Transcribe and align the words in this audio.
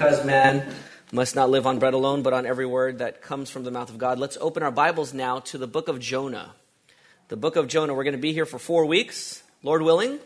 because 0.00 0.24
man 0.24 0.66
must 1.12 1.36
not 1.36 1.50
live 1.50 1.66
on 1.66 1.78
bread 1.78 1.92
alone, 1.92 2.22
but 2.22 2.32
on 2.32 2.46
every 2.46 2.64
word 2.64 3.00
that 3.00 3.20
comes 3.20 3.50
from 3.50 3.64
the 3.64 3.70
mouth 3.70 3.90
of 3.90 3.98
God. 3.98 4.18
Let's 4.18 4.38
open 4.40 4.62
our 4.62 4.70
Bibles 4.70 5.12
now 5.12 5.40
to 5.40 5.58
the 5.58 5.66
book 5.66 5.88
of 5.88 6.00
Jonah. 6.00 6.54
The 7.28 7.36
book 7.36 7.56
of 7.56 7.68
Jonah. 7.68 7.92
We're 7.92 8.04
going 8.04 8.12
to 8.12 8.18
be 8.18 8.32
here 8.32 8.46
for 8.46 8.58
four 8.58 8.86
weeks, 8.86 9.42
Lord 9.62 9.82
willing. 9.82 10.18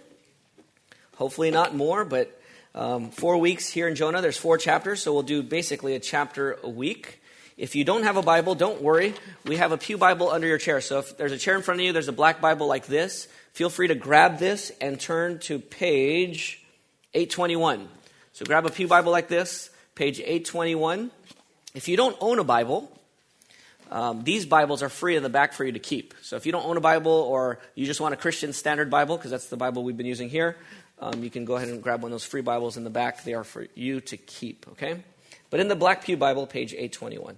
Hopefully, 1.16 1.50
not 1.50 1.74
more, 1.74 2.04
but 2.04 2.40
um, 2.76 3.10
four 3.10 3.36
weeks 3.38 3.68
here 3.68 3.88
in 3.88 3.96
Jonah. 3.96 4.22
There's 4.22 4.36
four 4.36 4.58
chapters, 4.58 5.02
so 5.02 5.12
we'll 5.12 5.24
do 5.24 5.42
basically 5.42 5.96
a 5.96 6.00
chapter 6.00 6.56
a 6.62 6.68
week. 6.68 7.20
If 7.56 7.74
you 7.74 7.82
don't 7.82 8.04
have 8.04 8.16
a 8.16 8.22
Bible, 8.22 8.54
don't 8.54 8.80
worry. 8.80 9.14
We 9.44 9.56
have 9.56 9.72
a 9.72 9.76
Pew 9.76 9.98
Bible 9.98 10.30
under 10.30 10.46
your 10.46 10.58
chair. 10.58 10.80
So 10.82 11.00
if 11.00 11.16
there's 11.16 11.32
a 11.32 11.38
chair 11.38 11.56
in 11.56 11.62
front 11.62 11.80
of 11.80 11.84
you, 11.84 11.92
there's 11.92 12.06
a 12.06 12.12
black 12.12 12.40
Bible 12.40 12.68
like 12.68 12.86
this. 12.86 13.26
Feel 13.54 13.70
free 13.70 13.88
to 13.88 13.96
grab 13.96 14.38
this 14.38 14.70
and 14.80 15.00
turn 15.00 15.40
to 15.40 15.58
page 15.58 16.64
821. 17.12 17.88
So 18.34 18.44
grab 18.44 18.66
a 18.66 18.70
Pew 18.70 18.88
Bible 18.88 19.12
like 19.12 19.28
this, 19.28 19.70
page 19.94 20.18
821. 20.18 21.12
If 21.72 21.86
you 21.86 21.96
don't 21.96 22.16
own 22.20 22.40
a 22.40 22.44
Bible, 22.44 22.90
um, 23.92 24.24
these 24.24 24.44
Bibles 24.44 24.82
are 24.82 24.88
free 24.88 25.14
in 25.14 25.22
the 25.22 25.28
back 25.28 25.52
for 25.52 25.64
you 25.64 25.70
to 25.70 25.78
keep. 25.78 26.14
So 26.20 26.34
if 26.34 26.44
you 26.44 26.50
don't 26.50 26.66
own 26.66 26.76
a 26.76 26.80
Bible 26.80 27.12
or 27.12 27.60
you 27.76 27.86
just 27.86 28.00
want 28.00 28.12
a 28.12 28.16
Christian 28.16 28.52
Standard 28.52 28.90
Bible, 28.90 29.16
because 29.16 29.30
that's 29.30 29.46
the 29.46 29.56
Bible 29.56 29.84
we've 29.84 29.96
been 29.96 30.04
using 30.04 30.28
here, 30.28 30.56
um, 30.98 31.22
you 31.22 31.30
can 31.30 31.44
go 31.44 31.54
ahead 31.54 31.68
and 31.68 31.80
grab 31.80 32.02
one 32.02 32.10
of 32.10 32.14
those 32.14 32.24
free 32.24 32.40
Bibles 32.40 32.76
in 32.76 32.82
the 32.82 32.90
back. 32.90 33.22
They 33.22 33.34
are 33.34 33.44
for 33.44 33.68
you 33.76 34.00
to 34.00 34.16
keep, 34.16 34.66
okay? 34.72 35.04
But 35.48 35.60
in 35.60 35.68
the 35.68 35.76
Black 35.76 36.02
Pew 36.02 36.16
Bible, 36.16 36.48
page 36.48 36.72
821. 36.72 37.36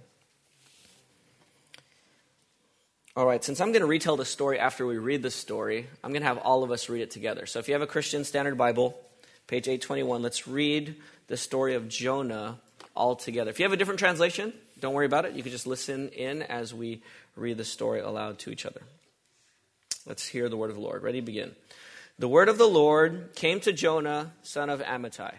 All 3.15 3.27
right, 3.27 3.43
since 3.43 3.61
I'm 3.61 3.71
going 3.71 3.81
to 3.81 3.87
retell 3.87 4.17
the 4.17 4.25
story 4.25 4.57
after 4.57 4.83
we 4.87 4.97
read 4.97 5.21
the 5.21 5.29
story, 5.29 5.85
I'm 6.03 6.09
going 6.09 6.23
to 6.23 6.27
have 6.27 6.39
all 6.39 6.63
of 6.63 6.71
us 6.71 6.89
read 6.89 7.03
it 7.03 7.11
together. 7.11 7.45
So 7.45 7.59
if 7.59 7.67
you 7.67 7.75
have 7.75 7.83
a 7.83 7.87
Christian 7.87 8.23
Standard 8.23 8.57
Bible, 8.57 8.99
page 9.47 9.67
821. 9.67 10.21
Let's 10.21 10.47
read 10.47 10.95
the 11.27 11.37
story 11.37 11.75
of 11.75 11.87
Jonah 11.87 12.59
all 12.95 13.15
together. 13.15 13.49
If 13.49 13.59
you 13.59 13.63
have 13.63 13.73
a 13.73 13.77
different 13.77 13.99
translation, 13.99 14.53
don't 14.79 14.93
worry 14.93 15.05
about 15.05 15.25
it. 15.25 15.33
You 15.33 15.43
can 15.43 15.51
just 15.51 15.67
listen 15.67 16.09
in 16.09 16.41
as 16.41 16.73
we 16.73 17.01
read 17.35 17.57
the 17.57 17.65
story 17.65 18.01
aloud 18.01 18.39
to 18.39 18.51
each 18.51 18.65
other. 18.65 18.81
Let's 20.05 20.27
hear 20.27 20.49
the 20.49 20.57
word 20.57 20.69
of 20.69 20.75
the 20.75 20.81
Lord. 20.81 21.03
Ready? 21.03 21.21
Begin. 21.21 21.55
The 22.19 22.27
word 22.27 22.49
of 22.49 22.57
the 22.57 22.67
Lord 22.67 23.29
came 23.35 23.59
to 23.61 23.71
Jonah, 23.71 24.33
son 24.41 24.69
of 24.69 24.81
Amittai 24.81 25.33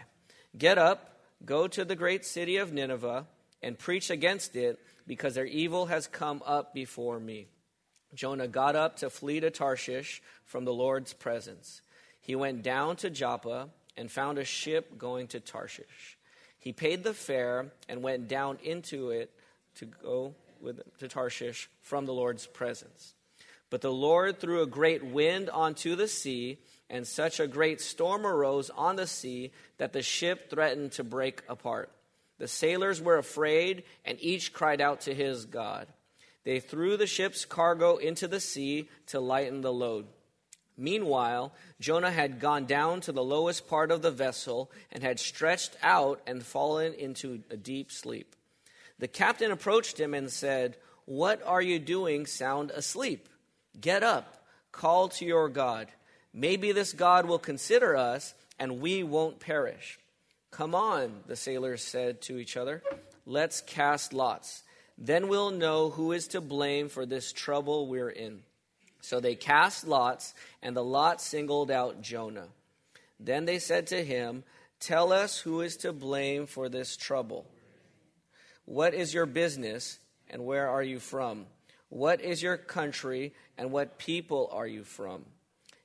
Get 0.57 0.77
up, 0.77 1.19
go 1.45 1.67
to 1.67 1.85
the 1.85 1.95
great 1.95 2.25
city 2.25 2.57
of 2.57 2.73
Nineveh, 2.73 3.27
and 3.61 3.77
preach 3.77 4.09
against 4.09 4.55
it, 4.55 4.79
because 5.05 5.35
their 5.35 5.45
evil 5.45 5.87
has 5.87 6.07
come 6.07 6.41
up 6.45 6.73
before 6.73 7.19
me. 7.19 7.47
Jonah 8.13 8.47
got 8.47 8.75
up 8.75 8.97
to 8.97 9.09
flee 9.09 9.39
to 9.39 9.51
Tarshish 9.51 10.21
from 10.45 10.65
the 10.65 10.73
Lord's 10.73 11.13
presence. 11.13 11.81
He 12.21 12.35
went 12.35 12.63
down 12.63 12.95
to 12.97 13.09
Joppa 13.09 13.69
and 13.99 14.09
found 14.09 14.37
a 14.37 14.45
ship 14.45 14.97
going 14.97 15.27
to 15.27 15.41
Tarshish. 15.41 16.17
He 16.57 16.71
paid 16.71 17.03
the 17.03 17.13
fare 17.13 17.73
and 17.89 18.01
went 18.01 18.29
down 18.29 18.57
into 18.63 19.09
it 19.09 19.29
to 19.75 19.85
go 19.85 20.33
with, 20.61 20.79
to 20.99 21.09
Tarshish 21.09 21.69
from 21.81 22.05
the 22.05 22.13
Lord's 22.13 22.47
presence. 22.47 23.13
But 23.69 23.81
the 23.81 23.91
Lord 23.91 24.39
threw 24.39 24.61
a 24.61 24.67
great 24.67 25.03
wind 25.03 25.49
onto 25.49 25.97
the 25.97 26.07
sea, 26.07 26.59
and 26.89 27.05
such 27.05 27.41
a 27.41 27.47
great 27.47 27.81
storm 27.81 28.25
arose 28.25 28.69
on 28.69 28.95
the 28.95 29.05
sea 29.05 29.51
that 29.77 29.91
the 29.91 30.01
ship 30.01 30.49
threatened 30.49 30.93
to 30.93 31.03
break 31.03 31.43
apart. 31.49 31.91
The 32.37 32.47
sailors 32.47 33.01
were 33.01 33.17
afraid, 33.17 33.83
and 34.05 34.17
each 34.21 34.53
cried 34.53 34.79
out 34.79 35.01
to 35.01 35.13
his 35.13 35.43
God. 35.43 35.87
They 36.45 36.61
threw 36.61 36.95
the 36.95 37.05
ship's 37.05 37.43
cargo 37.43 37.97
into 37.97 38.29
the 38.29 38.39
sea 38.39 38.87
to 39.07 39.19
lighten 39.19 39.59
the 39.59 39.73
load. 39.73 40.07
Meanwhile, 40.79 41.53
Jonah 41.81 42.09
had 42.09 42.39
gone 42.39 42.65
down 42.65 43.01
to 43.01 43.11
the 43.11 43.23
lowest 43.23 43.67
part 43.67 43.91
of 43.91 44.01
the 44.01 44.11
vessel 44.11 44.71
and 44.93 45.03
had 45.03 45.19
stretched 45.19 45.75
out 45.83 46.21
and 46.25 46.41
fallen 46.41 46.93
into 46.93 47.43
a 47.49 47.57
deep 47.57 47.91
sleep. 47.91 48.33
The 48.97 49.09
captain 49.09 49.51
approached 49.51 49.99
him 49.99 50.13
and 50.13 50.31
said, 50.31 50.77
What 51.03 51.43
are 51.45 51.61
you 51.61 51.79
doing 51.79 52.25
sound 52.25 52.71
asleep? 52.71 53.27
Get 53.79 54.03
up, 54.03 54.45
call 54.71 55.09
to 55.09 55.25
your 55.25 55.49
God. 55.49 55.89
Maybe 56.33 56.71
this 56.71 56.93
God 56.93 57.25
will 57.25 57.39
consider 57.39 57.97
us 57.97 58.33
and 58.57 58.79
we 58.79 59.03
won't 59.03 59.41
perish. 59.41 59.99
Come 60.51 60.73
on, 60.73 61.23
the 61.27 61.35
sailors 61.35 61.83
said 61.83 62.21
to 62.23 62.37
each 62.37 62.55
other. 62.55 62.83
Let's 63.25 63.59
cast 63.61 64.13
lots. 64.13 64.63
Then 64.97 65.27
we'll 65.27 65.51
know 65.51 65.89
who 65.89 66.13
is 66.13 66.29
to 66.29 66.41
blame 66.41 66.87
for 66.87 67.05
this 67.05 67.33
trouble 67.33 67.87
we're 67.87 68.09
in. 68.09 68.43
So 69.01 69.19
they 69.19 69.35
cast 69.35 69.87
lots, 69.87 70.33
and 70.61 70.75
the 70.75 70.83
lot 70.83 71.21
singled 71.21 71.71
out 71.71 72.01
Jonah. 72.01 72.47
Then 73.19 73.45
they 73.45 73.59
said 73.59 73.87
to 73.87 74.03
him, 74.03 74.43
Tell 74.79 75.11
us 75.11 75.39
who 75.39 75.61
is 75.61 75.77
to 75.77 75.91
blame 75.91 76.45
for 76.45 76.69
this 76.69 76.95
trouble. 76.95 77.45
What 78.65 78.93
is 78.93 79.13
your 79.13 79.25
business, 79.25 79.99
and 80.29 80.45
where 80.45 80.69
are 80.69 80.83
you 80.83 80.99
from? 80.99 81.47
What 81.89 82.21
is 82.21 82.41
your 82.41 82.57
country, 82.57 83.33
and 83.57 83.71
what 83.71 83.97
people 83.97 84.49
are 84.53 84.67
you 84.67 84.83
from? 84.83 85.25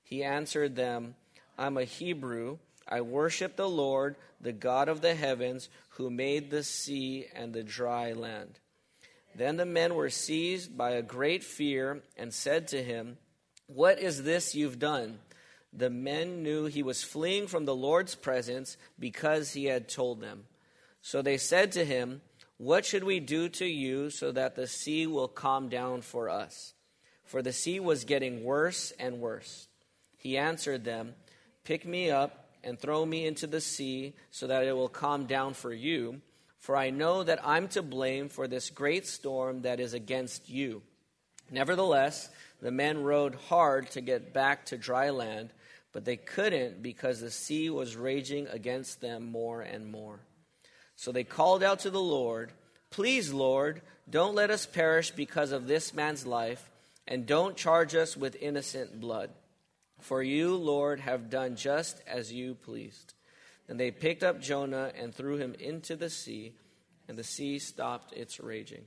He 0.03 0.23
answered 0.23 0.77
them, 0.77 1.15
I'm 1.59 1.77
a 1.77 1.85
Hebrew. 1.85 2.59
I 2.87 3.01
worship 3.01 3.57
the 3.57 3.69
Lord, 3.69 4.17
the 4.41 4.53
God 4.53 4.89
of 4.89 5.01
the 5.01 5.15
heavens, 5.15 5.69
who 5.91 6.11
made 6.11 6.51
the 6.51 6.63
sea 6.63 7.27
and 7.35 7.53
the 7.53 7.63
dry 7.63 8.13
land. 8.13 8.61
Then 9.37 9.57
the 9.57 9.67
men 9.67 9.95
were 9.95 10.11
seized 10.11 10.77
by 10.77 10.93
a 10.93 11.03
great 11.03 11.43
fear 11.43 12.03
and 12.17 12.33
said 12.33 12.69
to 12.69 12.83
him, 12.83 13.19
What 13.67 13.99
is 13.99 14.23
this 14.23 14.55
you've 14.55 14.79
done? 14.79 15.19
The 15.73 15.91
men 15.91 16.43
knew 16.43 16.67
he 16.67 16.85
was 16.85 17.03
fleeing 17.03 17.49
from 17.49 17.65
the 17.65 17.75
Lord's 17.75 18.15
presence 18.15 18.77
because 18.99 19.53
he 19.53 19.65
had 19.65 19.89
told 19.89 20.21
them. 20.21 20.45
So 21.03 21.21
they 21.21 21.37
said 21.37 21.73
to 21.73 21.85
him, 21.85 22.23
What 22.59 22.85
should 22.85 23.03
we 23.03 23.19
do 23.19 23.49
to 23.51 23.67
you 23.67 24.11
so 24.11 24.31
that 24.31 24.55
the 24.55 24.69
sea 24.69 25.07
will 25.07 25.29
calm 25.29 25.69
down 25.69 26.03
for 26.03 26.31
us? 26.31 26.75
For 27.25 27.43
the 27.43 27.53
sea 27.53 27.81
was 27.81 28.05
getting 28.05 28.45
worse 28.45 28.93
and 29.01 29.21
worse. 29.21 29.67
He 30.17 30.39
answered 30.39 30.85
them, 30.85 31.15
Pick 31.65 31.85
me 31.85 32.11
up 32.11 32.51
and 32.63 32.79
throw 32.79 33.05
me 33.05 33.27
into 33.27 33.47
the 33.47 33.61
sea 33.61 34.15
so 34.31 34.47
that 34.47 34.65
it 34.65 34.77
will 34.77 34.89
calm 34.89 35.27
down 35.27 35.55
for 35.55 35.73
you 35.73 36.21
for 36.65 36.79
I 36.79 36.89
know 36.89 37.23
that 37.23 37.47
I'm 37.47 37.69
to 37.69 37.83
blame 37.83 38.31
for 38.31 38.49
this 38.49 38.71
great 38.71 39.07
storm 39.07 39.61
that 39.63 39.81
is 39.81 39.93
against 39.93 40.49
you. 40.49 40.81
Nevertheless, 41.51 42.31
the 42.63 42.71
men 42.71 43.03
rowed 43.03 43.35
hard 43.35 43.91
to 43.91 44.01
get 44.01 44.33
back 44.33 44.65
to 44.67 44.79
dry 44.79 45.11
land, 45.11 45.51
but 45.93 46.07
they 46.07 46.17
couldn't 46.17 46.83
because 46.83 47.21
the 47.21 47.31
sea 47.31 47.69
was 47.69 47.97
raging 47.97 48.47
against 48.49 49.03
them 49.03 49.31
more 49.31 49.61
and 49.61 49.93
more. 49.93 50.21
So 50.97 51.13
they 51.13 51.23
called 51.23 51.63
out 51.63 51.81
to 51.81 51.91
the 51.91 52.01
Lord, 52.01 52.51
Please, 52.89 53.31
Lord, 53.31 53.83
don't 54.09 54.35
let 54.35 54.49
us 54.49 54.65
perish 54.65 55.11
because 55.11 55.53
of 55.53 55.67
this 55.67 55.93
man's 55.93 56.25
life, 56.27 56.71
and 57.07 57.27
don't 57.27 57.59
charge 57.59 57.95
us 57.95 58.17
with 58.17 58.37
innocent 58.41 59.03
blood. 59.03 59.29
For 60.01 60.23
you, 60.23 60.57
Lord, 60.57 61.01
have 61.01 61.29
done 61.29 61.57
just 61.57 62.01
as 62.07 62.33
you 62.33 62.55
pleased. 62.55 63.13
And 63.69 63.81
they 63.81 63.91
picked 63.91 64.23
up 64.23 64.41
Jonah 64.41 64.93
and 64.99 65.15
threw 65.15 65.37
him 65.37 65.55
into 65.59 65.97
the 65.97 66.11
sea, 66.11 66.53
and 67.09 67.17
the 67.17 67.25
sea 67.25 67.59
stopped 67.59 68.13
its 68.13 68.41
raging. 68.41 68.85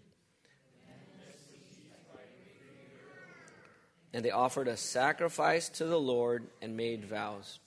And 4.14 4.24
they 4.24 4.32
offered 4.32 4.68
a 4.68 4.78
sacrifice 4.78 5.70
to 5.70 5.86
the 5.86 6.00
Lord 6.00 6.48
and 6.62 6.78
made 6.78 7.06
vows. 7.06 7.60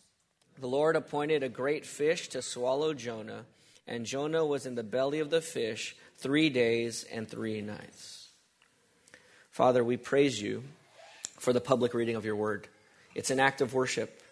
The 0.58 0.66
Lord 0.66 0.96
appointed 0.96 1.42
a 1.42 1.48
great 1.48 1.86
fish 1.86 2.28
to 2.28 2.42
swallow 2.42 2.94
Jonah, 2.94 3.44
and 3.86 4.06
Jonah 4.06 4.44
was 4.44 4.66
in 4.66 4.74
the 4.74 4.82
belly 4.82 5.20
of 5.20 5.30
the 5.30 5.40
fish 5.40 5.96
three 6.18 6.48
days 6.48 7.04
and 7.10 7.28
three 7.28 7.60
nights. 7.60 8.28
Father, 9.50 9.82
we 9.82 9.96
praise 9.96 10.40
you 10.40 10.62
for 11.38 11.52
the 11.52 11.60
public 11.60 11.94
reading 11.94 12.16
of 12.16 12.24
your 12.24 12.36
word. 12.36 12.68
It's 13.14 13.30
an 13.30 13.40
act 13.40 13.60
of 13.60 13.74
worship 13.74 14.22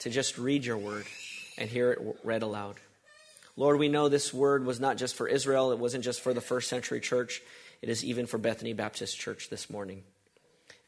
to 0.00 0.10
just 0.10 0.38
read 0.38 0.64
your 0.64 0.76
word 0.76 1.06
and 1.58 1.68
hear 1.68 1.92
it 1.92 2.16
read 2.22 2.42
aloud. 2.42 2.76
Lord, 3.56 3.78
we 3.78 3.88
know 3.88 4.08
this 4.08 4.34
word 4.34 4.66
was 4.66 4.80
not 4.80 4.98
just 4.98 5.14
for 5.14 5.26
Israel, 5.26 5.72
it 5.72 5.78
wasn't 5.78 6.04
just 6.04 6.20
for 6.20 6.34
the 6.34 6.40
first 6.40 6.68
century 6.68 7.00
church, 7.00 7.42
it 7.80 7.88
is 7.88 8.04
even 8.04 8.26
for 8.26 8.38
Bethany 8.38 8.74
Baptist 8.74 9.18
Church 9.18 9.48
this 9.48 9.70
morning. 9.70 10.02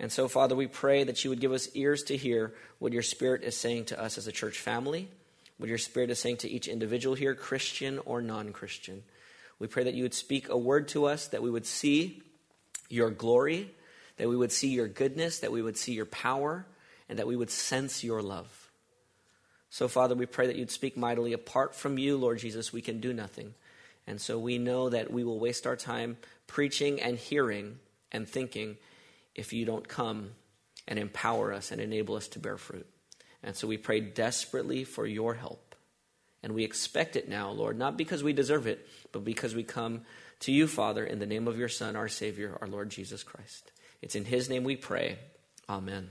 And 0.01 0.13
so, 0.13 0.29
Father, 0.29 0.55
we 0.55 0.67
pray 0.67 1.05
that 1.05 1.25
you 1.25 1.31
would 1.31 1.41
give 1.41 1.53
us 1.53 1.69
ears 1.75 2.03
to 2.05 2.17
hear 2.17 2.55
what 2.79 2.93
your 2.93 3.03
Spirit 3.03 3.43
is 3.43 3.57
saying 3.57 3.87
to 3.87 4.01
us 4.01 4.17
as 4.17 4.27
a 4.27 4.33
church 4.33 4.59
family, 4.59 5.09
what 5.57 5.69
your 5.69 5.79
Spirit 5.79 6.11
is 6.11 6.19
saying 6.19 6.39
to 6.39 6.49
each 6.49 6.69
individual 6.69 7.17
here, 7.17 7.35
Christian 7.35 7.99
or 8.01 8.23
non 8.23 8.53
Christian. 8.53 9.03
We 9.59 9.67
pray 9.67 9.85
that 9.85 9.95
you 9.95 10.05
would 10.05 10.15
speak 10.15 10.49
a 10.49 10.57
word 10.57 10.89
to 10.89 11.07
us, 11.07 11.29
that 11.29 11.43
we 11.43 11.51
would 11.51 11.67
see 11.67 12.23
your 12.89 13.11
glory, 13.11 13.71
that 14.19 14.29
we 14.29 14.37
would 14.37 14.53
see 14.53 14.69
your 14.69 14.89
goodness, 14.89 15.41
that 15.41 15.53
we 15.53 15.63
would 15.63 15.77
see 15.77 15.93
your 15.93 16.07
power, 16.07 16.65
and 17.09 17.19
that 17.19 17.27
we 17.27 17.37
would 17.37 17.51
sense 17.51 18.05
your 18.05 18.23
love. 18.23 18.58
So, 19.71 19.89
Father, 19.89 20.15
we 20.15 20.27
pray 20.27 20.47
that 20.47 20.57
you'd 20.57 20.71
speak 20.71 20.97
mightily. 20.97 21.33
Apart 21.33 21.75
from 21.75 21.99
you, 21.99 22.17
Lord 22.17 22.39
Jesus, 22.39 22.73
we 22.73 22.81
can 22.81 23.01
do 23.01 23.13
nothing. 23.13 23.55
And 24.07 24.21
so 24.21 24.39
we 24.39 24.57
know 24.57 24.89
that 24.89 25.13
we 25.13 25.25
will 25.25 25.39
waste 25.39 25.67
our 25.67 25.77
time 25.77 26.17
preaching 26.47 27.01
and 27.01 27.19
hearing 27.19 27.79
and 28.11 28.27
thinking 28.27 28.79
if 29.35 29.53
you 29.53 29.67
don't 29.67 29.87
come 29.87 30.31
and 30.87 30.99
empower 30.99 31.53
us 31.53 31.71
and 31.71 31.81
enable 31.81 32.15
us 32.15 32.29
to 32.29 32.39
bear 32.39 32.57
fruit. 32.57 32.87
And 33.43 33.55
so 33.55 33.69
we 33.69 33.77
pray 33.77 34.01
desperately 34.01 34.85
for 34.85 35.07
your 35.07 35.35
help. 35.35 35.75
And 36.43 36.55
we 36.55 36.65
expect 36.65 37.17
it 37.17 37.29
now, 37.29 37.51
Lord, 37.51 37.79
not 37.79 37.97
because 37.97 38.23
we 38.23 38.33
deserve 38.33 38.67
it, 38.67 38.89
but 39.13 39.25
because 39.25 39.55
we 39.55 39.65
come 39.65 40.03
to 40.41 40.53
you, 40.53 40.67
Father, 40.67 41.05
in 41.05 41.19
the 41.19 41.27
name 41.27 41.49
of 41.49 41.59
your 41.59 41.69
Son, 41.69 41.97
our 41.97 42.09
Savior, 42.09 42.57
our 42.61 42.69
Lord 42.69 42.91
Jesus 42.91 43.23
Christ. 43.23 43.73
It's 44.01 44.15
in 44.15 44.25
his 44.25 44.49
name 44.49 44.65
we 44.65 44.77
pray. 44.77 45.19
Amen. 45.69 46.09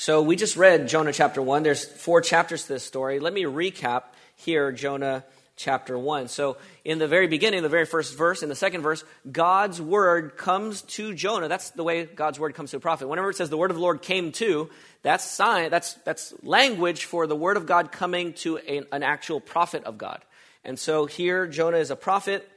So 0.00 0.22
we 0.22 0.36
just 0.36 0.56
read 0.56 0.86
Jonah 0.86 1.12
chapter 1.12 1.42
1. 1.42 1.64
There's 1.64 1.84
four 1.84 2.20
chapters 2.20 2.62
to 2.62 2.68
this 2.68 2.84
story. 2.84 3.18
Let 3.18 3.32
me 3.32 3.42
recap 3.42 4.04
here 4.36 4.70
Jonah 4.70 5.24
chapter 5.56 5.98
1. 5.98 6.28
So, 6.28 6.56
in 6.84 7.00
the 7.00 7.08
very 7.08 7.26
beginning, 7.26 7.64
the 7.64 7.68
very 7.68 7.84
first 7.84 8.16
verse, 8.16 8.44
in 8.44 8.48
the 8.48 8.54
second 8.54 8.82
verse, 8.82 9.02
God's 9.32 9.82
word 9.82 10.36
comes 10.36 10.82
to 10.82 11.14
Jonah. 11.14 11.48
That's 11.48 11.70
the 11.70 11.82
way 11.82 12.04
God's 12.04 12.38
word 12.38 12.54
comes 12.54 12.70
to 12.70 12.76
a 12.76 12.80
prophet. 12.80 13.08
Whenever 13.08 13.30
it 13.30 13.36
says 13.36 13.50
the 13.50 13.56
word 13.56 13.72
of 13.72 13.76
the 13.76 13.82
Lord 13.82 14.00
came 14.00 14.30
to, 14.34 14.70
that's 15.02 15.28
sign, 15.28 15.68
that's, 15.68 15.94
that's 16.04 16.32
language 16.44 17.06
for 17.06 17.26
the 17.26 17.34
word 17.34 17.56
of 17.56 17.66
God 17.66 17.90
coming 17.90 18.34
to 18.34 18.58
an 18.58 19.02
actual 19.02 19.40
prophet 19.40 19.82
of 19.82 19.98
God. 19.98 20.24
And 20.62 20.78
so 20.78 21.06
here, 21.06 21.48
Jonah 21.48 21.78
is 21.78 21.90
a 21.90 21.96
prophet. 21.96 22.48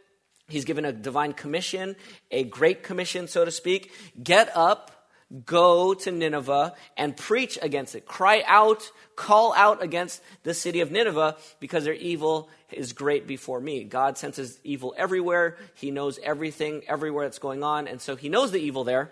He's 0.48 0.66
given 0.66 0.86
a 0.86 0.92
divine 0.92 1.34
commission, 1.34 1.96
a 2.30 2.44
great 2.44 2.84
commission, 2.84 3.28
so 3.28 3.46
to 3.46 3.52
speak. 3.52 3.92
Get 4.22 4.56
up 4.56 5.01
Go 5.46 5.94
to 5.94 6.12
Nineveh 6.12 6.74
and 6.98 7.16
preach 7.16 7.58
against 7.62 7.96
it. 7.96 8.06
Cry 8.06 8.44
out, 8.46 8.92
call 9.16 9.54
out 9.54 9.82
against 9.82 10.22
the 10.44 10.54
city 10.54 10.82
of 10.82 10.92
Nineveh 10.92 11.38
because 11.60 11.86
their 11.86 11.94
evil 11.94 12.50
is 12.70 12.92
great 12.92 13.28
before 13.28 13.62
me. 13.62 13.86
God 13.86 14.18
senses 14.18 14.60
evil 14.64 14.94
everywhere. 14.98 15.58
He 15.76 15.90
knows 15.90 16.20
everything, 16.22 16.82
everywhere 16.88 17.26
that's 17.26 17.40
going 17.40 17.64
on. 17.64 17.88
And 17.88 18.02
so 18.02 18.16
he 18.16 18.28
knows 18.28 18.52
the 18.52 18.60
evil 18.60 18.84
there. 18.84 19.12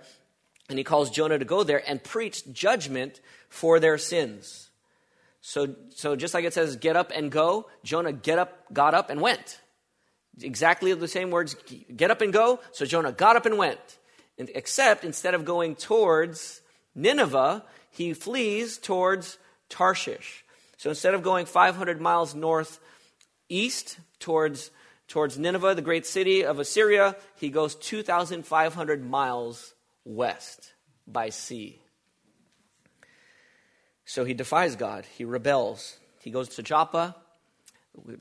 And 0.68 0.78
he 0.78 0.84
calls 0.84 1.10
Jonah 1.10 1.40
to 1.40 1.46
go 1.46 1.64
there 1.64 1.82
and 1.88 2.04
preach 2.04 2.52
judgment 2.52 3.22
for 3.48 3.80
their 3.80 3.98
sins. 3.98 4.70
So, 5.42 5.76
so 5.96 6.16
just 6.16 6.34
like 6.34 6.44
it 6.44 6.54
says, 6.54 6.76
get 6.76 6.96
up 6.96 7.12
and 7.16 7.32
go, 7.32 7.70
Jonah 7.84 8.12
get 8.12 8.40
up, 8.40 8.74
got 8.74 8.94
up 8.94 9.10
and 9.10 9.22
went. 9.22 9.62
Exactly 10.42 10.94
the 10.94 11.08
same 11.08 11.32
words, 11.32 11.56
get 11.96 12.12
up 12.12 12.22
and 12.22 12.34
go. 12.34 12.60
So 12.72 12.86
Jonah 12.86 13.12
got 13.12 13.36
up 13.36 13.46
and 13.46 13.58
went. 13.58 13.99
Except 14.40 15.04
instead 15.04 15.34
of 15.34 15.44
going 15.44 15.76
towards 15.76 16.62
Nineveh, 16.96 17.64
he 17.92 18.14
flees 18.14 18.78
towards 18.78 19.38
Tarshish. 19.68 20.46
So 20.78 20.90
instead 20.90 21.14
of 21.14 21.24
going 21.24 21.46
500 21.46 22.00
miles 22.00 22.34
northeast 22.34 24.00
towards, 24.20 24.72
towards 25.10 25.38
Nineveh, 25.38 25.76
the 25.76 25.82
great 25.82 26.06
city 26.06 26.46
of 26.46 26.58
Assyria, 26.58 27.18
he 27.36 27.50
goes 27.50 27.76
2,500 27.76 29.04
miles 29.04 29.74
west 30.06 30.74
by 31.06 31.30
sea. 31.30 31.82
So 34.06 34.24
he 34.24 34.34
defies 34.34 34.78
God. 34.78 35.06
He 35.18 35.26
rebels. 35.26 35.98
He 36.22 36.32
goes 36.32 36.50
to 36.56 36.64
Joppa, 36.64 37.16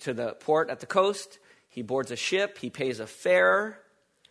to 0.01 0.13
the 0.13 0.33
port 0.35 0.69
at 0.69 0.81
the 0.81 0.87
coast. 0.87 1.39
He 1.69 1.83
boards 1.83 2.11
a 2.11 2.17
ship. 2.17 2.59
He 2.59 2.71
pays 2.71 2.99
a 2.99 3.07
fare 3.07 3.79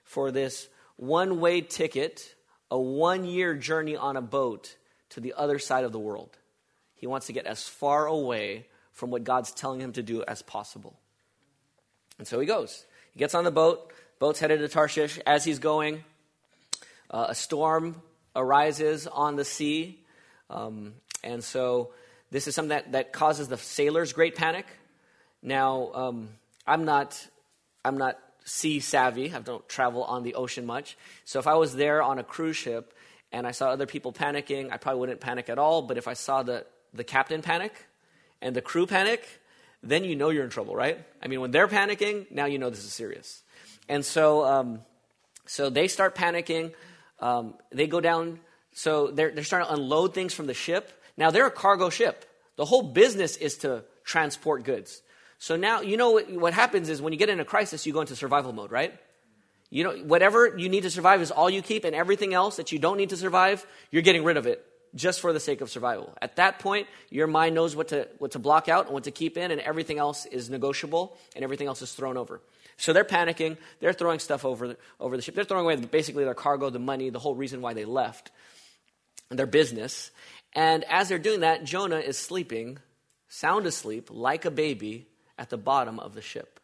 for 0.04 0.32
this 0.32 0.68
one 0.98 1.40
way 1.40 1.62
ticket, 1.62 2.36
a 2.70 2.78
one 2.78 3.24
year 3.26 3.56
journey 3.56 3.96
on 3.96 4.18
a 4.18 4.22
boat 4.22 4.76
to 5.10 5.22
the 5.22 5.34
other 5.38 5.60
side 5.60 5.84
of 5.84 5.92
the 5.92 6.00
world. 6.00 6.38
He 6.96 7.08
wants 7.08 7.28
to 7.28 7.34
get 7.34 7.46
as 7.46 7.68
far 7.68 8.08
away 8.08 8.68
from 8.92 9.12
what 9.12 9.24
God's 9.24 9.52
telling 9.52 9.80
him 9.80 9.94
to 9.94 10.04
do 10.04 10.24
as 10.28 10.42
possible. 10.42 11.00
And 12.18 12.28
so 12.28 12.40
he 12.40 12.48
goes. 12.48 12.86
He 13.14 13.20
gets 13.20 13.36
on 13.36 13.44
the 13.44 13.52
boat. 13.52 13.94
Boat's 14.20 14.40
headed 14.40 14.60
to 14.60 14.68
Tarshish. 14.68 15.20
As 15.26 15.44
he's 15.44 15.60
going, 15.60 16.04
uh, 17.12 17.28
a 17.30 17.36
storm 17.36 18.02
arises 18.36 19.06
on 19.06 19.36
the 19.36 19.46
sea. 19.46 20.04
Um, 20.50 20.96
and 21.24 21.44
so 21.44 21.92
this 22.32 22.48
is 22.48 22.56
something 22.56 22.70
that, 22.70 22.92
that 22.94 23.14
causes 23.14 23.48
the 23.48 23.58
sailors 23.58 24.14
great 24.14 24.36
panic. 24.36 24.66
Now, 25.44 25.92
um, 25.94 26.30
I'm 26.66 26.86
not, 26.86 27.28
I'm 27.86 27.98
not 27.98 28.18
sea 28.48 28.80
savvy. 28.80 29.34
I 29.34 29.40
don't 29.40 29.68
travel 29.68 30.06
on 30.06 30.24
the 30.24 30.36
ocean 30.36 30.66
much. 30.66 30.98
So 31.26 31.38
if 31.38 31.48
I 31.48 31.56
was 31.56 31.76
there 31.76 32.02
on 32.02 32.18
a 32.18 32.24
cruise 32.24 32.56
ship 32.56 32.94
and 33.32 33.46
I 33.46 33.52
saw 33.52 33.70
other 33.70 33.86
people 33.86 34.14
panicking, 34.14 34.72
I 34.72 34.78
probably 34.78 35.02
wouldn't 35.02 35.20
panic 35.20 35.50
at 35.50 35.60
all. 35.60 35.82
But 35.82 35.98
if 35.98 36.08
I 36.08 36.14
saw 36.14 36.44
the, 36.44 36.66
the 36.94 37.04
captain 37.04 37.42
panic 37.42 37.74
and 38.42 38.56
the 38.56 38.62
crew 38.62 38.88
panic, 38.88 39.28
then 39.84 40.06
you 40.06 40.16
know 40.16 40.30
you're 40.30 40.46
in 40.46 40.50
trouble, 40.50 40.76
right? 40.76 40.98
I 41.22 41.28
mean, 41.28 41.42
when 41.42 41.52
they're 41.52 41.68
panicking, 41.68 42.32
now 42.32 42.46
you 42.46 42.58
know 42.58 42.70
this 42.70 42.86
is 42.86 42.94
serious. 42.94 43.44
And 43.90 44.06
so, 44.06 44.46
um, 44.46 44.80
so 45.46 45.70
they 45.70 45.90
start 45.90 46.16
panicking. 46.16 46.74
Um, 47.20 47.54
they 47.72 47.88
go 47.88 48.00
down. 48.00 48.40
So 48.72 49.08
they're, 49.08 49.32
they're 49.32 49.44
starting 49.44 49.68
to 49.68 49.74
unload 49.74 50.14
things 50.14 50.34
from 50.34 50.48
the 50.48 50.54
ship. 50.54 51.04
Now 51.18 51.32
they're 51.32 51.48
a 51.48 51.52
cargo 51.52 51.90
ship. 51.90 52.24
The 52.56 52.66
whole 52.66 52.84
business 52.84 53.36
is 53.36 53.58
to 53.58 53.84
transport 54.06 54.64
goods. 54.64 55.02
So 55.40 55.56
now, 55.56 55.82
you 55.82 55.98
know 55.98 56.20
what, 56.20 56.54
happens 56.54 56.90
is 56.90 57.02
when 57.02 57.14
you 57.14 57.20
get 57.20 57.30
in 57.30 57.40
a 57.40 57.46
crisis, 57.46 57.86
you 57.86 57.94
go 57.94 58.02
into 58.02 58.16
survival 58.16 58.54
mode, 58.54 58.72
right? 58.72 58.94
You 59.70 59.84
know, 59.84 59.98
whatever 59.98 60.58
you 60.58 60.70
need 60.70 60.84
to 60.84 60.90
survive 60.90 61.22
is 61.22 61.30
all 61.30 61.50
you 61.50 61.62
keep, 61.62 61.84
and 61.84 61.96
everything 61.96 62.34
else 62.34 62.58
that 62.58 62.72
you 62.72 62.80
don't 62.80 62.98
need 62.98 63.10
to 63.10 63.18
survive, 63.18 63.66
you're 63.92 64.02
getting 64.02 64.24
rid 64.24 64.38
of 64.38 64.48
it 64.48 64.66
just 64.96 65.20
for 65.20 65.34
the 65.34 65.40
sake 65.40 65.62
of 65.62 65.70
survival. 65.70 66.14
At 66.22 66.38
that 66.38 66.60
point, 66.60 66.88
your 67.10 67.28
mind 67.28 67.54
knows 67.54 67.76
what 67.76 67.90
to, 67.90 68.08
what 68.18 68.32
to 68.32 68.40
block 68.40 68.68
out 68.68 68.86
and 68.86 68.94
what 68.94 69.04
to 69.04 69.12
keep 69.12 69.38
in, 69.38 69.52
and 69.52 69.62
everything 69.62 70.00
else 70.00 70.26
is 70.26 70.50
negotiable, 70.50 71.18
and 71.36 71.44
everything 71.44 71.68
else 71.68 71.82
is 71.82 71.94
thrown 71.94 72.18
over. 72.18 72.42
So 72.78 72.94
they're 72.94 73.04
panicking. 73.04 73.58
They're 73.80 73.94
throwing 73.94 74.20
stuff 74.20 74.46
over 74.46 74.76
over 75.00 75.16
the 75.16 75.24
ship. 75.24 75.36
They're 75.36 75.44
throwing 75.44 75.66
away 75.66 75.76
basically 75.76 76.24
their 76.24 76.36
cargo, 76.36 76.70
the 76.70 76.80
money, 76.80 77.10
the 77.10 77.20
whole 77.20 77.36
reason 77.36 77.62
why 77.62 77.74
they 77.74 77.86
left, 77.86 78.32
their 79.30 79.48
business. 79.48 80.12
And 80.54 80.84
as 80.86 81.10
they're 81.10 81.20
doing 81.20 81.42
that, 81.42 81.64
Jonah 81.64 82.00
is 82.00 82.18
sleeping, 82.18 82.78
sound 83.28 83.66
asleep, 83.66 84.10
like 84.12 84.46
a 84.46 84.52
baby, 84.52 85.08
at 85.38 85.50
the 85.50 85.58
bottom 85.58 86.00
of 86.00 86.14
the 86.14 86.22
ship. 86.22 86.60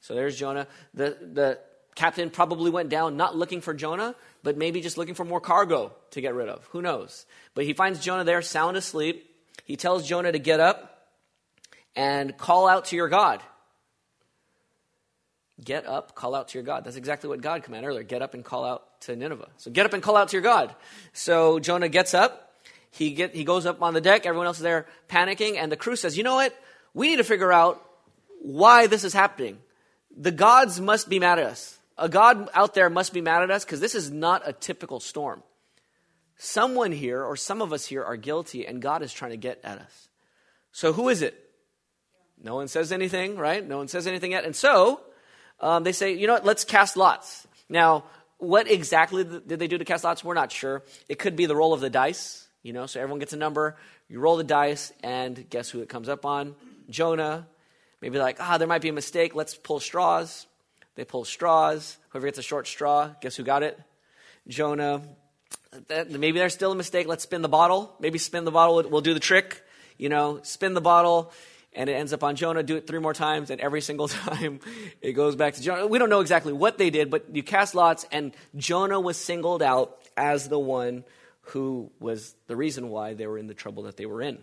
So 0.00 0.14
there's 0.14 0.38
Jonah. 0.38 0.66
The, 0.94 1.16
the 1.20 1.58
captain 1.94 2.30
probably 2.30 2.70
went 2.70 2.88
down 2.88 3.16
not 3.16 3.36
looking 3.36 3.60
for 3.60 3.74
Jonah, 3.74 4.14
but 4.42 4.56
maybe 4.56 4.80
just 4.80 4.96
looking 4.96 5.14
for 5.14 5.24
more 5.24 5.40
cargo 5.40 5.92
to 6.12 6.20
get 6.20 6.34
rid 6.34 6.48
of. 6.48 6.64
Who 6.66 6.82
knows? 6.82 7.26
But 7.54 7.64
he 7.64 7.72
finds 7.72 8.00
Jonah 8.00 8.24
there, 8.24 8.40
sound 8.42 8.76
asleep. 8.76 9.28
He 9.64 9.76
tells 9.76 10.06
Jonah 10.06 10.30
to 10.30 10.38
get 10.38 10.60
up 10.60 11.08
and 11.96 12.36
call 12.36 12.68
out 12.68 12.86
to 12.86 12.96
your 12.96 13.08
God. 13.08 13.42
Get 15.64 15.86
up, 15.86 16.14
call 16.14 16.34
out 16.34 16.48
to 16.48 16.58
your 16.58 16.64
God. 16.64 16.84
That's 16.84 16.96
exactly 16.96 17.30
what 17.30 17.40
God 17.40 17.62
commanded 17.62 17.88
earlier. 17.88 18.02
Get 18.02 18.20
up 18.20 18.34
and 18.34 18.44
call 18.44 18.64
out 18.64 19.00
to 19.02 19.16
Nineveh. 19.16 19.48
So 19.56 19.70
get 19.70 19.86
up 19.86 19.94
and 19.94 20.02
call 20.02 20.16
out 20.16 20.28
to 20.28 20.36
your 20.36 20.42
God. 20.42 20.74
So 21.14 21.58
Jonah 21.58 21.88
gets 21.88 22.12
up. 22.12 22.52
He, 22.90 23.12
get, 23.12 23.34
he 23.34 23.44
goes 23.44 23.66
up 23.66 23.82
on 23.82 23.94
the 23.94 24.00
deck. 24.00 24.26
Everyone 24.26 24.46
else 24.46 24.58
is 24.58 24.62
there 24.62 24.86
panicking. 25.08 25.56
And 25.56 25.72
the 25.72 25.76
crew 25.76 25.96
says, 25.96 26.16
You 26.16 26.24
know 26.24 26.34
what? 26.34 26.54
We 26.96 27.08
need 27.08 27.16
to 27.16 27.24
figure 27.24 27.52
out 27.52 27.84
why 28.40 28.86
this 28.86 29.04
is 29.04 29.12
happening. 29.12 29.58
The 30.16 30.30
gods 30.30 30.80
must 30.80 31.10
be 31.10 31.18
mad 31.18 31.38
at 31.38 31.44
us. 31.44 31.78
A 31.98 32.08
God 32.08 32.48
out 32.54 32.72
there 32.72 32.88
must 32.88 33.12
be 33.12 33.20
mad 33.20 33.42
at 33.42 33.50
us 33.50 33.66
because 33.66 33.80
this 33.80 33.94
is 33.94 34.10
not 34.10 34.48
a 34.48 34.54
typical 34.54 34.98
storm. 34.98 35.42
Someone 36.38 36.92
here, 36.92 37.22
or 37.22 37.36
some 37.36 37.60
of 37.60 37.74
us 37.74 37.84
here, 37.84 38.02
are 38.02 38.16
guilty, 38.16 38.66
and 38.66 38.80
God 38.80 39.02
is 39.02 39.12
trying 39.12 39.32
to 39.32 39.36
get 39.36 39.60
at 39.62 39.76
us. 39.78 40.08
So, 40.72 40.94
who 40.94 41.10
is 41.10 41.20
it? 41.20 41.38
No 42.42 42.54
one 42.54 42.66
says 42.66 42.92
anything, 42.92 43.36
right? 43.36 43.66
No 43.66 43.76
one 43.76 43.88
says 43.88 44.06
anything 44.06 44.30
yet. 44.30 44.46
And 44.46 44.56
so, 44.56 45.02
um, 45.60 45.84
they 45.84 45.92
say, 45.92 46.14
you 46.14 46.26
know 46.26 46.32
what, 46.32 46.46
let's 46.46 46.64
cast 46.64 46.96
lots. 46.96 47.46
Now, 47.68 48.04
what 48.38 48.70
exactly 48.70 49.22
did 49.22 49.58
they 49.58 49.68
do 49.68 49.76
to 49.76 49.84
cast 49.84 50.02
lots? 50.02 50.24
We're 50.24 50.32
not 50.32 50.50
sure. 50.50 50.82
It 51.10 51.18
could 51.18 51.36
be 51.36 51.44
the 51.44 51.56
roll 51.56 51.74
of 51.74 51.80
the 51.80 51.90
dice, 51.90 52.48
you 52.62 52.72
know, 52.72 52.86
so 52.86 53.00
everyone 53.00 53.18
gets 53.18 53.34
a 53.34 53.38
number. 53.38 53.76
You 54.08 54.18
roll 54.20 54.38
the 54.38 54.44
dice, 54.44 54.94
and 55.02 55.48
guess 55.50 55.68
who 55.68 55.80
it 55.80 55.90
comes 55.90 56.08
up 56.08 56.24
on? 56.24 56.54
Jonah. 56.88 57.46
Maybe 58.00 58.18
like, 58.18 58.38
ah, 58.40 58.58
there 58.58 58.68
might 58.68 58.82
be 58.82 58.88
a 58.88 58.92
mistake. 58.92 59.34
Let's 59.34 59.54
pull 59.54 59.80
straws. 59.80 60.46
They 60.94 61.04
pull 61.04 61.24
straws. 61.24 61.98
Whoever 62.10 62.26
gets 62.26 62.38
a 62.38 62.42
short 62.42 62.66
straw, 62.66 63.10
guess 63.20 63.36
who 63.36 63.42
got 63.42 63.62
it? 63.62 63.78
Jonah. 64.48 65.02
Maybe 65.88 66.38
there's 66.38 66.54
still 66.54 66.72
a 66.72 66.76
mistake. 66.76 67.06
Let's 67.06 67.24
spin 67.24 67.42
the 67.42 67.48
bottle. 67.48 67.94
Maybe 68.00 68.18
spin 68.18 68.44
the 68.44 68.50
bottle. 68.50 68.82
We'll 68.88 69.00
do 69.00 69.14
the 69.14 69.20
trick. 69.20 69.62
You 69.98 70.08
know, 70.08 70.40
spin 70.42 70.74
the 70.74 70.80
bottle 70.80 71.32
and 71.76 71.90
it 71.90 71.92
ends 71.92 72.12
up 72.12 72.24
on 72.24 72.34
Jonah. 72.34 72.62
Do 72.62 72.76
it 72.76 72.86
three 72.86 72.98
more 72.98 73.14
times, 73.14 73.50
and 73.50 73.60
every 73.60 73.82
single 73.82 74.08
time 74.24 74.60
it 75.00 75.12
goes 75.12 75.36
back 75.36 75.54
to 75.54 75.62
Jonah. 75.62 75.86
We 75.86 75.98
don't 75.98 76.10
know 76.10 76.20
exactly 76.20 76.52
what 76.52 76.78
they 76.78 76.90
did, 76.90 77.10
but 77.10 77.36
you 77.36 77.42
cast 77.42 77.74
lots, 77.74 78.06
and 78.10 78.34
Jonah 78.56 78.98
was 78.98 79.16
singled 79.16 79.62
out 79.62 79.98
as 80.16 80.48
the 80.48 80.58
one 80.58 81.04
who 81.50 81.92
was 82.00 82.34
the 82.48 82.56
reason 82.56 82.88
why 82.88 83.14
they 83.14 83.26
were 83.26 83.38
in 83.38 83.46
the 83.46 83.54
trouble 83.54 83.84
that 83.84 83.96
they 83.96 84.06
were 84.06 84.22
in. 84.22 84.38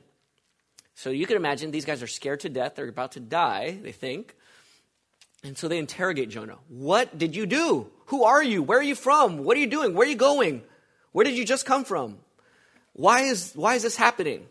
So 0.95 1.09
you 1.09 1.25
can 1.25 1.38
imagine 1.38 1.71
these 1.71 1.85
guys 1.85 2.03
are 2.03 2.07
scared 2.07 2.41
to 2.41 2.50
death. 2.50 2.75
They're 2.75 2.88
about 2.88 3.13
to 3.13 3.19
die, 3.19 3.77
they 3.81 3.91
think. 3.91 4.35
And 5.43 5.57
so 5.57 5.67
they 5.67 5.77
interrogate 5.77 6.29
Jonah. 6.29 6.57
What 6.69 7.17
did 7.17 7.35
you 7.35 7.45
do? 7.45 7.89
Who 8.07 8.23
are 8.23 8.41
you? 8.41 8.63
Where 8.63 8.79
are 8.79 8.83
you 8.83 8.95
from? 8.95 9.43
What 9.43 9.57
are 9.57 9.59
you 9.59 9.67
doing? 9.67 9.93
Where 9.93 10.07
are 10.07 10.09
you 10.09 10.15
going? 10.15 10.62
Where 11.12 11.25
did 11.25 11.38
you 11.38 11.45
just 11.45 11.65
come 11.65 11.83
from? 11.83 12.17
Why 12.93 13.21
is, 13.21 13.51
why 13.53 13.75
is 13.75 13.83
this 13.83 13.95
happening? 13.95 14.45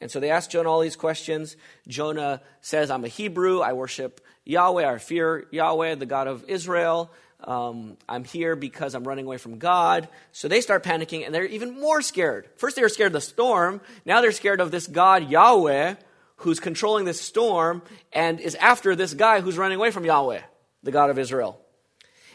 And 0.00 0.10
so 0.10 0.20
they 0.20 0.30
ask 0.30 0.50
Jonah 0.50 0.70
all 0.70 0.80
these 0.80 0.96
questions. 0.96 1.56
Jonah 1.88 2.42
says, 2.60 2.90
I'm 2.90 3.04
a 3.04 3.08
Hebrew. 3.08 3.60
I 3.60 3.72
worship 3.72 4.20
Yahweh. 4.44 4.86
I 4.86 4.98
fear 4.98 5.46
Yahweh, 5.50 5.94
the 5.94 6.06
God 6.06 6.26
of 6.26 6.44
Israel. 6.48 7.10
Um, 7.44 7.96
I'm 8.08 8.24
here 8.24 8.56
because 8.56 8.94
I'm 8.94 9.04
running 9.04 9.26
away 9.26 9.36
from 9.36 9.58
God. 9.58 10.08
So 10.32 10.48
they 10.48 10.60
start 10.60 10.82
panicking 10.82 11.24
and 11.24 11.34
they're 11.34 11.44
even 11.44 11.78
more 11.78 12.02
scared. 12.02 12.48
First, 12.56 12.76
they 12.76 12.82
were 12.82 12.88
scared 12.88 13.08
of 13.08 13.12
the 13.12 13.20
storm. 13.20 13.80
Now 14.04 14.20
they're 14.20 14.32
scared 14.32 14.60
of 14.60 14.70
this 14.70 14.86
God, 14.86 15.30
Yahweh, 15.30 15.94
who's 16.36 16.60
controlling 16.60 17.04
this 17.04 17.20
storm 17.20 17.82
and 18.12 18.40
is 18.40 18.54
after 18.56 18.96
this 18.96 19.14
guy 19.14 19.40
who's 19.40 19.58
running 19.58 19.76
away 19.76 19.90
from 19.90 20.04
Yahweh, 20.04 20.40
the 20.82 20.90
God 20.90 21.10
of 21.10 21.18
Israel. 21.18 21.60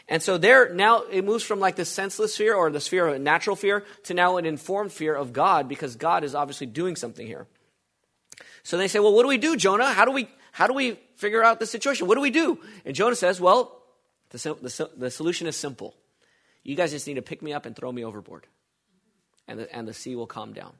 And 0.08 0.22
so 0.22 0.38
there 0.38 0.74
now 0.74 1.02
it 1.02 1.24
moves 1.24 1.44
from 1.44 1.60
like 1.60 1.76
the 1.76 1.84
senseless 1.84 2.36
fear 2.36 2.54
or 2.54 2.70
the 2.70 2.80
sphere 2.80 3.06
of 3.06 3.20
natural 3.20 3.54
fear 3.54 3.84
to 4.04 4.14
now 4.14 4.38
an 4.38 4.46
informed 4.46 4.92
fear 4.92 5.14
of 5.14 5.32
God 5.32 5.68
because 5.68 5.94
God 5.94 6.24
is 6.24 6.34
obviously 6.34 6.66
doing 6.66 6.96
something 6.96 7.26
here. 7.26 7.46
So 8.62 8.76
they 8.76 8.88
say, 8.88 8.98
well, 8.98 9.14
what 9.14 9.22
do 9.22 9.28
we 9.28 9.38
do, 9.38 9.56
Jonah? 9.56 9.92
How 9.92 10.04
do 10.04 10.10
we, 10.10 10.28
how 10.52 10.66
do 10.66 10.74
we 10.74 10.98
figure 11.16 11.42
out 11.42 11.60
the 11.60 11.66
situation? 11.66 12.08
What 12.08 12.16
do 12.16 12.20
we 12.20 12.30
do? 12.30 12.58
And 12.84 12.94
Jonah 12.94 13.14
says, 13.14 13.40
well, 13.40 13.79
the, 14.30 14.38
the, 14.60 14.90
the 14.96 15.10
solution 15.10 15.46
is 15.46 15.56
simple. 15.56 15.94
You 16.62 16.76
guys 16.76 16.90
just 16.90 17.06
need 17.06 17.14
to 17.14 17.22
pick 17.22 17.42
me 17.42 17.52
up 17.52 17.66
and 17.66 17.74
throw 17.74 17.90
me 17.90 18.04
overboard. 18.04 18.46
And 19.48 19.60
the, 19.60 19.74
and 19.74 19.86
the 19.86 19.94
sea 19.94 20.14
will 20.14 20.26
calm 20.26 20.52
down. 20.52 20.72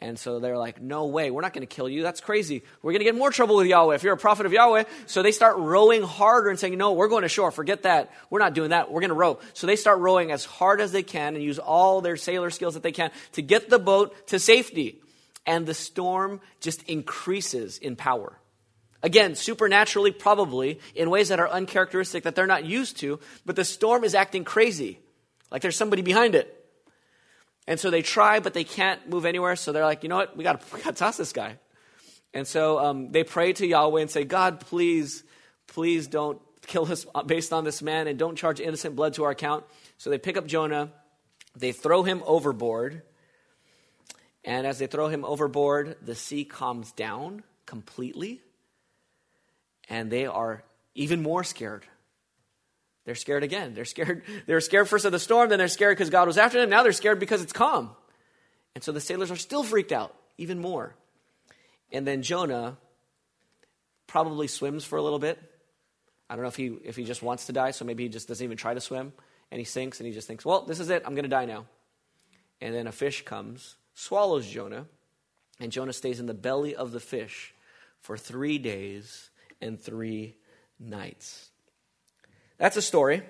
And 0.00 0.16
so 0.16 0.38
they're 0.38 0.56
like, 0.56 0.80
no 0.80 1.06
way, 1.06 1.32
we're 1.32 1.42
not 1.42 1.52
going 1.52 1.66
to 1.66 1.74
kill 1.74 1.88
you. 1.88 2.04
That's 2.04 2.20
crazy. 2.20 2.62
We're 2.82 2.92
going 2.92 3.00
to 3.00 3.04
get 3.04 3.16
more 3.16 3.32
trouble 3.32 3.56
with 3.56 3.66
Yahweh 3.66 3.96
if 3.96 4.04
you're 4.04 4.14
a 4.14 4.18
prophet 4.18 4.46
of 4.46 4.52
Yahweh. 4.52 4.84
So 5.06 5.22
they 5.22 5.32
start 5.32 5.56
rowing 5.58 6.02
harder 6.02 6.50
and 6.50 6.58
saying, 6.58 6.78
no, 6.78 6.92
we're 6.92 7.08
going 7.08 7.22
to 7.22 7.28
shore. 7.28 7.50
Forget 7.50 7.82
that. 7.82 8.12
We're 8.30 8.38
not 8.38 8.54
doing 8.54 8.70
that. 8.70 8.92
We're 8.92 9.00
going 9.00 9.10
to 9.10 9.16
row. 9.16 9.40
So 9.54 9.66
they 9.66 9.74
start 9.74 9.98
rowing 9.98 10.30
as 10.30 10.44
hard 10.44 10.80
as 10.80 10.92
they 10.92 11.02
can 11.02 11.34
and 11.34 11.42
use 11.42 11.58
all 11.58 12.00
their 12.00 12.16
sailor 12.16 12.50
skills 12.50 12.74
that 12.74 12.84
they 12.84 12.92
can 12.92 13.10
to 13.32 13.42
get 13.42 13.70
the 13.70 13.80
boat 13.80 14.14
to 14.28 14.38
safety. 14.38 15.00
And 15.44 15.66
the 15.66 15.74
storm 15.74 16.40
just 16.60 16.84
increases 16.84 17.78
in 17.78 17.96
power. 17.96 18.37
Again, 19.02 19.36
supernaturally, 19.36 20.10
probably, 20.10 20.80
in 20.94 21.08
ways 21.08 21.28
that 21.28 21.38
are 21.38 21.48
uncharacteristic 21.48 22.24
that 22.24 22.34
they're 22.34 22.46
not 22.46 22.64
used 22.64 22.98
to, 22.98 23.20
but 23.46 23.54
the 23.54 23.64
storm 23.64 24.02
is 24.02 24.14
acting 24.14 24.44
crazy. 24.44 24.98
Like 25.50 25.62
there's 25.62 25.76
somebody 25.76 26.02
behind 26.02 26.34
it. 26.34 26.54
And 27.66 27.78
so 27.78 27.90
they 27.90 28.02
try, 28.02 28.40
but 28.40 28.54
they 28.54 28.64
can't 28.64 29.08
move 29.08 29.24
anywhere. 29.24 29.54
So 29.54 29.72
they're 29.72 29.84
like, 29.84 30.02
you 30.02 30.08
know 30.08 30.16
what? 30.16 30.36
We 30.36 30.42
got 30.42 30.62
we 30.72 30.80
to 30.80 30.92
toss 30.92 31.16
this 31.16 31.32
guy. 31.32 31.58
And 32.34 32.46
so 32.46 32.78
um, 32.78 33.12
they 33.12 33.24
pray 33.24 33.52
to 33.54 33.66
Yahweh 33.66 34.00
and 34.00 34.10
say, 34.10 34.24
God, 34.24 34.60
please, 34.60 35.22
please 35.66 36.08
don't 36.08 36.40
kill 36.66 36.90
us 36.90 37.06
based 37.26 37.52
on 37.52 37.64
this 37.64 37.82
man 37.82 38.06
and 38.06 38.18
don't 38.18 38.36
charge 38.36 38.60
innocent 38.60 38.96
blood 38.96 39.14
to 39.14 39.24
our 39.24 39.30
account. 39.30 39.64
So 39.96 40.10
they 40.10 40.18
pick 40.18 40.36
up 40.36 40.46
Jonah, 40.46 40.90
they 41.56 41.72
throw 41.72 42.02
him 42.02 42.22
overboard. 42.26 43.02
And 44.44 44.66
as 44.66 44.78
they 44.78 44.86
throw 44.86 45.08
him 45.08 45.24
overboard, 45.24 45.96
the 46.00 46.14
sea 46.14 46.44
calms 46.44 46.92
down 46.92 47.42
completely. 47.66 48.40
And 49.88 50.10
they 50.10 50.26
are 50.26 50.62
even 50.94 51.22
more 51.22 51.44
scared 51.44 51.86
they're 53.08 53.14
scared 53.14 53.42
again. 53.42 53.72
They're 53.72 53.86
scared. 53.86 54.22
They 54.46 54.52
were 54.52 54.60
scared 54.60 54.86
first 54.86 55.06
of 55.06 55.12
the 55.12 55.18
storm, 55.18 55.48
then 55.48 55.56
they're 55.56 55.68
scared 55.68 55.96
because 55.96 56.10
God 56.10 56.26
was 56.26 56.36
after 56.36 56.60
them. 56.60 56.68
Now 56.68 56.82
they're 56.82 56.92
scared 56.92 57.18
because 57.18 57.40
it's 57.40 57.54
calm. 57.54 57.92
And 58.74 58.84
so 58.84 58.92
the 58.92 59.00
sailors 59.00 59.30
are 59.30 59.36
still 59.36 59.62
freaked 59.62 59.92
out, 59.92 60.14
even 60.36 60.58
more. 60.58 60.94
And 61.90 62.06
then 62.06 62.20
Jonah 62.20 62.76
probably 64.06 64.46
swims 64.46 64.84
for 64.84 64.98
a 64.98 65.02
little 65.02 65.18
bit. 65.18 65.38
I 66.28 66.34
don't 66.34 66.42
know 66.42 66.48
if 66.48 66.56
he 66.56 66.66
if 66.84 66.96
he 66.96 67.04
just 67.04 67.22
wants 67.22 67.46
to 67.46 67.54
die, 67.54 67.70
so 67.70 67.86
maybe 67.86 68.02
he 68.02 68.10
just 68.10 68.28
doesn't 68.28 68.44
even 68.44 68.58
try 68.58 68.74
to 68.74 68.80
swim, 68.80 69.14
and 69.50 69.58
he 69.58 69.64
sinks, 69.64 70.00
and 70.00 70.06
he 70.06 70.12
just 70.12 70.28
thinks, 70.28 70.44
"Well, 70.44 70.66
this 70.66 70.78
is 70.78 70.90
it. 70.90 71.02
I'm 71.06 71.14
going 71.14 71.22
to 71.22 71.30
die 71.30 71.46
now." 71.46 71.64
And 72.60 72.74
then 72.74 72.86
a 72.86 72.92
fish 72.92 73.24
comes, 73.24 73.76
swallows 73.94 74.46
Jonah, 74.46 74.84
and 75.60 75.72
Jonah 75.72 75.94
stays 75.94 76.20
in 76.20 76.26
the 76.26 76.34
belly 76.34 76.76
of 76.76 76.92
the 76.92 77.00
fish 77.00 77.54
for 78.02 78.18
three 78.18 78.58
days 78.58 79.30
and 79.60 79.80
three 79.80 80.36
nights. 80.78 81.50
That's 82.58 82.76
a 82.76 82.82
story. 82.82 83.22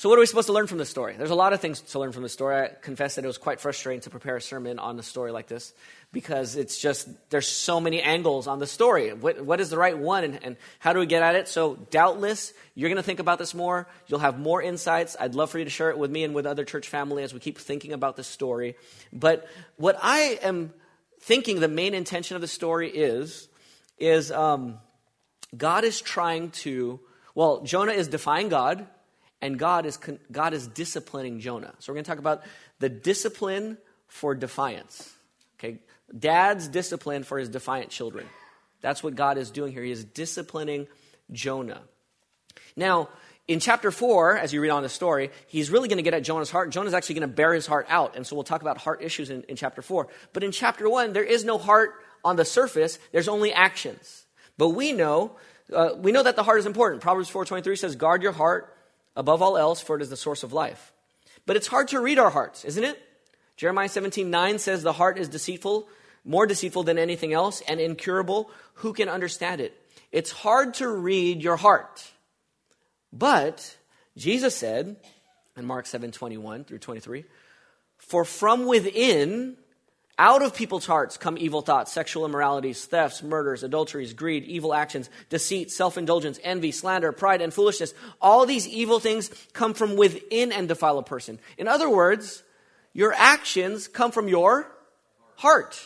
So, 0.00 0.08
what 0.08 0.16
are 0.16 0.20
we 0.20 0.26
supposed 0.26 0.46
to 0.46 0.54
learn 0.54 0.66
from 0.66 0.78
this 0.78 0.88
story? 0.88 1.14
There's 1.18 1.28
a 1.28 1.34
lot 1.34 1.52
of 1.52 1.60
things 1.60 1.82
to 1.82 1.98
learn 1.98 2.12
from 2.12 2.22
the 2.22 2.30
story. 2.30 2.56
I 2.56 2.68
confess 2.68 3.16
that 3.16 3.24
it 3.24 3.26
was 3.26 3.36
quite 3.36 3.60
frustrating 3.60 4.00
to 4.00 4.08
prepare 4.08 4.36
a 4.36 4.40
sermon 4.40 4.78
on 4.78 4.98
a 4.98 5.02
story 5.02 5.30
like 5.30 5.46
this 5.46 5.74
because 6.10 6.56
it's 6.56 6.78
just, 6.80 7.06
there's 7.28 7.46
so 7.46 7.82
many 7.82 8.00
angles 8.00 8.46
on 8.46 8.60
the 8.60 8.66
story. 8.66 9.12
What, 9.12 9.44
what 9.44 9.60
is 9.60 9.68
the 9.68 9.76
right 9.76 9.98
one 9.98 10.24
and, 10.24 10.42
and 10.42 10.56
how 10.78 10.94
do 10.94 11.00
we 11.00 11.04
get 11.04 11.22
at 11.22 11.34
it? 11.34 11.48
So, 11.48 11.74
doubtless, 11.90 12.54
you're 12.74 12.88
going 12.88 12.96
to 12.96 13.02
think 13.02 13.20
about 13.20 13.38
this 13.38 13.52
more. 13.52 13.86
You'll 14.06 14.20
have 14.20 14.38
more 14.38 14.62
insights. 14.62 15.18
I'd 15.20 15.34
love 15.34 15.50
for 15.50 15.58
you 15.58 15.64
to 15.64 15.70
share 15.70 15.90
it 15.90 15.98
with 15.98 16.10
me 16.10 16.24
and 16.24 16.34
with 16.34 16.46
other 16.46 16.64
church 16.64 16.88
family 16.88 17.22
as 17.22 17.34
we 17.34 17.40
keep 17.40 17.58
thinking 17.58 17.92
about 17.92 18.16
this 18.16 18.26
story. 18.26 18.76
But 19.12 19.46
what 19.76 19.98
I 20.02 20.38
am 20.42 20.72
thinking 21.20 21.60
the 21.60 21.68
main 21.68 21.92
intention 21.92 22.36
of 22.36 22.40
the 22.40 22.48
story 22.48 22.88
is, 22.88 23.48
is 23.98 24.32
um, 24.32 24.78
God 25.56 25.84
is 25.84 26.00
trying 26.00 26.50
to 26.50 27.00
well, 27.34 27.62
Jonah 27.62 27.92
is 27.92 28.08
defying 28.08 28.48
God, 28.48 28.86
and 29.40 29.58
God 29.58 29.86
is, 29.86 29.98
God 30.30 30.52
is 30.52 30.66
disciplining 30.66 31.40
Jonah. 31.40 31.72
So 31.78 31.92
we're 31.92 31.96
going 31.96 32.04
to 32.04 32.10
talk 32.10 32.18
about 32.18 32.42
the 32.80 32.88
discipline 32.88 33.78
for 34.08 34.34
defiance. 34.34 35.10
Okay? 35.58 35.78
Dad's 36.16 36.68
discipline 36.68 37.22
for 37.22 37.38
his 37.38 37.48
defiant 37.48 37.90
children. 37.90 38.26
That's 38.80 39.02
what 39.02 39.14
God 39.14 39.38
is 39.38 39.50
doing 39.50 39.72
here. 39.72 39.82
He 39.82 39.92
is 39.92 40.04
disciplining 40.04 40.88
Jonah. 41.30 41.82
Now, 42.76 43.08
in 43.46 43.60
chapter 43.60 43.90
4, 43.90 44.36
as 44.38 44.52
you 44.52 44.60
read 44.60 44.70
on 44.70 44.82
the 44.82 44.88
story, 44.88 45.30
he's 45.46 45.70
really 45.70 45.88
going 45.88 45.98
to 45.98 46.02
get 46.02 46.14
at 46.14 46.22
Jonah's 46.22 46.50
heart. 46.50 46.70
Jonah's 46.70 46.94
actually 46.94 47.16
going 47.16 47.28
to 47.28 47.34
bear 47.34 47.54
his 47.54 47.66
heart 47.66 47.86
out. 47.88 48.16
And 48.16 48.26
so 48.26 48.36
we'll 48.36 48.44
talk 48.44 48.62
about 48.62 48.78
heart 48.78 49.02
issues 49.02 49.30
in, 49.30 49.42
in 49.44 49.56
chapter 49.56 49.82
4. 49.82 50.08
But 50.32 50.42
in 50.42 50.52
chapter 50.52 50.88
1, 50.88 51.12
there 51.12 51.24
is 51.24 51.44
no 51.44 51.58
heart 51.58 51.94
on 52.22 52.36
the 52.36 52.44
surface, 52.44 52.98
there's 53.12 53.28
only 53.28 53.52
actions. 53.52 54.26
But 54.60 54.70
we 54.70 54.92
know 54.92 55.36
uh, 55.72 55.94
we 55.96 56.12
know 56.12 56.22
that 56.22 56.36
the 56.36 56.42
heart 56.42 56.58
is 56.58 56.66
important. 56.66 57.00
Proverbs 57.00 57.30
4.23 57.30 57.78
says, 57.78 57.96
guard 57.96 58.22
your 58.22 58.32
heart 58.32 58.76
above 59.16 59.40
all 59.40 59.56
else, 59.56 59.80
for 59.80 59.96
it 59.96 60.02
is 60.02 60.10
the 60.10 60.16
source 60.16 60.42
of 60.42 60.52
life. 60.52 60.92
But 61.46 61.56
it's 61.56 61.66
hard 61.66 61.88
to 61.88 62.00
read 62.00 62.18
our 62.18 62.28
hearts, 62.28 62.64
isn't 62.66 62.84
it? 62.84 63.00
Jeremiah 63.56 63.88
17.9 63.88 64.58
says, 64.58 64.82
the 64.82 64.92
heart 64.92 65.18
is 65.18 65.28
deceitful, 65.28 65.88
more 66.24 66.46
deceitful 66.46 66.82
than 66.82 66.98
anything 66.98 67.32
else, 67.32 67.62
and 67.68 67.80
incurable. 67.80 68.50
Who 68.74 68.92
can 68.92 69.08
understand 69.08 69.62
it? 69.62 69.74
It's 70.12 70.30
hard 70.30 70.74
to 70.74 70.88
read 70.88 71.42
your 71.42 71.56
heart. 71.56 72.10
But 73.12 73.76
Jesus 74.16 74.54
said 74.54 74.96
in 75.56 75.64
Mark 75.64 75.86
7:21 75.86 76.66
through 76.66 76.78
23, 76.78 77.24
"For 77.96 78.24
from 78.24 78.66
within 78.66 79.56
out 80.20 80.42
of 80.42 80.54
people's 80.54 80.84
hearts 80.84 81.16
come 81.16 81.38
evil 81.38 81.62
thoughts, 81.62 81.90
sexual 81.90 82.26
immoralities, 82.26 82.84
thefts, 82.84 83.22
murders, 83.22 83.62
adulteries, 83.62 84.12
greed, 84.12 84.44
evil 84.44 84.74
actions, 84.74 85.08
deceit, 85.30 85.70
self 85.70 85.96
indulgence, 85.96 86.38
envy, 86.44 86.72
slander, 86.72 87.10
pride, 87.10 87.40
and 87.40 87.54
foolishness. 87.54 87.94
All 88.20 88.44
these 88.44 88.68
evil 88.68 89.00
things 89.00 89.30
come 89.54 89.72
from 89.72 89.96
within 89.96 90.52
and 90.52 90.68
defile 90.68 90.98
a 90.98 91.02
person. 91.02 91.40
In 91.56 91.66
other 91.66 91.88
words, 91.88 92.42
your 92.92 93.14
actions 93.14 93.88
come 93.88 94.12
from 94.12 94.28
your 94.28 94.70
heart. 95.36 95.80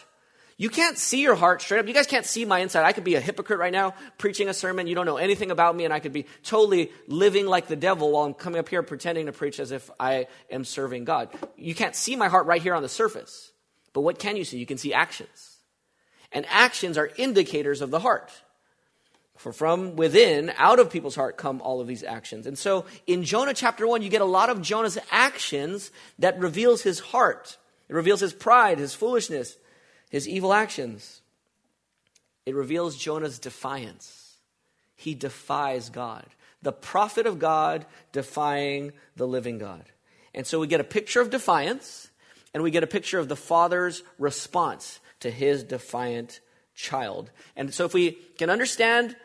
You 0.56 0.68
can't 0.68 0.98
see 0.98 1.20
your 1.22 1.36
heart 1.36 1.62
straight 1.62 1.78
up. 1.78 1.86
You 1.86 1.94
guys 1.94 2.08
can't 2.08 2.26
see 2.26 2.44
my 2.44 2.58
inside. 2.58 2.84
I 2.84 2.92
could 2.92 3.04
be 3.04 3.14
a 3.14 3.20
hypocrite 3.20 3.60
right 3.60 3.72
now 3.72 3.94
preaching 4.18 4.48
a 4.48 4.54
sermon. 4.54 4.88
You 4.88 4.96
don't 4.96 5.06
know 5.06 5.16
anything 5.16 5.52
about 5.52 5.76
me, 5.76 5.84
and 5.84 5.94
I 5.94 6.00
could 6.00 6.12
be 6.12 6.26
totally 6.42 6.90
living 7.06 7.46
like 7.46 7.68
the 7.68 7.76
devil 7.76 8.10
while 8.10 8.24
I'm 8.24 8.34
coming 8.34 8.58
up 8.58 8.68
here 8.68 8.82
pretending 8.82 9.26
to 9.26 9.32
preach 9.32 9.60
as 9.60 9.70
if 9.70 9.90
I 10.00 10.26
am 10.50 10.64
serving 10.64 11.04
God. 11.04 11.28
You 11.56 11.74
can't 11.76 11.94
see 11.94 12.16
my 12.16 12.26
heart 12.26 12.46
right 12.46 12.62
here 12.62 12.74
on 12.74 12.82
the 12.82 12.88
surface. 12.88 13.52
But 13.94 14.02
what 14.02 14.18
can 14.18 14.36
you 14.36 14.44
see? 14.44 14.58
You 14.58 14.66
can 14.66 14.76
see 14.76 14.92
actions. 14.92 15.56
And 16.32 16.44
actions 16.50 16.98
are 16.98 17.10
indicators 17.16 17.80
of 17.80 17.90
the 17.90 18.00
heart. 18.00 18.30
For 19.36 19.52
from 19.52 19.96
within, 19.96 20.52
out 20.58 20.78
of 20.78 20.90
people's 20.90 21.14
heart, 21.14 21.36
come 21.36 21.62
all 21.62 21.80
of 21.80 21.86
these 21.86 22.02
actions. 22.02 22.46
And 22.46 22.58
so 22.58 22.84
in 23.06 23.24
Jonah 23.24 23.54
chapter 23.54 23.86
1, 23.86 24.02
you 24.02 24.10
get 24.10 24.20
a 24.20 24.26
lot 24.26 24.50
of 24.50 24.60
Jonah's 24.60 24.98
actions 25.10 25.90
that 26.18 26.38
reveals 26.38 26.82
his 26.82 27.00
heart. 27.00 27.56
It 27.88 27.94
reveals 27.94 28.20
his 28.20 28.32
pride, 28.32 28.78
his 28.78 28.94
foolishness, 28.94 29.56
his 30.10 30.28
evil 30.28 30.52
actions. 30.52 31.20
It 32.46 32.54
reveals 32.54 32.96
Jonah's 32.96 33.38
defiance. 33.38 34.36
He 34.96 35.14
defies 35.14 35.88
God. 35.88 36.26
The 36.62 36.72
prophet 36.72 37.26
of 37.26 37.38
God 37.38 37.86
defying 38.12 38.92
the 39.16 39.26
living 39.26 39.58
God. 39.58 39.84
And 40.34 40.46
so 40.46 40.58
we 40.58 40.66
get 40.66 40.80
a 40.80 40.84
picture 40.84 41.20
of 41.20 41.30
defiance 41.30 42.08
and 42.54 42.62
we 42.62 42.70
get 42.70 42.84
a 42.84 42.86
picture 42.86 43.18
of 43.18 43.28
the 43.28 43.36
father's 43.36 44.02
response 44.18 45.00
to 45.20 45.30
his 45.30 45.64
defiant 45.64 46.40
child. 46.74 47.30
And 47.56 47.74
so, 47.74 47.84
if 47.84 47.92
we 47.92 48.12
can 48.38 48.48
understand 48.48 49.16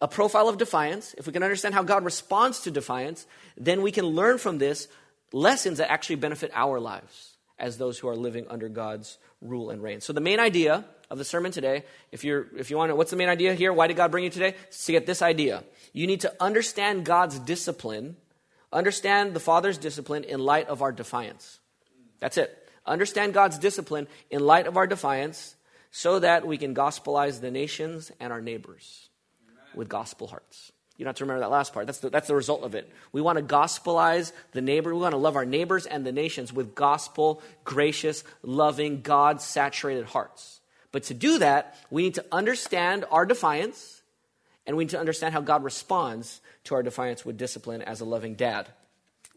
a 0.00 0.08
profile 0.08 0.48
of 0.48 0.56
defiance, 0.56 1.14
if 1.18 1.26
we 1.26 1.32
can 1.32 1.42
understand 1.42 1.74
how 1.74 1.82
God 1.82 2.04
responds 2.04 2.60
to 2.60 2.70
defiance, 2.70 3.26
then 3.58 3.82
we 3.82 3.92
can 3.92 4.06
learn 4.06 4.38
from 4.38 4.58
this 4.58 4.88
lessons 5.32 5.78
that 5.78 5.90
actually 5.90 6.16
benefit 6.16 6.50
our 6.54 6.80
lives 6.80 7.36
as 7.58 7.76
those 7.76 7.98
who 7.98 8.08
are 8.08 8.16
living 8.16 8.46
under 8.48 8.68
God's 8.68 9.18
rule 9.42 9.70
and 9.70 9.82
reign. 9.82 10.00
So, 10.00 10.12
the 10.12 10.20
main 10.20 10.40
idea 10.40 10.84
of 11.10 11.18
the 11.18 11.24
sermon 11.24 11.50
today, 11.50 11.84
if, 12.12 12.24
you're, 12.24 12.46
if 12.56 12.70
you 12.70 12.76
want 12.76 12.90
to, 12.90 12.96
what's 12.96 13.10
the 13.10 13.16
main 13.16 13.28
idea 13.28 13.54
here? 13.54 13.72
Why 13.72 13.88
did 13.88 13.96
God 13.96 14.10
bring 14.10 14.24
you 14.24 14.30
today? 14.30 14.54
It's 14.68 14.86
to 14.86 14.92
get 14.92 15.06
this 15.06 15.22
idea. 15.22 15.64
You 15.92 16.06
need 16.06 16.20
to 16.20 16.32
understand 16.40 17.04
God's 17.04 17.38
discipline, 17.40 18.16
understand 18.72 19.34
the 19.34 19.40
Father's 19.40 19.76
discipline 19.76 20.24
in 20.24 20.38
light 20.38 20.68
of 20.68 20.82
our 20.82 20.92
defiance. 20.92 21.58
That's 22.20 22.36
it. 22.36 22.56
Understand 22.86 23.34
God's 23.34 23.58
discipline 23.58 24.08
in 24.30 24.40
light 24.40 24.66
of 24.66 24.76
our 24.76 24.86
defiance 24.86 25.56
so 25.90 26.18
that 26.18 26.46
we 26.46 26.56
can 26.56 26.74
gospelize 26.74 27.40
the 27.40 27.50
nations 27.50 28.10
and 28.20 28.32
our 28.32 28.40
neighbors 28.40 29.08
with 29.74 29.88
gospel 29.88 30.26
hearts. 30.26 30.72
You 30.96 31.04
don't 31.04 31.10
have 31.10 31.16
to 31.16 31.24
remember 31.24 31.40
that 31.40 31.50
last 31.50 31.72
part. 31.72 31.86
That's 31.86 32.00
the, 32.00 32.10
that's 32.10 32.28
the 32.28 32.34
result 32.34 32.62
of 32.62 32.74
it. 32.74 32.90
We 33.10 33.22
want 33.22 33.38
to 33.38 33.42
gospelize 33.44 34.32
the 34.52 34.60
neighbor. 34.60 34.94
We 34.94 35.00
want 35.00 35.12
to 35.12 35.18
love 35.18 35.34
our 35.34 35.46
neighbors 35.46 35.86
and 35.86 36.04
the 36.04 36.12
nations 36.12 36.52
with 36.52 36.74
gospel, 36.74 37.42
gracious, 37.64 38.22
loving, 38.42 39.00
God 39.00 39.40
saturated 39.40 40.04
hearts. 40.04 40.60
But 40.92 41.04
to 41.04 41.14
do 41.14 41.38
that, 41.38 41.76
we 41.90 42.02
need 42.02 42.16
to 42.16 42.26
understand 42.30 43.06
our 43.10 43.24
defiance 43.24 44.02
and 44.66 44.76
we 44.76 44.84
need 44.84 44.90
to 44.90 45.00
understand 45.00 45.32
how 45.32 45.40
God 45.40 45.64
responds 45.64 46.40
to 46.64 46.74
our 46.74 46.82
defiance 46.82 47.24
with 47.24 47.38
discipline 47.38 47.80
as 47.80 48.00
a 48.00 48.04
loving 48.04 48.34
dad. 48.34 48.68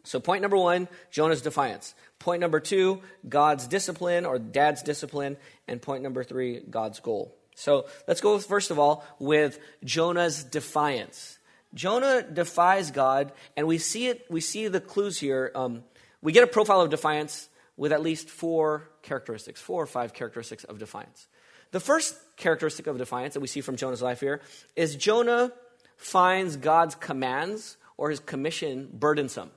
So, 0.03 0.19
point 0.19 0.41
number 0.41 0.57
one, 0.57 0.89
Jonah's 1.11 1.41
defiance. 1.41 1.95
Point 2.19 2.41
number 2.41 2.59
two, 2.59 3.01
God's 3.27 3.67
discipline 3.67 4.25
or 4.25 4.37
dad's 4.37 4.83
discipline. 4.83 5.37
And 5.67 5.81
point 5.81 6.03
number 6.03 6.23
three, 6.23 6.59
God's 6.59 6.99
goal. 6.99 7.35
So, 7.55 7.85
let's 8.07 8.19
go 8.19 8.37
first 8.39 8.69
of 8.69 8.79
all 8.79 9.05
with 9.19 9.59
Jonah's 9.83 10.43
defiance. 10.43 11.39
Jonah 11.73 12.21
defies 12.21 12.91
God, 12.91 13.31
and 13.57 13.65
we 13.65 13.77
see 13.77 14.07
it. 14.07 14.25
We 14.29 14.41
see 14.41 14.67
the 14.67 14.81
clues 14.81 15.17
here. 15.17 15.51
Um, 15.55 15.83
we 16.21 16.31
get 16.31 16.43
a 16.43 16.47
profile 16.47 16.81
of 16.81 16.89
defiance 16.89 17.49
with 17.77 17.91
at 17.91 18.01
least 18.01 18.29
four 18.29 18.89
characteristics, 19.01 19.59
four 19.59 19.81
or 19.81 19.87
five 19.87 20.13
characteristics 20.13 20.63
of 20.65 20.77
defiance. 20.77 21.27
The 21.71 21.79
first 21.79 22.15
characteristic 22.37 22.85
of 22.87 22.97
defiance 22.97 23.33
that 23.33 23.39
we 23.39 23.47
see 23.47 23.61
from 23.61 23.77
Jonah's 23.77 24.01
life 24.01 24.19
here 24.19 24.41
is 24.75 24.95
Jonah 24.95 25.51
finds 25.97 26.57
God's 26.57 26.93
commands 26.93 27.77
or 27.97 28.11
his 28.11 28.19
commission 28.19 28.89
burdensome. 28.93 29.49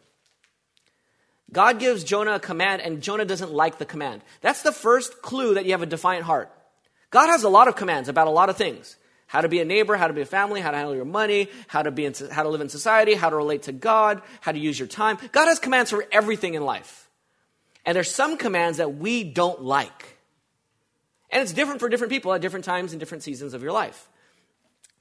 God 1.52 1.78
gives 1.78 2.02
Jonah 2.02 2.34
a 2.34 2.40
command, 2.40 2.82
and 2.82 3.02
Jonah 3.02 3.24
doesn't 3.24 3.52
like 3.52 3.78
the 3.78 3.84
command. 3.84 4.22
That's 4.40 4.62
the 4.62 4.72
first 4.72 5.22
clue 5.22 5.54
that 5.54 5.64
you 5.64 5.72
have 5.72 5.82
a 5.82 5.86
defiant 5.86 6.24
heart. 6.24 6.50
God 7.10 7.28
has 7.28 7.44
a 7.44 7.48
lot 7.48 7.68
of 7.68 7.76
commands 7.76 8.08
about 8.08 8.26
a 8.26 8.30
lot 8.30 8.50
of 8.50 8.56
things 8.56 8.96
how 9.28 9.40
to 9.40 9.48
be 9.48 9.60
a 9.60 9.64
neighbor, 9.64 9.96
how 9.96 10.06
to 10.06 10.12
be 10.12 10.20
a 10.20 10.26
family, 10.26 10.60
how 10.60 10.70
to 10.70 10.76
handle 10.76 10.94
your 10.94 11.04
money, 11.04 11.48
how 11.66 11.82
to, 11.82 11.90
be 11.90 12.04
in, 12.04 12.14
how 12.30 12.44
to 12.44 12.48
live 12.48 12.60
in 12.60 12.68
society, 12.68 13.14
how 13.14 13.28
to 13.28 13.36
relate 13.36 13.64
to 13.64 13.72
God, 13.72 14.22
how 14.40 14.52
to 14.52 14.58
use 14.58 14.78
your 14.78 14.86
time. 14.86 15.18
God 15.32 15.46
has 15.46 15.58
commands 15.58 15.90
for 15.90 16.04
everything 16.12 16.54
in 16.54 16.62
life. 16.64 17.10
And 17.84 17.96
there's 17.96 18.10
some 18.10 18.36
commands 18.36 18.78
that 18.78 18.94
we 18.94 19.24
don't 19.24 19.62
like. 19.62 20.16
And 21.30 21.42
it's 21.42 21.52
different 21.52 21.80
for 21.80 21.88
different 21.88 22.12
people 22.12 22.32
at 22.32 22.40
different 22.40 22.64
times 22.64 22.92
and 22.92 23.00
different 23.00 23.24
seasons 23.24 23.52
of 23.52 23.62
your 23.62 23.72
life. 23.72 24.08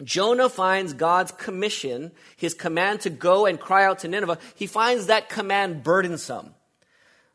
Jonah 0.03 0.49
finds 0.49 0.93
God's 0.93 1.31
commission, 1.31 2.11
his 2.35 2.53
command 2.53 3.01
to 3.01 3.09
go 3.09 3.45
and 3.45 3.59
cry 3.59 3.85
out 3.85 3.99
to 3.99 4.07
Nineveh, 4.07 4.39
he 4.55 4.67
finds 4.67 5.07
that 5.07 5.29
command 5.29 5.83
burdensome. 5.83 6.53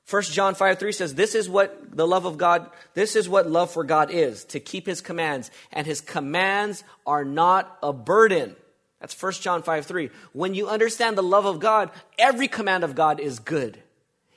1 0.08 0.22
John 0.24 0.54
5 0.54 0.78
3 0.78 0.92
says, 0.92 1.14
This 1.14 1.34
is 1.34 1.48
what 1.48 1.96
the 1.96 2.06
love 2.06 2.24
of 2.24 2.36
God, 2.36 2.68
this 2.94 3.14
is 3.14 3.28
what 3.28 3.48
love 3.48 3.70
for 3.70 3.84
God 3.84 4.10
is, 4.10 4.44
to 4.46 4.60
keep 4.60 4.86
his 4.86 5.00
commands. 5.00 5.50
And 5.72 5.86
his 5.86 6.00
commands 6.00 6.82
are 7.06 7.24
not 7.24 7.78
a 7.82 7.92
burden. 7.92 8.56
That's 9.00 9.20
1 9.20 9.32
John 9.34 9.62
5 9.62 9.86
3. 9.86 10.10
When 10.32 10.54
you 10.54 10.68
understand 10.68 11.16
the 11.16 11.22
love 11.22 11.46
of 11.46 11.60
God, 11.60 11.90
every 12.18 12.48
command 12.48 12.84
of 12.84 12.94
God 12.94 13.20
is 13.20 13.38
good. 13.38 13.80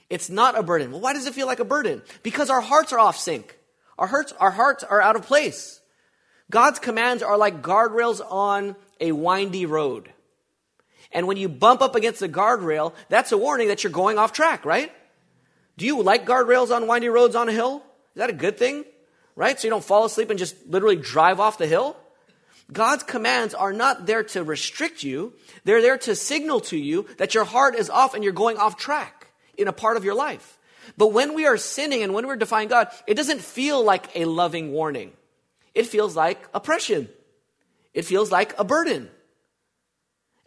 It's 0.10 0.30
not 0.30 0.58
a 0.58 0.64
burden. 0.64 0.92
Well, 0.92 1.02
why 1.02 1.14
does 1.14 1.26
it 1.26 1.34
feel 1.34 1.48
like 1.48 1.60
a 1.60 1.66
burden? 1.66 2.04
Because 2.22 2.52
our 2.52 2.62
hearts 2.62 2.94
are 2.94 3.00
off 3.00 3.18
sync. 3.18 3.58
Our 3.98 4.08
hearts, 4.08 4.32
our 4.40 4.52
hearts 4.52 4.84
are 4.84 5.02
out 5.02 5.16
of 5.16 5.24
place. 5.24 5.82
God's 6.54 6.78
commands 6.78 7.24
are 7.24 7.36
like 7.36 7.64
guardrails 7.64 8.22
on 8.24 8.76
a 9.00 9.12
windy 9.12 9.66
road. 9.66 10.12
And 11.12 11.26
when 11.26 11.36
you 11.36 11.50
bump 11.50 11.82
up 11.82 11.96
against 11.96 12.20
the 12.20 12.30
guardrail, 12.30 12.94
that's 13.10 13.32
a 13.32 13.40
warning 13.40 13.70
that 13.70 13.84
you're 13.84 13.92
going 13.92 14.20
off 14.20 14.34
track, 14.34 14.64
right? 14.64 14.92
Do 15.78 15.88
you 15.88 16.00
like 16.04 16.28
guardrails 16.28 16.70
on 16.70 16.86
windy 16.86 17.10
roads 17.10 17.36
on 17.36 17.50
a 17.50 17.52
hill? 17.52 17.78
Is 17.78 18.18
that 18.20 18.30
a 18.30 18.34
good 18.34 18.60
thing? 18.60 18.86
Right? 19.36 19.60
So 19.60 19.66
you 19.66 19.72
don't 19.72 19.84
fall 19.84 20.06
asleep 20.06 20.30
and 20.30 20.38
just 20.38 20.56
literally 20.68 20.96
drive 20.96 21.40
off 21.40 21.58
the 21.58 21.66
hill? 21.66 21.98
God's 22.72 23.02
commands 23.02 23.56
are 23.56 23.74
not 23.74 24.06
there 24.06 24.22
to 24.22 24.44
restrict 24.44 25.02
you. 25.02 25.34
They're 25.64 25.82
there 25.82 25.98
to 25.98 26.16
signal 26.16 26.60
to 26.70 26.78
you 26.78 27.08
that 27.18 27.34
your 27.34 27.46
heart 27.46 27.74
is 27.74 27.90
off 27.90 28.14
and 28.14 28.24
you're 28.24 28.32
going 28.32 28.60
off 28.60 28.78
track 28.78 29.34
in 29.58 29.68
a 29.68 29.74
part 29.74 29.98
of 29.98 30.04
your 30.04 30.14
life. 30.14 30.60
But 31.00 31.14
when 31.14 31.34
we 31.34 31.48
are 31.48 31.58
sinning 31.58 32.04
and 32.04 32.14
when 32.14 32.28
we're 32.28 32.36
defying 32.36 32.68
God, 32.68 32.90
it 33.08 33.16
doesn't 33.16 33.42
feel 33.42 33.84
like 33.84 34.16
a 34.16 34.26
loving 34.26 34.72
warning. 34.72 35.14
It 35.74 35.88
feels 35.88 36.16
like 36.16 36.48
oppression. 36.54 37.10
It 37.94 38.06
feels 38.06 38.32
like 38.32 38.58
a 38.58 38.64
burden. 38.64 39.10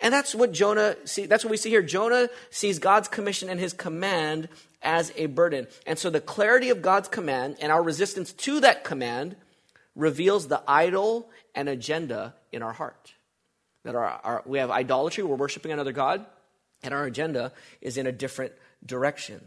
And 0.01 0.13
that's 0.13 0.35
what 0.35 0.53
Jonah 0.53 0.97
see, 1.05 1.27
that's 1.27 1.45
what 1.45 1.51
we 1.51 1.57
see 1.57 1.71
here. 1.71 1.83
Jonah 1.83 2.29
sees 2.51 2.79
God's 2.79 3.09
commission 3.09 3.49
and 3.49 3.59
his 3.59 3.73
command 3.73 4.49
as 4.83 5.13
a 5.17 5.27
burden. 5.27 5.67
And 5.87 5.99
so 5.99 6.11
the 6.11 6.21
clarity 6.21 6.71
of 6.71 6.83
God's 6.83 7.09
command 7.09 7.57
and 7.61 7.73
our 7.73 7.83
resistance 7.83 8.33
to 8.33 8.61
that 8.61 8.85
command 8.85 9.37
reveals 9.95 10.49
the 10.49 10.63
idol 10.69 11.31
and 11.55 11.69
agenda 11.69 12.35
in 12.53 12.63
our 12.63 12.73
heart. 12.73 13.15
That 13.85 13.95
our, 13.95 14.21
our, 14.23 14.43
we 14.45 14.59
have 14.59 14.71
idolatry, 14.71 15.25
we're 15.25 15.37
worshiping 15.37 15.73
another 15.73 15.93
God, 15.93 16.27
and 16.83 16.93
our 16.93 17.05
agenda 17.05 17.53
is 17.81 17.97
in 17.97 18.07
a 18.07 18.13
different 18.13 18.53
direction. 18.85 19.41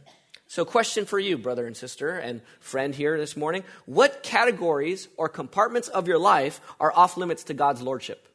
So, 0.49 0.65
question 0.65 1.05
for 1.05 1.19
you, 1.19 1.37
brother 1.37 1.67
and 1.67 1.77
sister 1.77 2.09
and 2.09 2.41
friend 2.59 2.95
here 2.95 3.19
this 3.19 3.37
morning 3.37 3.63
What 3.85 4.23
categories 4.23 5.07
or 5.15 5.29
compartments 5.29 5.89
of 5.89 6.07
your 6.07 6.17
life 6.17 6.59
are 6.79 6.91
off 6.91 7.17
limits 7.17 7.43
to 7.45 7.53
God's 7.53 7.83
lordship? 7.83 8.27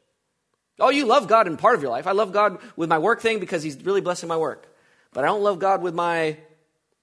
Oh, 0.79 0.89
you 0.89 1.05
love 1.05 1.27
God 1.27 1.45
in 1.45 1.57
part 1.57 1.75
of 1.75 1.81
your 1.81 1.91
life. 1.91 2.07
I 2.07 2.13
love 2.13 2.31
God 2.31 2.59
with 2.77 2.87
my 2.87 2.99
work 2.99 3.19
thing 3.19 3.41
because 3.41 3.63
He's 3.63 3.75
really 3.83 3.99
blessing 3.99 4.29
my 4.29 4.37
work. 4.37 4.65
But 5.11 5.25
I 5.25 5.27
don't 5.27 5.43
love 5.43 5.59
God 5.59 5.81
with 5.81 5.93
my 5.93 6.37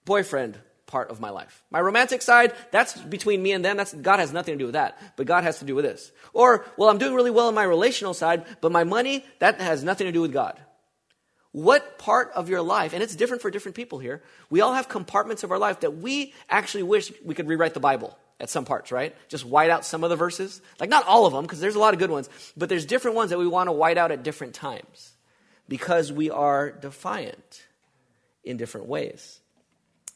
boyfriend 0.07 0.59
part 0.87 1.11
of 1.11 1.21
my 1.21 1.29
life. 1.29 1.63
My 1.71 1.83
romantic 1.83 2.23
side, 2.23 2.55
that's 2.71 2.99
between 2.99 3.43
me 3.43 3.53
and 3.53 3.63
them. 3.63 3.77
That's, 3.77 3.93
God 3.93 4.19
has 4.19 4.33
nothing 4.33 4.55
to 4.55 4.59
do 4.59 4.65
with 4.65 4.75
that. 4.75 4.99
But 5.17 5.27
God 5.27 5.45
has 5.45 5.59
to 5.59 5.67
do 5.67 5.75
with 5.75 5.85
this. 5.85 6.11
Or, 6.33 6.65
well, 6.79 6.89
I'm 6.89 6.97
doing 6.99 7.15
really 7.15 7.31
well 7.31 7.51
in 7.51 7.55
my 7.55 7.65
relational 7.65 8.15
side, 8.15 8.47
but 8.63 8.73
my 8.73 8.85
money, 8.85 9.27
that 9.41 9.61
has 9.61 9.85
nothing 9.85 10.07
to 10.07 10.13
do 10.13 10.23
with 10.23 10.33
God. 10.33 10.59
What 11.53 11.99
part 11.99 12.33
of 12.35 12.49
your 12.49 12.63
life, 12.63 12.95
and 12.95 13.03
it's 13.03 13.15
different 13.15 13.43
for 13.43 13.51
different 13.51 13.77
people 13.77 13.99
here, 13.99 14.23
we 14.49 14.63
all 14.63 14.73
have 14.73 14.89
compartments 14.89 15.45
of 15.45 15.51
our 15.51 15.59
life 15.59 15.81
that 15.81 15.99
we 15.99 16.33
actually 16.49 16.83
wish 16.83 17.13
we 17.25 17.35
could 17.35 17.47
rewrite 17.47 17.75
the 17.75 17.81
Bible 17.81 18.19
at 18.41 18.49
some 18.49 18.65
parts, 18.65 18.91
right? 18.91 19.15
Just 19.29 19.45
white 19.45 19.71
out 19.71 19.85
some 19.85 20.03
of 20.03 20.11
the 20.11 20.17
verses. 20.17 20.63
Like, 20.81 20.89
not 20.89 21.07
all 21.07 21.27
of 21.27 21.33
them, 21.33 21.43
because 21.43 21.61
there's 21.61 21.75
a 21.75 21.79
lot 21.79 21.93
of 21.93 22.01
good 22.01 22.11
ones, 22.11 22.31
but 22.57 22.69
there's 22.69 22.87
different 22.87 23.17
ones 23.17 23.31
that 23.31 23.39
we 23.39 23.47
want 23.47 23.69
to 23.69 23.73
white 23.73 23.99
out 23.99 24.11
at 24.11 24.23
different 24.23 24.55
times 24.55 25.13
because 25.69 26.11
we 26.11 26.31
are 26.31 26.71
defiant 26.71 27.67
in 28.45 28.57
different 28.57 28.89
ways. 28.89 29.41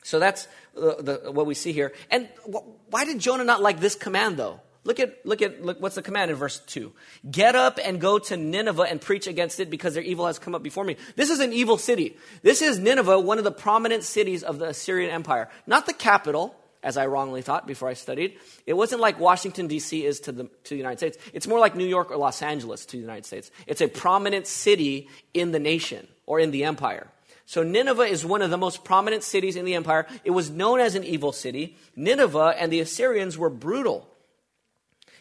So 0.03 0.19
that's 0.19 0.49
the, 0.75 1.21
the, 1.23 1.33
what 1.33 1.47
we 1.47 1.55
see 1.55 1.73
here. 1.73 1.93
And 2.11 2.29
wh- 2.45 2.93
why 2.93 3.05
did 3.05 3.19
Jonah 3.19 3.45
not 3.45 3.61
like 3.61 3.81
this 3.81 3.95
command, 3.95 4.37
though? 4.37 4.61
Look 4.87 5.01
at, 5.01 5.27
look 5.27 5.43
at, 5.43 5.65
look, 5.65 5.81
what's 5.81 5.97
the 5.97 6.03
command 6.03 6.31
in 6.31 6.37
verse 6.37 6.61
2? 6.61 6.93
Get 7.31 7.57
up 7.57 7.79
and 7.83 8.01
go 8.01 8.19
to 8.19 8.37
Nineveh 8.37 8.85
and 8.85 9.01
preach 9.01 9.27
against 9.27 9.61
it 9.61 9.69
because 9.69 9.95
their 9.95 10.03
evil 10.03 10.27
has 10.27 10.39
come 10.39 10.55
up 10.55 10.63
before 10.63 10.85
me. 10.85 10.97
This 11.17 11.29
is 11.29 11.41
an 11.41 11.53
evil 11.53 11.77
city. 11.77 12.17
This 12.43 12.63
is 12.63 12.79
Nineveh, 12.79 13.19
one 13.19 13.39
of 13.39 13.45
the 13.45 13.53
prominent 13.53 14.05
cities 14.05 14.43
of 14.43 14.59
the 14.59 14.69
Assyrian 14.69 15.11
Empire. 15.11 15.49
Not 15.67 15.87
the 15.87 15.93
capital, 15.93 16.55
as 16.83 16.97
I 16.97 17.07
wrongly 17.07 17.43
thought 17.43 17.67
before 17.67 17.89
I 17.89 17.95
studied. 17.95 18.39
It 18.65 18.75
wasn't 18.75 19.01
like 19.01 19.19
Washington, 19.19 19.67
D.C. 19.67 20.07
is 20.07 20.21
to 20.21 20.33
the, 20.33 20.45
to 20.45 20.71
the 20.71 20.77
United 20.77 20.99
States. 20.99 21.19
It's 21.33 21.49
more 21.49 21.59
like 21.59 21.75
New 21.75 21.87
York 21.87 22.13
or 22.13 22.17
Los 22.17 22.41
Angeles 22.43 22.87
to 22.87 22.97
the 22.97 23.03
United 23.03 23.27
States. 23.27 23.51
It's 23.67 23.81
a 23.81 23.89
prominent 23.89 24.47
city 24.47 25.09
in 25.35 25.51
the 25.51 25.59
nation 25.59 26.07
or 26.27 26.39
in 26.39 26.53
the 26.53 26.63
empire. 26.63 27.09
So 27.45 27.65
Nineveh 27.65 28.03
is 28.03 28.25
one 28.25 28.43
of 28.43 28.51
the 28.51 28.59
most 28.59 28.85
prominent 28.85 29.25
cities 29.25 29.57
in 29.57 29.65
the 29.65 29.75
empire. 29.75 30.07
It 30.25 30.31
was 30.31 30.51
known 30.51 30.79
as 30.79 30.95
an 30.95 31.03
evil 31.03 31.33
city. 31.33 31.77
Nineveh 31.97 32.55
and 32.59 32.73
the 32.73 32.81
Assyrians 32.81 33.37
were 33.37 33.51
brutal. 33.51 34.09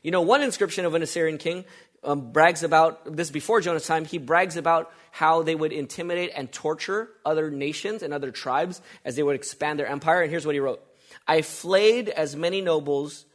You 0.06 0.12
know, 0.12 0.22
one 0.22 0.44
inscription 0.44 0.86
of 0.86 0.94
an 0.94 1.02
Assyrian 1.02 1.40
king 1.40 1.66
um, 2.04 2.32
brags 2.32 2.62
about 2.62 3.16
this 3.16 3.32
before 3.32 3.60
Jonah's 3.60 3.88
time. 3.88 4.06
He 4.06 4.20
brags 4.20 4.56
about 4.56 4.94
how 5.10 5.42
they 5.42 5.56
would 5.56 5.74
intimidate 5.74 6.30
and 6.36 6.52
torture 6.52 7.10
other 7.26 7.50
nations 7.50 8.04
and 8.04 8.14
other 8.14 8.30
tribes 8.30 8.84
as 9.04 9.16
they 9.16 9.24
would 9.24 9.36
expand 9.36 9.80
their 9.80 9.88
empire. 9.88 10.22
And 10.22 10.30
here's 10.30 10.46
what 10.46 10.54
he 10.54 10.60
wrote 10.60 10.80
I 11.28 11.42
flayed 11.42 12.10
as 12.10 12.36
many 12.36 12.62
nobles 12.62 13.26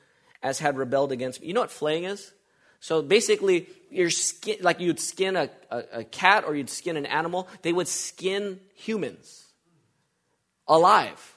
as 0.45 0.61
had 0.61 0.77
rebelled 0.77 1.11
against 1.11 1.41
me. 1.41 1.49
You 1.49 1.55
know 1.55 1.61
what 1.63 1.73
flaying 1.73 2.05
is? 2.05 2.31
So 2.79 3.03
basically, 3.03 3.67
your 3.91 4.11
skin, 4.11 4.59
like 4.61 4.79
you'd 4.79 5.01
skin 5.01 5.35
a, 5.35 5.51
a, 5.73 5.83
a 5.93 6.05
cat 6.05 6.45
or 6.47 6.55
you'd 6.55 6.71
skin 6.71 6.97
an 6.97 7.05
animal, 7.05 7.49
they 7.63 7.73
would 7.73 7.89
skin 7.89 8.61
humans 8.77 9.45
alive 10.69 11.35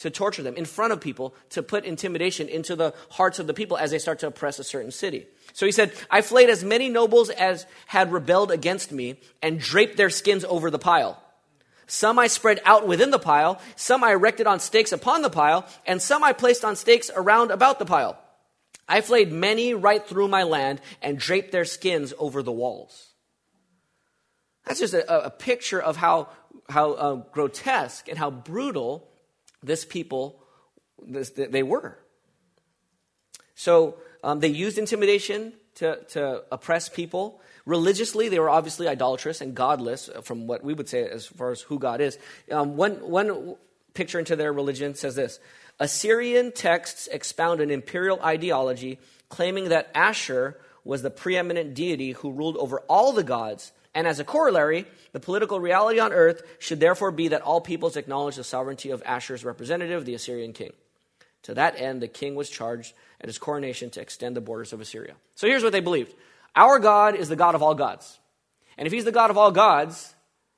to 0.00 0.10
torture 0.10 0.42
them 0.42 0.56
in 0.56 0.64
front 0.64 0.92
of 0.92 1.00
people 1.00 1.34
to 1.50 1.62
put 1.62 1.84
intimidation 1.84 2.48
into 2.48 2.74
the 2.74 2.94
hearts 3.10 3.38
of 3.38 3.46
the 3.46 3.54
people 3.54 3.76
as 3.76 3.90
they 3.90 3.98
start 3.98 4.18
to 4.18 4.26
oppress 4.26 4.58
a 4.58 4.64
certain 4.64 4.90
city. 4.90 5.26
So 5.52 5.66
he 5.66 5.72
said, 5.72 5.92
I 6.10 6.22
flayed 6.22 6.50
as 6.50 6.64
many 6.64 6.88
nobles 6.88 7.30
as 7.30 7.66
had 7.86 8.12
rebelled 8.12 8.50
against 8.50 8.92
me 8.92 9.20
and 9.42 9.60
draped 9.60 9.96
their 9.96 10.10
skins 10.10 10.44
over 10.44 10.70
the 10.70 10.78
pile. 10.78 11.22
Some 11.86 12.18
I 12.18 12.28
spread 12.28 12.60
out 12.64 12.86
within 12.86 13.10
the 13.10 13.18
pile, 13.18 13.60
some 13.76 14.02
I 14.04 14.12
erected 14.12 14.46
on 14.46 14.60
stakes 14.60 14.92
upon 14.92 15.22
the 15.22 15.30
pile, 15.30 15.66
and 15.84 16.00
some 16.00 16.22
I 16.22 16.32
placed 16.32 16.64
on 16.64 16.76
stakes 16.76 17.10
around 17.14 17.50
about 17.50 17.78
the 17.78 17.84
pile. 17.84 18.16
I 18.88 19.02
flayed 19.02 19.30
many 19.32 19.74
right 19.74 20.04
through 20.04 20.28
my 20.28 20.44
land 20.44 20.80
and 21.02 21.18
draped 21.18 21.52
their 21.52 21.64
skins 21.64 22.14
over 22.18 22.42
the 22.42 22.52
walls. 22.52 23.08
That's 24.64 24.80
just 24.80 24.94
a, 24.94 25.26
a 25.26 25.30
picture 25.30 25.80
of 25.80 25.96
how, 25.96 26.28
how 26.68 26.92
uh, 26.92 27.14
grotesque 27.32 28.08
and 28.08 28.16
how 28.16 28.30
brutal 28.30 29.09
this 29.62 29.84
people, 29.84 30.42
this, 31.02 31.30
they 31.30 31.62
were. 31.62 31.98
So 33.54 33.96
um, 34.24 34.40
they 34.40 34.48
used 34.48 34.78
intimidation 34.78 35.52
to, 35.76 36.02
to 36.10 36.42
oppress 36.50 36.88
people. 36.88 37.40
Religiously, 37.66 38.28
they 38.28 38.38
were 38.38 38.50
obviously 38.50 38.88
idolatrous 38.88 39.40
and 39.40 39.54
godless, 39.54 40.08
uh, 40.08 40.20
from 40.22 40.46
what 40.46 40.64
we 40.64 40.74
would 40.74 40.88
say 40.88 41.08
as 41.08 41.26
far 41.26 41.50
as 41.50 41.60
who 41.62 41.78
God 41.78 42.00
is. 42.00 42.18
Um, 42.50 42.76
one, 42.76 42.94
one 43.08 43.56
picture 43.94 44.18
into 44.18 44.36
their 44.36 44.52
religion 44.52 44.94
says 44.94 45.14
this 45.14 45.40
Assyrian 45.78 46.52
texts 46.52 47.08
expound 47.10 47.60
an 47.60 47.70
imperial 47.70 48.20
ideology 48.22 48.98
claiming 49.28 49.70
that 49.70 49.90
Ashur 49.94 50.58
was 50.84 51.02
the 51.02 51.10
preeminent 51.10 51.74
deity 51.74 52.12
who 52.12 52.32
ruled 52.32 52.56
over 52.56 52.80
all 52.80 53.12
the 53.12 53.24
gods. 53.24 53.72
And 53.94 54.06
as 54.06 54.20
a 54.20 54.24
corollary, 54.24 54.86
the 55.12 55.20
political 55.20 55.58
reality 55.58 55.98
on 55.98 56.12
earth 56.12 56.42
should 56.58 56.80
therefore 56.80 57.10
be 57.10 57.28
that 57.28 57.42
all 57.42 57.60
peoples 57.60 57.96
acknowledge 57.96 58.36
the 58.36 58.44
sovereignty 58.44 58.90
of 58.90 59.02
Ashur's 59.04 59.44
representative, 59.44 60.04
the 60.04 60.14
Assyrian 60.14 60.52
king. 60.52 60.72
To 61.44 61.54
that 61.54 61.80
end, 61.80 62.00
the 62.00 62.08
king 62.08 62.34
was 62.34 62.50
charged 62.50 62.92
at 63.20 63.26
his 63.28 63.38
coronation 63.38 63.90
to 63.90 64.00
extend 64.00 64.36
the 64.36 64.40
borders 64.40 64.72
of 64.72 64.80
Assyria. 64.80 65.14
So 65.34 65.46
here's 65.46 65.64
what 65.64 65.72
they 65.72 65.80
believed 65.80 66.14
Our 66.54 66.78
God 66.78 67.16
is 67.16 67.28
the 67.28 67.36
God 67.36 67.54
of 67.54 67.62
all 67.62 67.74
gods. 67.74 68.18
And 68.78 68.86
if 68.86 68.92
he's 68.92 69.04
the 69.04 69.12
God 69.12 69.30
of 69.30 69.38
all 69.38 69.50
gods 69.50 70.14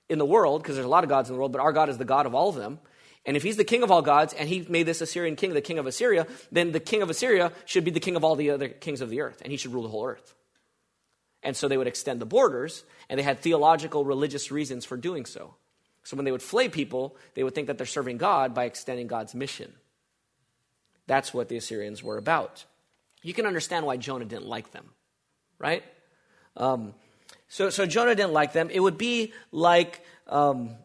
in 0.08 0.18
the 0.18 0.26
world, 0.26 0.62
because 0.62 0.76
there's 0.76 0.86
a 0.86 0.90
lot 0.90 1.04
of 1.04 1.10
gods 1.10 1.28
in 1.28 1.34
the 1.34 1.38
world, 1.38 1.52
but 1.52 1.60
our 1.60 1.72
God 1.72 1.88
is 1.88 1.98
the 1.98 2.04
God 2.04 2.26
of 2.26 2.34
all 2.34 2.50
of 2.50 2.56
them, 2.56 2.78
and 3.24 3.36
if 3.36 3.42
he's 3.42 3.56
the 3.56 3.64
king 3.64 3.82
of 3.82 3.90
all 3.90 4.02
gods 4.02 4.34
and 4.34 4.48
he 4.48 4.66
made 4.68 4.84
this 4.84 5.00
Assyrian 5.00 5.36
king 5.36 5.54
the 5.54 5.60
king 5.60 5.78
of 5.78 5.86
Assyria, 5.86 6.26
then 6.50 6.72
the 6.72 6.80
king 6.80 7.02
of 7.02 7.10
Assyria 7.10 7.52
should 7.64 7.84
be 7.84 7.90
the 7.90 8.00
king 8.00 8.16
of 8.16 8.24
all 8.24 8.36
the 8.36 8.50
other 8.50 8.68
kings 8.68 9.00
of 9.00 9.10
the 9.10 9.20
earth, 9.20 9.40
and 9.42 9.52
he 9.52 9.56
should 9.56 9.72
rule 9.72 9.84
the 9.84 9.88
whole 9.88 10.04
earth. 10.04 10.34
And 11.42 11.56
so 11.56 11.68
they 11.68 11.76
would 11.76 11.86
extend 11.86 12.20
the 12.20 12.26
borders, 12.26 12.84
and 13.08 13.18
they 13.18 13.24
had 13.24 13.40
theological, 13.40 14.04
religious 14.04 14.50
reasons 14.50 14.84
for 14.84 14.96
doing 14.96 15.26
so. 15.26 15.54
So 16.04 16.16
when 16.16 16.24
they 16.24 16.32
would 16.32 16.42
flay 16.42 16.68
people, 16.68 17.16
they 17.34 17.42
would 17.42 17.54
think 17.54 17.66
that 17.66 17.78
they're 17.78 17.86
serving 17.86 18.18
God 18.18 18.54
by 18.54 18.64
extending 18.64 19.06
God's 19.06 19.34
mission. 19.34 19.72
That's 21.06 21.34
what 21.34 21.48
the 21.48 21.56
Assyrians 21.56 22.02
were 22.02 22.18
about. 22.18 22.64
You 23.22 23.34
can 23.34 23.46
understand 23.46 23.86
why 23.86 23.96
Jonah 23.96 24.24
didn't 24.24 24.46
like 24.46 24.72
them, 24.72 24.90
right? 25.58 25.84
Um, 26.56 26.94
so, 27.48 27.70
so 27.70 27.86
Jonah 27.86 28.14
didn't 28.14 28.32
like 28.32 28.52
them. 28.52 28.70
It 28.70 28.80
would 28.80 28.98
be 28.98 29.32
like 29.50 30.04
um, 30.26 30.76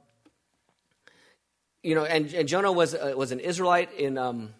you 1.88 1.96
know, 1.96 2.04
and, 2.04 2.34
and 2.34 2.50
Jonah 2.50 2.72
was, 2.72 2.94
uh, 2.94 3.14
was 3.16 3.32
an 3.32 3.40
Israelite 3.40 3.94
in 3.94 4.18
um, 4.18 4.54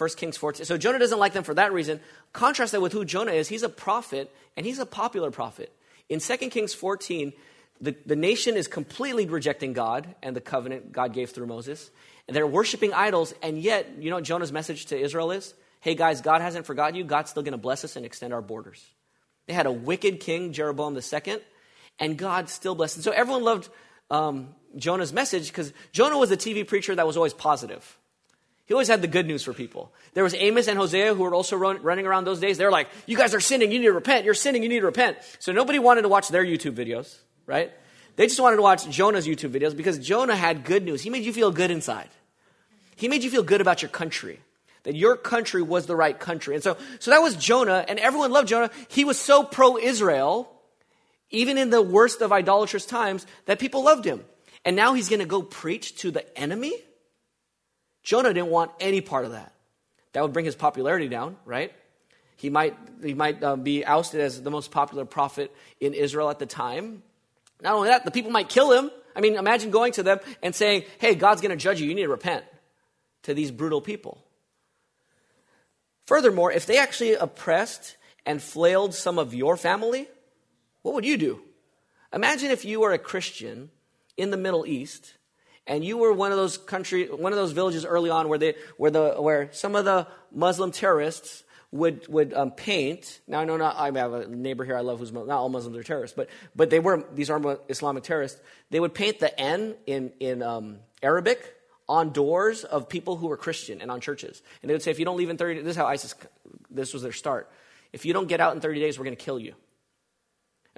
1 0.00 0.10
Kings 0.16 0.36
14. 0.36 0.64
So 0.64 0.78
Jonah 0.78 0.98
doesn't 0.98 1.18
like 1.18 1.34
them 1.34 1.44
for 1.44 1.54
that 1.54 1.72
reason. 1.72 2.00
Contrast 2.32 2.72
that 2.72 2.80
with 2.80 2.92
who 2.92 3.04
Jonah 3.04 3.32
is. 3.32 3.48
He's 3.48 3.62
a 3.62 3.68
prophet, 3.68 4.34
and 4.56 4.64
he's 4.64 4.78
a 4.78 4.86
popular 4.86 5.30
prophet. 5.30 5.72
In 6.08 6.20
2 6.20 6.36
Kings 6.48 6.72
14, 6.72 7.32
the, 7.80 7.94
the 8.06 8.16
nation 8.16 8.56
is 8.56 8.66
completely 8.66 9.26
rejecting 9.26 9.74
God 9.74 10.14
and 10.22 10.34
the 10.34 10.40
covenant 10.40 10.92
God 10.92 11.12
gave 11.12 11.30
through 11.30 11.46
Moses. 11.46 11.90
And 12.26 12.36
they're 12.36 12.46
worshiping 12.46 12.94
idols, 12.94 13.34
and 13.42 13.58
yet, 13.58 13.98
you 13.98 14.10
know 14.10 14.20
Jonah's 14.20 14.52
message 14.52 14.86
to 14.86 14.98
Israel 14.98 15.32
is? 15.32 15.52
Hey 15.80 15.94
guys, 15.94 16.20
God 16.20 16.42
hasn't 16.42 16.66
forgotten 16.66 16.94
you. 16.94 17.04
God's 17.04 17.30
still 17.30 17.42
going 17.42 17.52
to 17.52 17.58
bless 17.58 17.84
us 17.84 17.96
and 17.96 18.04
extend 18.06 18.32
our 18.32 18.42
borders. 18.42 18.84
They 19.46 19.54
had 19.54 19.66
a 19.66 19.72
wicked 19.72 20.20
king, 20.20 20.52
Jeroboam 20.52 20.96
II, 20.96 21.38
and 21.98 22.16
God 22.16 22.48
still 22.48 22.74
blessed. 22.74 22.96
And 22.96 23.04
so 23.04 23.10
everyone 23.12 23.44
loved 23.44 23.68
um, 24.10 24.54
Jonah's 24.76 25.12
message 25.12 25.48
because 25.48 25.72
Jonah 25.92 26.18
was 26.18 26.30
a 26.30 26.36
TV 26.36 26.66
preacher 26.66 26.94
that 26.94 27.06
was 27.06 27.16
always 27.16 27.34
positive. 27.34 27.98
He 28.70 28.74
always 28.74 28.86
had 28.86 29.02
the 29.02 29.08
good 29.08 29.26
news 29.26 29.42
for 29.42 29.52
people. 29.52 29.92
There 30.14 30.22
was 30.22 30.32
Amos 30.32 30.68
and 30.68 30.78
Hosea 30.78 31.12
who 31.12 31.24
were 31.24 31.34
also 31.34 31.56
run, 31.56 31.82
running 31.82 32.06
around 32.06 32.24
those 32.24 32.38
days. 32.38 32.56
They're 32.56 32.70
like, 32.70 32.86
you 33.04 33.16
guys 33.16 33.34
are 33.34 33.40
sinning, 33.40 33.72
you 33.72 33.80
need 33.80 33.86
to 33.86 33.92
repent. 33.92 34.24
You're 34.24 34.32
sinning, 34.32 34.62
you 34.62 34.68
need 34.68 34.78
to 34.78 34.86
repent. 34.86 35.18
So 35.40 35.50
nobody 35.50 35.80
wanted 35.80 36.02
to 36.02 36.08
watch 36.08 36.28
their 36.28 36.44
YouTube 36.44 36.76
videos, 36.76 37.18
right? 37.46 37.72
They 38.14 38.28
just 38.28 38.38
wanted 38.38 38.56
to 38.56 38.62
watch 38.62 38.88
Jonah's 38.88 39.26
YouTube 39.26 39.50
videos 39.50 39.76
because 39.76 39.98
Jonah 39.98 40.36
had 40.36 40.62
good 40.62 40.84
news. 40.84 41.02
He 41.02 41.10
made 41.10 41.24
you 41.24 41.32
feel 41.32 41.50
good 41.50 41.72
inside. 41.72 42.10
He 42.94 43.08
made 43.08 43.24
you 43.24 43.30
feel 43.30 43.42
good 43.42 43.60
about 43.60 43.82
your 43.82 43.88
country. 43.88 44.38
That 44.84 44.94
your 44.94 45.16
country 45.16 45.62
was 45.62 45.86
the 45.86 45.96
right 45.96 46.16
country. 46.16 46.54
And 46.54 46.62
so, 46.62 46.76
so 47.00 47.10
that 47.10 47.18
was 47.18 47.34
Jonah, 47.34 47.84
and 47.88 47.98
everyone 47.98 48.30
loved 48.30 48.46
Jonah. 48.46 48.70
He 48.86 49.04
was 49.04 49.18
so 49.18 49.42
pro 49.42 49.78
Israel 49.78 50.48
even 51.30 51.58
in 51.58 51.70
the 51.70 51.82
worst 51.82 52.20
of 52.20 52.32
idolatrous 52.32 52.86
times, 52.86 53.26
that 53.46 53.58
people 53.58 53.84
loved 53.84 54.04
him. 54.04 54.24
And 54.64 54.76
now 54.76 54.94
he's 54.94 55.08
going 55.08 55.20
to 55.20 55.26
go 55.26 55.42
preach 55.42 55.96
to 55.98 56.10
the 56.10 56.38
enemy? 56.38 56.74
Jonah 58.02 58.32
didn't 58.32 58.50
want 58.50 58.70
any 58.80 59.00
part 59.00 59.24
of 59.24 59.32
that. 59.32 59.52
That 60.12 60.22
would 60.22 60.32
bring 60.32 60.44
his 60.44 60.56
popularity 60.56 61.08
down, 61.08 61.36
right? 61.44 61.72
He 62.36 62.50
might, 62.50 62.76
he 63.02 63.14
might 63.14 63.42
uh, 63.42 63.56
be 63.56 63.84
ousted 63.84 64.20
as 64.20 64.42
the 64.42 64.50
most 64.50 64.70
popular 64.70 65.04
prophet 65.04 65.54
in 65.78 65.94
Israel 65.94 66.30
at 66.30 66.38
the 66.38 66.46
time. 66.46 67.02
Not 67.62 67.74
only 67.74 67.88
that, 67.88 68.04
the 68.04 68.10
people 68.10 68.30
might 68.30 68.48
kill 68.48 68.72
him. 68.72 68.90
I 69.14 69.20
mean, 69.20 69.36
imagine 69.36 69.70
going 69.70 69.92
to 69.94 70.02
them 70.02 70.20
and 70.42 70.54
saying, 70.54 70.84
hey, 70.98 71.14
God's 71.14 71.42
going 71.42 71.50
to 71.50 71.56
judge 71.56 71.80
you. 71.80 71.88
You 71.88 71.94
need 71.94 72.02
to 72.02 72.08
repent 72.08 72.44
to 73.24 73.34
these 73.34 73.50
brutal 73.50 73.80
people. 73.80 74.24
Furthermore, 76.06 76.50
if 76.50 76.66
they 76.66 76.78
actually 76.78 77.12
oppressed 77.14 77.96
and 78.24 78.42
flailed 78.42 78.94
some 78.94 79.18
of 79.18 79.34
your 79.34 79.56
family, 79.56 80.08
what 80.82 80.94
would 80.94 81.04
you 81.04 81.16
do? 81.16 81.42
Imagine 82.12 82.50
if 82.50 82.64
you 82.64 82.80
were 82.80 82.92
a 82.92 82.98
Christian 82.98 83.70
in 84.16 84.30
the 84.30 84.36
Middle 84.36 84.66
East 84.66 85.14
and 85.70 85.84
you 85.84 85.96
were 85.96 86.12
one 86.12 86.32
of 86.32 86.36
those 86.36 86.58
country 86.58 87.06
one 87.06 87.32
of 87.32 87.38
those 87.38 87.52
villages 87.52 87.84
early 87.86 88.10
on 88.10 88.28
where 88.28 88.38
they 88.38 88.54
where 88.76 88.90
the 88.90 89.14
where 89.22 89.48
some 89.52 89.76
of 89.76 89.84
the 89.84 90.06
Muslim 90.32 90.72
terrorists 90.72 91.44
would 91.70 92.06
would 92.08 92.34
um, 92.34 92.50
paint. 92.50 93.20
Now 93.28 93.40
I 93.40 93.44
know 93.44 93.56
not 93.56 93.76
I 93.76 93.86
have 93.86 94.12
a 94.12 94.26
neighbor 94.26 94.64
here 94.64 94.76
I 94.76 94.80
love 94.80 94.98
who's 94.98 95.12
not 95.12 95.28
all 95.30 95.48
Muslims 95.48 95.76
are 95.76 95.84
terrorists, 95.84 96.16
but 96.16 96.28
but 96.56 96.70
they 96.70 96.80
were 96.80 97.04
these 97.14 97.30
are 97.30 97.58
Islamic 97.68 98.02
terrorists. 98.02 98.40
They 98.70 98.80
would 98.80 98.94
paint 98.94 99.20
the 99.20 99.30
N 99.40 99.76
in 99.86 100.12
in 100.18 100.42
um, 100.42 100.80
Arabic 101.02 101.56
on 101.88 102.10
doors 102.10 102.64
of 102.64 102.88
people 102.88 103.16
who 103.16 103.28
were 103.28 103.36
Christian 103.36 103.80
and 103.80 103.90
on 103.92 104.00
churches, 104.00 104.42
and 104.62 104.68
they 104.68 104.74
would 104.74 104.82
say 104.82 104.90
if 104.90 104.98
you 104.98 105.04
don't 105.04 105.16
leave 105.16 105.30
in 105.30 105.38
thirty. 105.38 105.60
This 105.60 105.70
is 105.70 105.76
how 105.76 105.86
ISIS. 105.86 106.14
This 106.68 106.92
was 106.92 107.02
their 107.02 107.12
start. 107.12 107.48
If 107.92 108.04
you 108.04 108.12
don't 108.12 108.28
get 108.28 108.40
out 108.40 108.56
in 108.56 108.60
thirty 108.60 108.80
days, 108.80 108.98
we're 108.98 109.04
going 109.04 109.16
to 109.16 109.24
kill 109.24 109.38
you. 109.38 109.54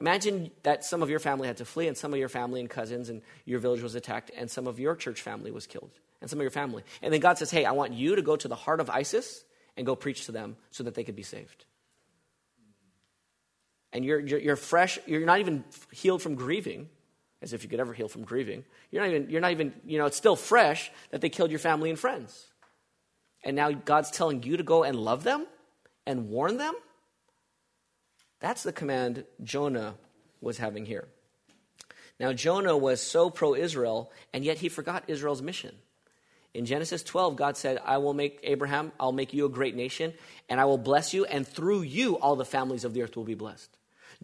Imagine 0.02 0.50
that 0.64 0.84
some 0.84 1.00
of 1.00 1.10
your 1.10 1.20
family 1.20 1.46
had 1.46 1.58
to 1.58 1.64
flee, 1.64 1.86
and 1.86 1.96
some 1.96 2.12
of 2.12 2.18
your 2.18 2.28
family 2.28 2.58
and 2.58 2.68
cousins 2.68 3.08
and 3.08 3.22
your 3.44 3.60
village 3.60 3.82
was 3.82 3.94
attacked, 3.94 4.32
and 4.36 4.50
some 4.50 4.66
of 4.66 4.80
your 4.80 4.96
church 4.96 5.22
family 5.22 5.52
was 5.52 5.68
killed, 5.68 5.92
and 6.20 6.28
some 6.28 6.40
of 6.40 6.42
your 6.42 6.50
family. 6.50 6.82
And 7.02 7.14
then 7.14 7.20
God 7.20 7.38
says, 7.38 7.52
Hey, 7.52 7.64
I 7.64 7.70
want 7.70 7.92
you 7.92 8.16
to 8.16 8.22
go 8.22 8.34
to 8.34 8.48
the 8.48 8.56
heart 8.56 8.80
of 8.80 8.90
ISIS 8.90 9.44
and 9.76 9.86
go 9.86 9.94
preach 9.94 10.26
to 10.26 10.32
them 10.32 10.56
so 10.72 10.82
that 10.82 10.96
they 10.96 11.04
could 11.04 11.14
be 11.14 11.22
saved. 11.22 11.66
And 13.92 14.04
you're, 14.04 14.18
you're, 14.18 14.40
you're 14.40 14.56
fresh, 14.56 14.98
you're 15.06 15.24
not 15.24 15.38
even 15.38 15.62
healed 15.92 16.20
from 16.20 16.34
grieving, 16.34 16.88
as 17.40 17.52
if 17.52 17.62
you 17.62 17.68
could 17.68 17.78
ever 17.78 17.92
heal 17.92 18.08
from 18.08 18.24
grieving. 18.24 18.64
You're 18.90 19.02
not 19.02 19.10
even, 19.14 19.30
you're 19.30 19.40
not 19.40 19.52
even, 19.52 19.72
you 19.86 19.98
know, 19.98 20.06
it's 20.06 20.16
still 20.16 20.34
fresh 20.34 20.90
that 21.12 21.20
they 21.20 21.28
killed 21.28 21.50
your 21.50 21.60
family 21.60 21.90
and 21.90 21.98
friends. 21.98 22.48
And 23.44 23.54
now 23.54 23.70
God's 23.70 24.10
telling 24.10 24.42
you 24.42 24.56
to 24.56 24.64
go 24.64 24.82
and 24.82 24.96
love 24.96 25.22
them 25.22 25.46
and 26.08 26.28
warn 26.28 26.56
them? 26.56 26.74
That's 28.42 28.64
the 28.64 28.72
command 28.72 29.24
Jonah 29.44 29.94
was 30.40 30.58
having 30.58 30.84
here. 30.84 31.06
Now, 32.18 32.32
Jonah 32.32 32.76
was 32.76 33.00
so 33.00 33.30
pro 33.30 33.54
Israel, 33.54 34.10
and 34.34 34.44
yet 34.44 34.58
he 34.58 34.68
forgot 34.68 35.04
Israel's 35.06 35.40
mission. 35.40 35.76
In 36.52 36.66
Genesis 36.66 37.04
12, 37.04 37.36
God 37.36 37.56
said, 37.56 37.80
I 37.84 37.98
will 37.98 38.14
make 38.14 38.40
Abraham, 38.42 38.90
I'll 38.98 39.12
make 39.12 39.32
you 39.32 39.46
a 39.46 39.48
great 39.48 39.76
nation, 39.76 40.12
and 40.48 40.60
I 40.60 40.64
will 40.64 40.76
bless 40.76 41.14
you, 41.14 41.24
and 41.24 41.46
through 41.46 41.82
you 41.82 42.18
all 42.18 42.34
the 42.34 42.44
families 42.44 42.84
of 42.84 42.94
the 42.94 43.02
earth 43.02 43.16
will 43.16 43.24
be 43.24 43.34
blessed. 43.34 43.70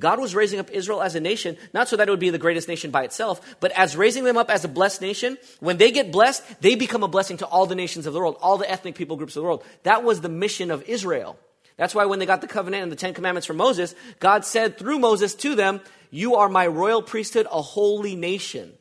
God 0.00 0.20
was 0.20 0.34
raising 0.34 0.58
up 0.58 0.70
Israel 0.70 1.00
as 1.00 1.14
a 1.14 1.20
nation, 1.20 1.56
not 1.72 1.88
so 1.88 1.96
that 1.96 2.08
it 2.08 2.10
would 2.10 2.20
be 2.20 2.30
the 2.30 2.38
greatest 2.38 2.68
nation 2.68 2.90
by 2.90 3.04
itself, 3.04 3.40
but 3.60 3.70
as 3.72 3.96
raising 3.96 4.24
them 4.24 4.36
up 4.36 4.50
as 4.50 4.64
a 4.64 4.68
blessed 4.68 5.00
nation. 5.00 5.38
When 5.60 5.78
they 5.78 5.92
get 5.92 6.10
blessed, 6.10 6.60
they 6.60 6.74
become 6.74 7.04
a 7.04 7.08
blessing 7.08 7.36
to 7.38 7.46
all 7.46 7.66
the 7.66 7.74
nations 7.76 8.06
of 8.06 8.12
the 8.12 8.18
world, 8.18 8.36
all 8.40 8.58
the 8.58 8.70
ethnic 8.70 8.96
people 8.96 9.16
groups 9.16 9.36
of 9.36 9.42
the 9.42 9.44
world. 9.44 9.64
That 9.84 10.02
was 10.02 10.20
the 10.20 10.28
mission 10.28 10.72
of 10.72 10.82
Israel. 10.88 11.38
That's 11.78 11.94
why 11.94 12.04
when 12.04 12.18
they 12.18 12.26
got 12.26 12.40
the 12.40 12.48
covenant 12.48 12.82
and 12.82 12.92
the 12.92 12.96
Ten 12.96 13.14
Commandments 13.14 13.46
from 13.46 13.56
Moses, 13.56 13.94
God 14.18 14.44
said 14.44 14.76
through 14.76 14.98
Moses 14.98 15.34
to 15.36 15.54
them, 15.54 15.80
You 16.10 16.34
are 16.34 16.48
my 16.48 16.66
royal 16.66 17.00
priesthood, 17.00 17.46
a 17.50 17.62
holy 17.62 18.16
nation. 18.16 18.72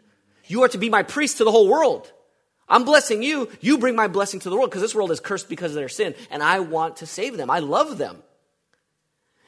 You 0.48 0.64
are 0.64 0.68
to 0.70 0.80
be 0.80 0.90
my 0.90 1.04
priest 1.04 1.38
to 1.38 1.44
the 1.44 1.52
whole 1.52 1.70
world. 1.70 2.12
I'm 2.68 2.84
blessing 2.84 3.22
you. 3.22 3.50
You 3.62 3.78
bring 3.78 3.96
my 3.96 4.08
blessing 4.08 4.40
to 4.42 4.50
the 4.50 4.56
world 4.56 4.72
because 4.72 4.82
this 4.82 4.96
world 4.96 5.12
is 5.12 5.20
cursed 5.20 5.48
because 5.48 5.72
of 5.72 5.76
their 5.76 5.90
sin, 5.90 6.16
and 6.32 6.42
I 6.42 6.60
want 6.60 6.98
to 6.98 7.06
save 7.06 7.38
them. 7.38 7.52
I 7.52 7.60
love 7.60 7.98
them. 7.98 8.18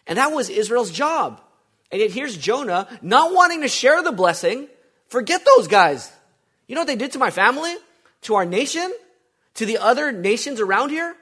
And 0.06 0.18
that 0.18 0.32
was 0.32 0.50
Israel's 0.50 0.92
job. 0.92 1.42
And 1.92 2.00
yet 2.00 2.12
here's 2.12 2.38
Jonah 2.38 2.88
not 3.02 3.34
wanting 3.34 3.62
to 3.62 3.68
share 3.68 4.04
the 4.04 4.12
blessing. 4.12 4.68
Forget 5.08 5.44
those 5.44 5.68
guys. 5.68 6.12
You 6.68 6.76
know 6.76 6.82
what 6.82 6.88
they 6.88 6.96
did 6.96 7.14
to 7.14 7.20
my 7.20 7.32
family? 7.32 7.74
To 8.24 8.36
our 8.36 8.46
nation? 8.46 8.94
To 9.56 9.66
the 9.66 9.80
other 9.80 10.12
nations 10.12 10.60
around 10.60 10.92
here? 10.92 11.16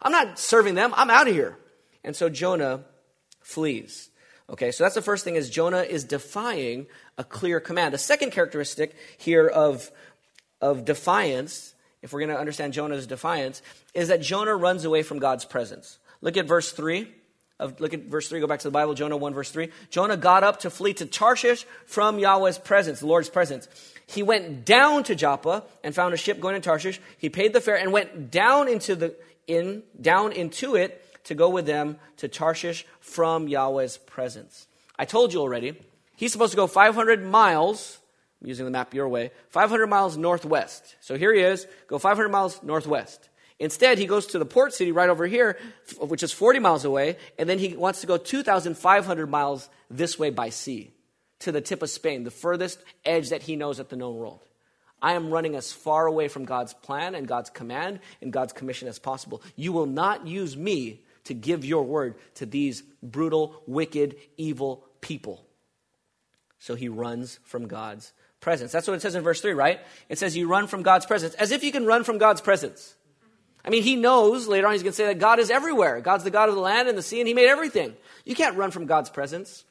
I'm 0.00 0.12
not 0.12 0.38
serving 0.38 0.76
them. 0.76 0.92
I'm 0.94 1.10
out 1.10 1.26
of 1.26 1.34
here. 1.34 1.56
And 2.04 2.16
so 2.16 2.28
Jonah 2.28 2.84
flees. 3.40 4.10
Okay, 4.50 4.70
so 4.70 4.84
that's 4.84 4.94
the 4.94 5.02
first 5.02 5.24
thing 5.24 5.36
is 5.36 5.48
Jonah 5.50 5.82
is 5.82 6.04
defying 6.04 6.86
a 7.16 7.24
clear 7.24 7.60
command. 7.60 7.94
The 7.94 7.98
second 7.98 8.32
characteristic 8.32 8.94
here 9.16 9.46
of, 9.46 9.90
of 10.60 10.84
defiance, 10.84 11.74
if 12.02 12.12
we're 12.12 12.20
going 12.20 12.30
to 12.30 12.38
understand 12.38 12.72
Jonah's 12.72 13.06
defiance, 13.06 13.62
is 13.94 14.08
that 14.08 14.20
Jonah 14.20 14.54
runs 14.54 14.84
away 14.84 15.02
from 15.02 15.18
God's 15.18 15.44
presence. 15.44 15.98
Look 16.20 16.36
at 16.36 16.46
verse 16.46 16.72
3. 16.72 17.08
Of, 17.60 17.80
look 17.80 17.94
at 17.94 18.06
verse 18.06 18.28
3, 18.28 18.40
go 18.40 18.48
back 18.48 18.58
to 18.60 18.68
the 18.68 18.72
Bible, 18.72 18.94
Jonah 18.94 19.16
1, 19.16 19.34
verse 19.34 19.50
3. 19.50 19.70
Jonah 19.88 20.16
got 20.16 20.42
up 20.42 20.60
to 20.60 20.70
flee 20.70 20.94
to 20.94 21.06
Tarshish 21.06 21.64
from 21.86 22.18
Yahweh's 22.18 22.58
presence, 22.58 22.98
the 23.00 23.06
Lord's 23.06 23.28
presence. 23.28 23.68
He 24.06 24.22
went 24.22 24.64
down 24.64 25.04
to 25.04 25.14
Joppa 25.14 25.62
and 25.84 25.94
found 25.94 26.12
a 26.12 26.16
ship 26.16 26.40
going 26.40 26.54
to 26.56 26.60
Tarshish. 26.60 27.00
He 27.18 27.28
paid 27.28 27.52
the 27.52 27.60
fare 27.60 27.76
and 27.76 27.92
went 27.92 28.32
down 28.32 28.68
into 28.68 28.96
the 28.96 29.14
in 29.46 29.82
down 30.00 30.32
into 30.32 30.76
it 30.76 31.04
to 31.24 31.34
go 31.34 31.48
with 31.48 31.66
them 31.66 31.98
to 32.18 32.28
Tarshish 32.28 32.84
from 33.00 33.48
Yahweh's 33.48 33.98
presence. 33.98 34.66
I 34.98 35.04
told 35.04 35.32
you 35.32 35.40
already, 35.40 35.76
he's 36.16 36.32
supposed 36.32 36.52
to 36.52 36.56
go 36.56 36.66
500 36.66 37.24
miles, 37.24 37.98
I'm 38.40 38.48
using 38.48 38.64
the 38.64 38.70
map 38.70 38.94
your 38.94 39.08
way, 39.08 39.30
500 39.50 39.86
miles 39.86 40.16
northwest. 40.16 40.96
So 41.00 41.16
here 41.16 41.32
he 41.34 41.40
is, 41.40 41.66
go 41.86 41.98
500 41.98 42.28
miles 42.28 42.62
northwest. 42.62 43.28
Instead, 43.58 43.98
he 43.98 44.06
goes 44.06 44.26
to 44.26 44.38
the 44.38 44.44
port 44.44 44.74
city 44.74 44.90
right 44.90 45.08
over 45.08 45.26
here, 45.26 45.56
which 46.00 46.24
is 46.24 46.32
40 46.32 46.58
miles 46.58 46.84
away, 46.84 47.16
and 47.38 47.48
then 47.48 47.60
he 47.60 47.76
wants 47.76 48.00
to 48.00 48.08
go 48.08 48.16
2,500 48.16 49.26
miles 49.28 49.68
this 49.88 50.18
way 50.18 50.30
by 50.30 50.48
sea 50.48 50.90
to 51.38 51.52
the 51.52 51.60
tip 51.60 51.82
of 51.82 51.90
Spain, 51.90 52.24
the 52.24 52.30
furthest 52.30 52.82
edge 53.04 53.30
that 53.30 53.42
he 53.42 53.54
knows 53.54 53.78
at 53.78 53.88
the 53.88 53.96
known 53.96 54.16
world. 54.16 54.40
I 55.00 55.14
am 55.14 55.30
running 55.30 55.56
as 55.56 55.72
far 55.72 56.06
away 56.06 56.28
from 56.28 56.44
God's 56.44 56.74
plan 56.74 57.14
and 57.14 57.26
God's 57.26 57.50
command 57.50 57.98
and 58.20 58.32
God's 58.32 58.52
commission 58.52 58.88
as 58.88 59.00
possible. 59.00 59.42
You 59.56 59.72
will 59.72 59.86
not 59.86 60.26
use 60.26 60.56
me 60.56 61.00
to 61.24 61.34
give 61.34 61.64
your 61.64 61.84
word 61.84 62.16
to 62.36 62.46
these 62.46 62.82
brutal, 63.02 63.62
wicked, 63.66 64.16
evil 64.36 64.84
people. 65.00 65.44
So 66.58 66.74
he 66.74 66.88
runs 66.88 67.38
from 67.44 67.66
God's 67.66 68.12
presence. 68.40 68.72
That's 68.72 68.86
what 68.86 68.94
it 68.94 69.02
says 69.02 69.14
in 69.14 69.22
verse 69.22 69.40
3, 69.40 69.52
right? 69.52 69.80
It 70.08 70.18
says 70.18 70.36
you 70.36 70.48
run 70.48 70.66
from 70.66 70.82
God's 70.82 71.06
presence, 71.06 71.34
as 71.34 71.52
if 71.52 71.64
you 71.64 71.72
can 71.72 71.86
run 71.86 72.04
from 72.04 72.18
God's 72.18 72.40
presence. 72.40 72.94
I 73.64 73.70
mean, 73.70 73.82
he 73.82 73.96
knows 73.96 74.48
later 74.48 74.66
on 74.66 74.72
he's 74.72 74.82
going 74.82 74.92
to 74.92 74.96
say 74.96 75.06
that 75.06 75.20
God 75.20 75.38
is 75.38 75.50
everywhere. 75.50 76.00
God's 76.00 76.24
the 76.24 76.30
God 76.30 76.48
of 76.48 76.56
the 76.56 76.60
land 76.60 76.88
and 76.88 76.98
the 76.98 77.02
sea, 77.02 77.20
and 77.20 77.28
he 77.28 77.34
made 77.34 77.48
everything. 77.48 77.96
You 78.24 78.34
can't 78.34 78.56
run 78.56 78.72
from 78.72 78.86
God's 78.86 79.10
presence. 79.10 79.64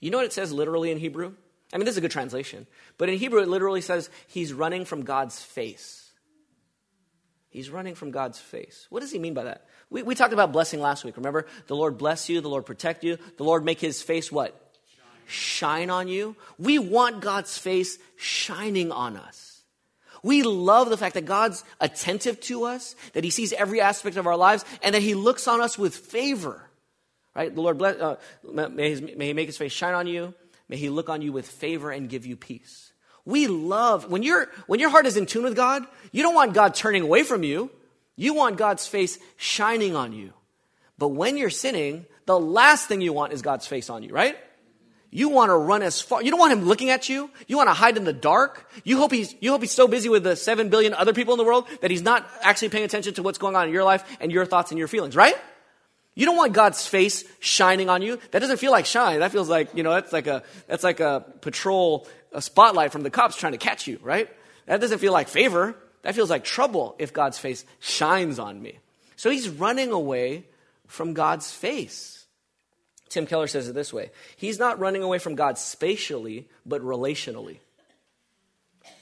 You 0.00 0.10
know 0.10 0.18
what 0.18 0.26
it 0.26 0.32
says 0.34 0.52
literally 0.52 0.90
in 0.90 0.98
Hebrew? 0.98 1.32
I 1.72 1.78
mean, 1.78 1.86
this 1.86 1.94
is 1.94 1.98
a 1.98 2.02
good 2.02 2.10
translation. 2.10 2.66
But 2.98 3.08
in 3.08 3.18
Hebrew, 3.18 3.40
it 3.40 3.48
literally 3.48 3.80
says 3.80 4.10
he's 4.28 4.52
running 4.52 4.84
from 4.84 5.02
God's 5.02 5.42
face. 5.42 6.10
He's 7.48 7.70
running 7.70 7.94
from 7.94 8.10
God's 8.10 8.38
face. 8.38 8.86
What 8.90 9.00
does 9.00 9.10
he 9.10 9.18
mean 9.18 9.34
by 9.34 9.44
that? 9.44 9.66
We, 9.90 10.02
we 10.02 10.14
talked 10.14 10.32
about 10.32 10.52
blessing 10.52 10.80
last 10.80 11.04
week. 11.04 11.16
Remember? 11.16 11.46
The 11.66 11.76
Lord 11.76 11.98
bless 11.98 12.28
you, 12.28 12.40
the 12.40 12.48
Lord 12.48 12.66
protect 12.66 13.04
you, 13.04 13.18
the 13.36 13.44
Lord 13.44 13.64
make 13.64 13.80
his 13.80 14.02
face 14.02 14.32
what? 14.32 14.60
Shine, 15.26 15.90
on 15.90 16.08
you. 16.08 16.36
We 16.58 16.78
want 16.78 17.20
God's 17.20 17.58
face 17.58 17.98
shining 18.16 18.92
on 18.92 19.16
us. 19.16 19.62
We 20.22 20.42
love 20.42 20.88
the 20.90 20.96
fact 20.96 21.14
that 21.14 21.24
God's 21.24 21.64
attentive 21.80 22.40
to 22.42 22.64
us, 22.64 22.96
that 23.12 23.24
He 23.24 23.30
sees 23.30 23.52
every 23.52 23.80
aspect 23.80 24.16
of 24.16 24.26
our 24.26 24.36
lives, 24.36 24.64
and 24.82 24.94
that 24.94 25.02
He 25.02 25.14
looks 25.14 25.46
on 25.46 25.60
us 25.60 25.78
with 25.78 25.94
favor. 25.94 26.68
Right? 27.34 27.54
The 27.54 27.60
Lord 27.60 27.78
bless, 27.78 28.00
uh, 28.00 28.16
may, 28.44 28.90
his, 28.90 29.02
may 29.02 29.26
He 29.28 29.32
make 29.34 29.46
His 29.46 29.56
face 29.56 29.72
shine 29.72 29.94
on 29.94 30.06
you. 30.06 30.34
May 30.68 30.76
He 30.76 30.88
look 30.88 31.08
on 31.08 31.22
you 31.22 31.32
with 31.32 31.46
favor 31.46 31.90
and 31.90 32.08
give 32.08 32.26
you 32.26 32.36
peace. 32.36 32.92
We 33.24 33.46
love, 33.46 34.08
when, 34.10 34.22
you 34.22 34.46
when 34.66 34.80
your 34.80 34.90
heart 34.90 35.06
is 35.06 35.16
in 35.16 35.26
tune 35.26 35.44
with 35.44 35.56
God, 35.56 35.84
you 36.12 36.22
don't 36.22 36.34
want 36.34 36.54
God 36.54 36.74
turning 36.74 37.02
away 37.02 37.22
from 37.22 37.42
you. 37.42 37.70
You 38.16 38.34
want 38.34 38.56
God's 38.56 38.86
face 38.86 39.18
shining 39.36 39.94
on 39.94 40.12
you. 40.12 40.32
But 40.98 41.08
when 41.08 41.36
you're 41.36 41.50
sinning, 41.50 42.06
the 42.24 42.38
last 42.38 42.88
thing 42.88 43.00
you 43.00 43.12
want 43.12 43.32
is 43.32 43.42
God's 43.42 43.66
face 43.66 43.90
on 43.90 44.02
you, 44.02 44.12
right? 44.12 44.36
You 45.10 45.28
want 45.28 45.50
to 45.50 45.56
run 45.56 45.82
as 45.82 46.00
far. 46.00 46.22
You 46.22 46.30
don't 46.30 46.40
want 46.40 46.52
him 46.52 46.64
looking 46.64 46.90
at 46.90 47.08
you. 47.08 47.30
You 47.46 47.56
want 47.56 47.68
to 47.68 47.74
hide 47.74 47.96
in 47.96 48.04
the 48.04 48.12
dark. 48.12 48.68
You 48.84 48.96
hope 48.96 49.12
he's, 49.12 49.34
you 49.40 49.50
hope 49.50 49.60
he's 49.60 49.72
so 49.72 49.86
busy 49.86 50.08
with 50.08 50.24
the 50.24 50.34
seven 50.34 50.68
billion 50.68 50.94
other 50.94 51.12
people 51.12 51.34
in 51.34 51.38
the 51.38 51.44
world 51.44 51.66
that 51.80 51.90
he's 51.90 52.02
not 52.02 52.28
actually 52.42 52.70
paying 52.70 52.84
attention 52.84 53.14
to 53.14 53.22
what's 53.22 53.38
going 53.38 53.54
on 53.54 53.68
in 53.68 53.72
your 53.72 53.84
life 53.84 54.04
and 54.20 54.32
your 54.32 54.44
thoughts 54.44 54.72
and 54.72 54.78
your 54.78 54.88
feelings, 54.88 55.14
right? 55.14 55.36
You 56.14 56.24
don't 56.24 56.36
want 56.36 56.54
God's 56.54 56.86
face 56.86 57.24
shining 57.40 57.88
on 57.88 58.02
you. 58.02 58.18
That 58.30 58.40
doesn't 58.40 58.56
feel 58.56 58.72
like 58.72 58.86
shine. 58.86 59.20
That 59.20 59.32
feels 59.32 59.48
like, 59.48 59.74
you 59.74 59.82
know, 59.82 59.92
that's 59.92 60.12
like 60.12 60.26
a, 60.26 60.42
that's 60.66 60.82
like 60.82 61.00
a 61.00 61.24
patrol, 61.42 62.08
a 62.32 62.42
spotlight 62.42 62.90
from 62.90 63.02
the 63.02 63.10
cops 63.10 63.36
trying 63.36 63.52
to 63.52 63.58
catch 63.58 63.86
you, 63.86 64.00
right? 64.02 64.28
That 64.66 64.80
doesn't 64.80 64.98
feel 64.98 65.12
like 65.12 65.28
favor. 65.28 65.76
That 66.06 66.14
feels 66.14 66.30
like 66.30 66.44
trouble 66.44 66.94
if 67.00 67.12
God's 67.12 67.36
face 67.36 67.64
shines 67.80 68.38
on 68.38 68.62
me. 68.62 68.78
So 69.16 69.28
he's 69.28 69.48
running 69.48 69.90
away 69.90 70.44
from 70.86 71.14
God's 71.14 71.52
face. 71.52 72.26
Tim 73.08 73.26
Keller 73.26 73.48
says 73.48 73.66
it 73.68 73.74
this 73.74 73.92
way 73.92 74.12
He's 74.36 74.60
not 74.60 74.78
running 74.78 75.02
away 75.02 75.18
from 75.18 75.34
God 75.34 75.58
spatially, 75.58 76.48
but 76.64 76.80
relationally. 76.80 77.58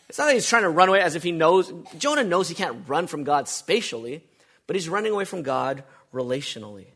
It's 0.08 0.16
not 0.16 0.28
that 0.28 0.34
he's 0.34 0.48
trying 0.48 0.62
to 0.62 0.70
run 0.70 0.88
away 0.88 1.02
as 1.02 1.14
if 1.14 1.22
he 1.22 1.30
knows. 1.30 1.70
Jonah 1.98 2.24
knows 2.24 2.48
he 2.48 2.54
can't 2.54 2.88
run 2.88 3.06
from 3.06 3.22
God 3.22 3.48
spatially, 3.48 4.24
but 4.66 4.74
he's 4.74 4.88
running 4.88 5.12
away 5.12 5.26
from 5.26 5.42
God 5.42 5.84
relationally. 6.10 6.86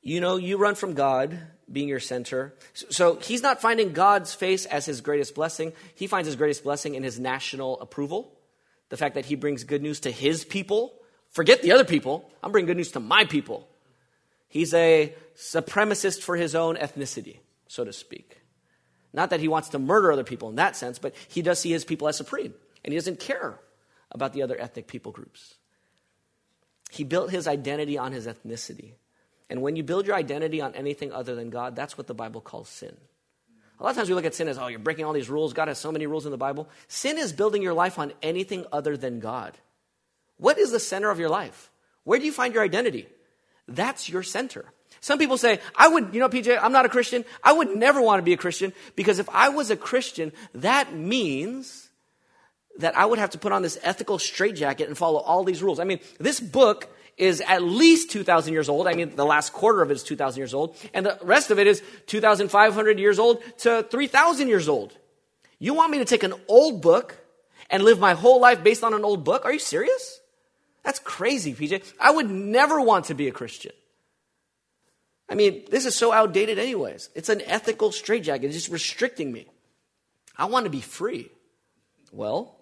You 0.00 0.22
know, 0.22 0.38
you 0.38 0.56
run 0.56 0.74
from 0.74 0.94
God 0.94 1.38
being 1.70 1.88
your 1.88 2.00
center. 2.00 2.54
So 2.72 3.16
he's 3.16 3.42
not 3.42 3.60
finding 3.60 3.92
God's 3.92 4.34
face 4.34 4.66
as 4.66 4.86
his 4.86 5.00
greatest 5.00 5.34
blessing. 5.34 5.72
He 5.94 6.06
finds 6.06 6.26
his 6.26 6.36
greatest 6.36 6.64
blessing 6.64 6.94
in 6.94 7.02
his 7.02 7.18
national 7.18 7.80
approval. 7.80 8.32
The 8.88 8.96
fact 8.96 9.14
that 9.14 9.26
he 9.26 9.36
brings 9.36 9.64
good 9.64 9.82
news 9.82 10.00
to 10.00 10.10
his 10.10 10.44
people. 10.44 10.94
Forget 11.30 11.62
the 11.62 11.72
other 11.72 11.84
people. 11.84 12.30
I'm 12.42 12.52
bringing 12.52 12.66
good 12.66 12.76
news 12.76 12.92
to 12.92 13.00
my 13.00 13.24
people. 13.24 13.68
He's 14.48 14.74
a 14.74 15.14
supremacist 15.34 16.20
for 16.20 16.36
his 16.36 16.54
own 16.54 16.76
ethnicity, 16.76 17.38
so 17.68 17.84
to 17.84 17.92
speak. 17.92 18.38
Not 19.14 19.30
that 19.30 19.40
he 19.40 19.48
wants 19.48 19.70
to 19.70 19.78
murder 19.78 20.12
other 20.12 20.24
people 20.24 20.50
in 20.50 20.56
that 20.56 20.76
sense, 20.76 20.98
but 20.98 21.14
he 21.28 21.40
does 21.42 21.58
see 21.58 21.70
his 21.70 21.84
people 21.84 22.08
as 22.08 22.16
supreme. 22.16 22.54
And 22.84 22.92
he 22.92 22.98
doesn't 22.98 23.20
care 23.20 23.58
about 24.10 24.34
the 24.34 24.42
other 24.42 24.60
ethnic 24.60 24.88
people 24.88 25.12
groups. 25.12 25.54
He 26.90 27.04
built 27.04 27.30
his 27.30 27.48
identity 27.48 27.96
on 27.96 28.12
his 28.12 28.26
ethnicity. 28.26 28.92
And 29.52 29.60
when 29.60 29.76
you 29.76 29.82
build 29.82 30.06
your 30.06 30.16
identity 30.16 30.62
on 30.62 30.74
anything 30.74 31.12
other 31.12 31.34
than 31.34 31.50
God, 31.50 31.76
that's 31.76 31.98
what 31.98 32.06
the 32.06 32.14
Bible 32.14 32.40
calls 32.40 32.70
sin. 32.70 32.96
A 33.78 33.82
lot 33.82 33.90
of 33.90 33.96
times 33.96 34.08
we 34.08 34.14
look 34.14 34.24
at 34.24 34.34
sin 34.34 34.48
as, 34.48 34.56
oh, 34.56 34.68
you're 34.68 34.78
breaking 34.78 35.04
all 35.04 35.12
these 35.12 35.28
rules. 35.28 35.52
God 35.52 35.68
has 35.68 35.76
so 35.76 35.92
many 35.92 36.06
rules 36.06 36.24
in 36.24 36.30
the 36.30 36.38
Bible. 36.38 36.70
Sin 36.88 37.18
is 37.18 37.34
building 37.34 37.60
your 37.60 37.74
life 37.74 37.98
on 37.98 38.14
anything 38.22 38.64
other 38.72 38.96
than 38.96 39.20
God. 39.20 39.58
What 40.38 40.56
is 40.56 40.70
the 40.70 40.80
center 40.80 41.10
of 41.10 41.18
your 41.18 41.28
life? 41.28 41.70
Where 42.04 42.18
do 42.18 42.24
you 42.24 42.32
find 42.32 42.54
your 42.54 42.62
identity? 42.62 43.08
That's 43.68 44.08
your 44.08 44.22
center. 44.22 44.64
Some 45.00 45.18
people 45.18 45.36
say, 45.36 45.60
I 45.76 45.86
would, 45.86 46.14
you 46.14 46.20
know, 46.20 46.30
PJ, 46.30 46.58
I'm 46.58 46.72
not 46.72 46.86
a 46.86 46.88
Christian. 46.88 47.22
I 47.44 47.52
would 47.52 47.76
never 47.76 48.00
want 48.00 48.20
to 48.20 48.24
be 48.24 48.32
a 48.32 48.38
Christian 48.38 48.72
because 48.96 49.18
if 49.18 49.28
I 49.28 49.50
was 49.50 49.70
a 49.70 49.76
Christian, 49.76 50.32
that 50.54 50.94
means 50.94 51.90
that 52.78 52.96
I 52.96 53.04
would 53.04 53.18
have 53.18 53.30
to 53.30 53.38
put 53.38 53.52
on 53.52 53.60
this 53.60 53.78
ethical 53.82 54.18
straitjacket 54.18 54.88
and 54.88 54.96
follow 54.96 55.20
all 55.20 55.44
these 55.44 55.62
rules. 55.62 55.78
I 55.78 55.84
mean, 55.84 56.00
this 56.18 56.40
book 56.40 56.88
is 57.16 57.40
at 57.40 57.62
least 57.62 58.10
2,000 58.10 58.52
years 58.52 58.68
old. 58.68 58.86
I 58.86 58.94
mean, 58.94 59.16
the 59.16 59.24
last 59.24 59.52
quarter 59.52 59.82
of 59.82 59.90
it 59.90 59.94
is 59.94 60.02
2,000 60.02 60.38
years 60.38 60.54
old. 60.54 60.76
And 60.94 61.06
the 61.06 61.18
rest 61.22 61.50
of 61.50 61.58
it 61.58 61.66
is 61.66 61.82
2,500 62.06 62.98
years 62.98 63.18
old 63.18 63.42
to 63.58 63.82
3,000 63.82 64.48
years 64.48 64.68
old. 64.68 64.96
You 65.58 65.74
want 65.74 65.92
me 65.92 65.98
to 65.98 66.04
take 66.04 66.22
an 66.22 66.34
old 66.48 66.82
book 66.82 67.16
and 67.70 67.84
live 67.84 67.98
my 67.98 68.14
whole 68.14 68.40
life 68.40 68.64
based 68.64 68.82
on 68.82 68.94
an 68.94 69.04
old 69.04 69.24
book? 69.24 69.44
Are 69.44 69.52
you 69.52 69.58
serious? 69.58 70.20
That's 70.82 70.98
crazy, 70.98 71.54
PJ. 71.54 71.92
I 72.00 72.10
would 72.10 72.28
never 72.28 72.80
want 72.80 73.06
to 73.06 73.14
be 73.14 73.28
a 73.28 73.32
Christian. 73.32 73.72
I 75.28 75.34
mean, 75.34 75.64
this 75.70 75.86
is 75.86 75.94
so 75.94 76.12
outdated, 76.12 76.58
anyways. 76.58 77.08
It's 77.14 77.28
an 77.28 77.40
ethical 77.42 77.92
straitjacket, 77.92 78.44
it's 78.44 78.54
just 78.54 78.68
restricting 78.68 79.32
me. 79.32 79.46
I 80.36 80.46
want 80.46 80.64
to 80.64 80.70
be 80.70 80.80
free. 80.80 81.30
Well, 82.10 82.58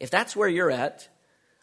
if 0.00 0.10
that's 0.10 0.34
where 0.34 0.48
you're 0.48 0.70
at, 0.70 1.08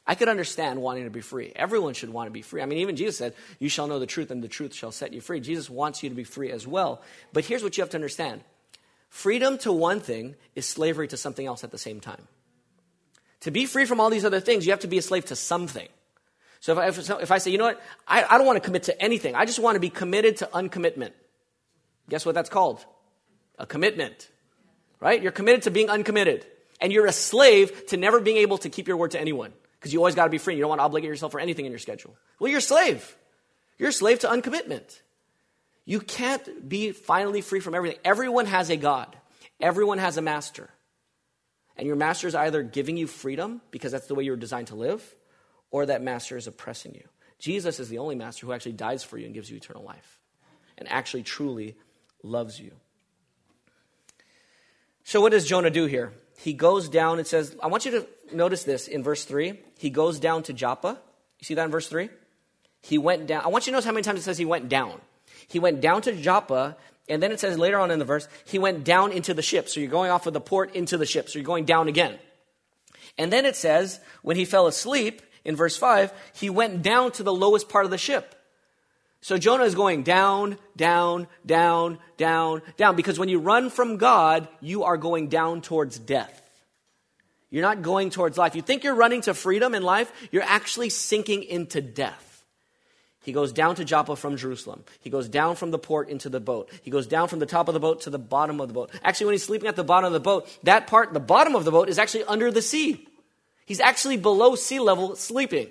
I 0.08 0.16
could 0.16 0.30
understand 0.30 0.82
wanting 0.82 1.04
to 1.04 1.10
be 1.10 1.20
free. 1.20 1.52
Everyone 1.54 1.94
should 1.94 2.10
want 2.10 2.28
to 2.28 2.32
be 2.32 2.42
free. 2.42 2.62
I 2.62 2.66
mean, 2.66 2.80
even 2.80 2.96
Jesus 2.96 3.18
said, 3.18 3.34
You 3.60 3.68
shall 3.68 3.88
know 3.88 4.00
the 4.00 4.06
truth, 4.06 4.32
and 4.32 4.42
the 4.42 4.48
truth 4.48 4.74
shall 4.74 4.94
set 4.94 5.12
you 5.12 5.20
free. 5.20 5.42
Jesus 5.42 5.70
wants 5.70 6.02
you 6.02 6.10
to 6.10 6.16
be 6.16 6.24
free 6.24 6.50
as 6.50 6.66
well. 6.66 7.02
But 7.34 7.44
here's 7.44 7.62
what 7.62 7.78
you 7.78 7.82
have 7.82 7.90
to 7.90 7.98
understand 7.98 8.42
freedom 9.10 9.58
to 9.60 9.74
one 9.74 10.00
thing 10.00 10.36
is 10.56 10.66
slavery 10.66 11.10
to 11.10 11.18
something 11.18 11.46
else 11.46 11.64
at 11.64 11.72
the 11.72 11.78
same 11.78 12.00
time. 12.00 12.28
To 13.42 13.52
be 13.52 13.66
free 13.66 13.86
from 13.86 14.00
all 14.00 14.10
these 14.10 14.24
other 14.24 14.40
things, 14.40 14.66
you 14.66 14.72
have 14.72 14.80
to 14.80 14.88
be 14.88 14.98
a 14.98 15.02
slave 15.02 15.26
to 15.26 15.36
something. 15.36 15.88
So 16.62 16.72
if 16.72 16.78
I, 16.78 16.88
if, 16.88 17.22
if 17.24 17.32
I 17.32 17.38
say, 17.38 17.52
you 17.52 17.58
know 17.58 17.66
what, 17.66 17.82
I, 18.08 18.24
I 18.24 18.38
don't 18.38 18.48
want 18.48 18.58
to 18.58 18.66
commit 18.66 18.84
to 18.84 19.02
anything, 19.02 19.36
I 19.36 19.46
just 19.46 19.60
want 19.60 19.76
to 19.76 19.80
be 19.80 19.90
committed 19.90 20.38
to 20.38 20.50
uncommitment. 20.54 21.12
Guess 22.10 22.26
what 22.26 22.34
that's 22.34 22.50
called? 22.50 22.84
A 23.60 23.66
commitment. 23.66 24.30
Right? 25.00 25.22
You're 25.22 25.32
committed 25.34 25.64
to 25.64 25.72
being 25.72 25.90
uncommitted. 25.90 26.46
And 26.80 26.94
you're 26.94 27.06
a 27.06 27.12
slave 27.12 27.88
to 27.88 27.98
never 27.98 28.20
being 28.22 28.38
able 28.38 28.58
to 28.60 28.70
keep 28.70 28.88
your 28.88 28.98
word 28.98 29.12
to 29.12 29.20
anyone 29.20 29.52
because 29.88 29.94
you 29.94 30.00
always 30.02 30.16
got 30.16 30.26
to 30.26 30.30
be 30.30 30.38
free. 30.38 30.56
You 30.56 30.62
don't 30.62 30.70
want 30.70 30.80
to 30.80 30.84
obligate 30.84 31.08
yourself 31.08 31.32
for 31.32 31.40
anything 31.40 31.66
in 31.66 31.72
your 31.72 31.80
schedule. 31.80 32.14
Well, 32.40 32.50
you're 32.50 32.58
a 32.58 32.62
slave. 32.62 33.16
You're 33.78 33.90
a 33.90 33.94
slave 33.94 34.20
to 34.20 34.28
uncommitment. 34.28 35.00
You 35.86 36.02
can't 36.02 36.68
be 36.68 36.92
finally 36.92 37.40
free 37.40 37.62
from 37.62 37.74
everything. 37.74 38.00
Everyone 38.04 38.48
has 38.48 38.70
a 38.70 38.76
God, 38.76 39.16
everyone 39.62 39.98
has 40.00 40.18
a 40.18 40.22
master. 40.22 40.70
And 41.78 41.88
your 41.88 41.96
master 41.96 42.28
is 42.28 42.36
either 42.36 42.64
giving 42.64 42.98
you 42.98 43.08
freedom 43.08 43.62
because 43.72 43.94
that's 43.94 44.08
the 44.08 44.16
way 44.16 44.24
you 44.26 44.32
were 44.32 44.38
designed 44.38 44.68
to 44.68 44.76
live, 44.76 45.16
or 45.72 45.86
that 45.86 46.02
master 46.02 46.36
is 46.36 46.48
oppressing 46.48 46.96
you. 46.96 47.08
Jesus 47.40 47.80
is 47.80 47.88
the 47.88 48.00
only 48.00 48.16
master 48.16 48.46
who 48.46 48.52
actually 48.52 48.74
dies 48.74 49.04
for 49.04 49.18
you 49.18 49.26
and 49.26 49.34
gives 49.34 49.50
you 49.50 49.56
eternal 49.56 49.84
life 49.84 50.20
and 50.78 50.90
actually 50.92 51.24
truly 51.24 51.78
loves 52.24 52.60
you. 52.60 52.72
So, 55.06 55.22
what 55.22 55.32
does 55.32 55.48
Jonah 55.48 55.70
do 55.70 55.86
here? 55.86 56.12
He 56.38 56.54
goes 56.54 56.88
down, 56.88 57.20
it 57.20 57.28
says, 57.28 57.56
I 57.62 57.68
want 57.68 57.86
you 57.86 57.92
to 57.92 58.08
notice 58.36 58.64
this 58.64 58.88
in 58.88 59.04
verse 59.04 59.26
3. 59.26 59.60
He 59.78 59.90
goes 59.90 60.20
down 60.20 60.44
to 60.44 60.54
Joppa. 60.54 61.00
You 61.40 61.46
see 61.46 61.54
that 61.56 61.66
in 61.66 61.72
verse 61.72 61.88
3? 61.88 62.10
He 62.82 62.98
went 62.98 63.28
down. 63.28 63.44
I 63.44 63.48
want 63.50 63.66
you 63.66 63.72
to 63.72 63.76
notice 63.76 63.86
how 63.86 63.92
many 63.92 64.04
times 64.04 64.20
it 64.20 64.24
says 64.24 64.38
he 64.38 64.46
went 64.46 64.70
down. 64.70 65.02
He 65.48 65.60
went 65.60 65.82
down 65.82 66.02
to 66.04 66.14
Joppa 66.14 66.78
and 67.10 67.24
then 67.24 67.32
it 67.32 67.40
says 67.40 67.58
later 67.58 67.80
on 67.80 67.92
in 67.92 68.00
the 68.00 68.06
verse, 68.06 68.28
he 68.46 68.60
went 68.60 68.84
down 68.84 69.12
into 69.12 69.34
the 69.34 69.42
ship. 69.42 69.70
So 69.70 69.80
you're 69.80 69.90
going 69.90 70.12
off 70.12 70.28
of 70.28 70.34
the 70.34 70.42
port 70.42 70.76
into 70.76 70.98
the 70.98 71.06
ship. 71.06 71.30
So 71.30 71.40
you're 71.40 71.46
going 71.46 71.66
down 71.66 71.88
again. 71.88 72.20
And 73.18 73.32
then 73.32 73.46
it 73.46 73.56
says, 73.56 74.00
when 74.22 74.36
he 74.36 74.46
fell 74.46 74.68
asleep, 74.68 75.22
in 75.48 75.56
verse 75.56 75.78
5, 75.78 76.12
he 76.34 76.50
went 76.50 76.82
down 76.82 77.14
to 77.14 77.24
the 77.24 77.34
lowest 77.34 77.70
part 77.70 77.86
of 77.86 77.92
the 77.92 77.98
ship. 77.98 78.36
So 79.22 79.38
Jonah 79.38 79.64
is 79.64 79.76
going 79.76 80.04
down, 80.04 80.58
down, 80.76 81.28
down, 81.46 82.00
down, 82.18 82.62
down, 82.78 82.96
because 82.96 83.18
when 83.20 83.30
you 83.30 83.40
run 83.40 83.70
from 83.70 83.98
God, 83.98 84.48
you 84.62 84.84
are 84.84 84.98
going 84.98 85.28
down 85.28 85.62
towards 85.62 85.98
death. 85.98 86.42
You're 87.50 87.64
not 87.64 87.82
going 87.82 88.10
towards 88.10 88.38
life. 88.38 88.56
You 88.56 88.62
think 88.62 88.84
you're 88.84 88.96
running 88.96 89.22
to 89.22 89.34
freedom 89.34 89.74
in 89.74 89.84
life, 89.84 90.12
you're 90.32 90.44
actually 90.44 90.90
sinking 90.90 91.44
into 91.44 91.82
death. 91.82 92.24
He 93.24 93.34
goes 93.34 93.52
down 93.52 93.76
to 93.76 93.84
Joppa 93.84 94.16
from 94.16 94.38
Jerusalem. 94.38 94.86
He 95.02 95.10
goes 95.10 95.28
down 95.28 95.58
from 95.58 95.72
the 95.72 95.78
port 95.78 96.08
into 96.08 96.30
the 96.30 96.40
boat. 96.40 96.70
He 96.82 96.92
goes 96.92 97.08
down 97.08 97.28
from 97.28 97.40
the 97.40 97.46
top 97.46 97.68
of 97.68 97.74
the 97.74 97.80
boat 97.80 98.02
to 98.02 98.10
the 98.10 98.18
bottom 98.18 98.62
of 98.62 98.70
the 98.70 98.74
boat. 98.74 98.90
Actually, 99.04 99.26
when 99.26 99.34
he's 99.34 99.44
sleeping 99.44 99.68
at 99.68 99.76
the 99.76 99.84
bottom 99.84 100.08
of 100.08 100.14
the 100.14 100.22
boat, 100.22 100.48
that 100.64 100.88
part, 100.88 101.12
the 101.14 101.20
bottom 101.20 101.54
of 101.54 101.66
the 101.66 101.72
boat, 101.72 101.90
is 101.90 102.00
actually 102.00 102.24
under 102.24 102.52
the 102.52 102.62
sea. 102.62 103.06
He's 103.66 103.82
actually 103.82 104.16
below 104.16 104.56
sea 104.56 104.80
level 104.80 105.18
sleeping. 105.18 105.68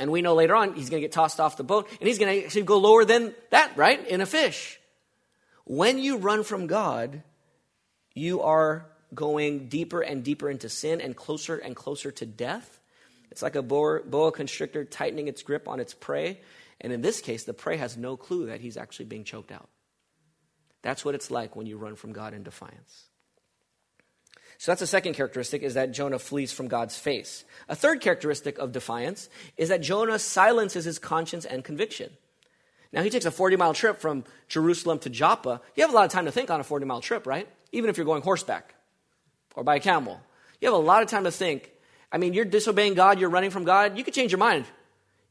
And 0.00 0.10
we 0.10 0.22
know 0.22 0.34
later 0.34 0.56
on 0.56 0.74
he's 0.74 0.88
going 0.88 1.02
to 1.02 1.04
get 1.04 1.12
tossed 1.12 1.38
off 1.38 1.58
the 1.58 1.62
boat 1.62 1.86
and 2.00 2.08
he's 2.08 2.18
going 2.18 2.40
to 2.40 2.44
actually 2.44 2.62
go 2.62 2.78
lower 2.78 3.04
than 3.04 3.34
that, 3.50 3.76
right? 3.76 4.04
In 4.08 4.22
a 4.22 4.26
fish. 4.26 4.80
When 5.64 5.98
you 5.98 6.16
run 6.16 6.42
from 6.42 6.66
God, 6.66 7.22
you 8.14 8.40
are 8.40 8.86
going 9.14 9.68
deeper 9.68 10.00
and 10.00 10.24
deeper 10.24 10.48
into 10.48 10.70
sin 10.70 11.02
and 11.02 11.14
closer 11.14 11.58
and 11.58 11.76
closer 11.76 12.10
to 12.12 12.24
death. 12.24 12.80
It's 13.30 13.42
like 13.42 13.56
a 13.56 13.62
boa, 13.62 14.00
boa 14.00 14.32
constrictor 14.32 14.86
tightening 14.86 15.28
its 15.28 15.42
grip 15.42 15.68
on 15.68 15.80
its 15.80 15.92
prey. 15.92 16.40
And 16.80 16.94
in 16.94 17.02
this 17.02 17.20
case, 17.20 17.44
the 17.44 17.52
prey 17.52 17.76
has 17.76 17.98
no 17.98 18.16
clue 18.16 18.46
that 18.46 18.60
he's 18.60 18.78
actually 18.78 19.04
being 19.04 19.24
choked 19.24 19.52
out. 19.52 19.68
That's 20.80 21.04
what 21.04 21.14
it's 21.14 21.30
like 21.30 21.56
when 21.56 21.66
you 21.66 21.76
run 21.76 21.94
from 21.94 22.14
God 22.14 22.32
in 22.32 22.42
defiance. 22.42 23.09
So 24.60 24.70
that's 24.70 24.80
the 24.80 24.86
second 24.86 25.14
characteristic 25.14 25.62
is 25.62 25.72
that 25.72 25.90
Jonah 25.90 26.18
flees 26.18 26.52
from 26.52 26.68
God's 26.68 26.94
face. 26.94 27.46
A 27.70 27.74
third 27.74 28.02
characteristic 28.02 28.58
of 28.58 28.72
defiance 28.72 29.30
is 29.56 29.70
that 29.70 29.80
Jonah 29.80 30.18
silences 30.18 30.84
his 30.84 30.98
conscience 30.98 31.46
and 31.46 31.64
conviction. 31.64 32.10
Now 32.92 33.00
he 33.00 33.08
takes 33.08 33.24
a 33.24 33.30
40 33.30 33.56
mile 33.56 33.72
trip 33.72 34.00
from 34.00 34.22
Jerusalem 34.48 34.98
to 34.98 35.08
Joppa. 35.08 35.62
You 35.76 35.82
have 35.82 35.90
a 35.90 35.96
lot 35.96 36.04
of 36.04 36.10
time 36.10 36.26
to 36.26 36.30
think 36.30 36.50
on 36.50 36.60
a 36.60 36.62
40 36.62 36.84
mile 36.84 37.00
trip, 37.00 37.26
right? 37.26 37.48
Even 37.72 37.88
if 37.88 37.96
you're 37.96 38.04
going 38.04 38.20
horseback 38.20 38.74
or 39.56 39.64
by 39.64 39.76
a 39.76 39.80
camel. 39.80 40.20
You 40.60 40.68
have 40.68 40.74
a 40.74 40.84
lot 40.84 41.02
of 41.02 41.08
time 41.08 41.24
to 41.24 41.30
think 41.30 41.72
I 42.12 42.18
mean, 42.18 42.34
you're 42.34 42.44
disobeying 42.44 42.92
God, 42.92 43.18
you're 43.18 43.30
running 43.30 43.50
from 43.50 43.64
God, 43.64 43.96
you 43.96 44.04
could 44.04 44.12
change 44.12 44.30
your 44.30 44.40
mind. 44.40 44.66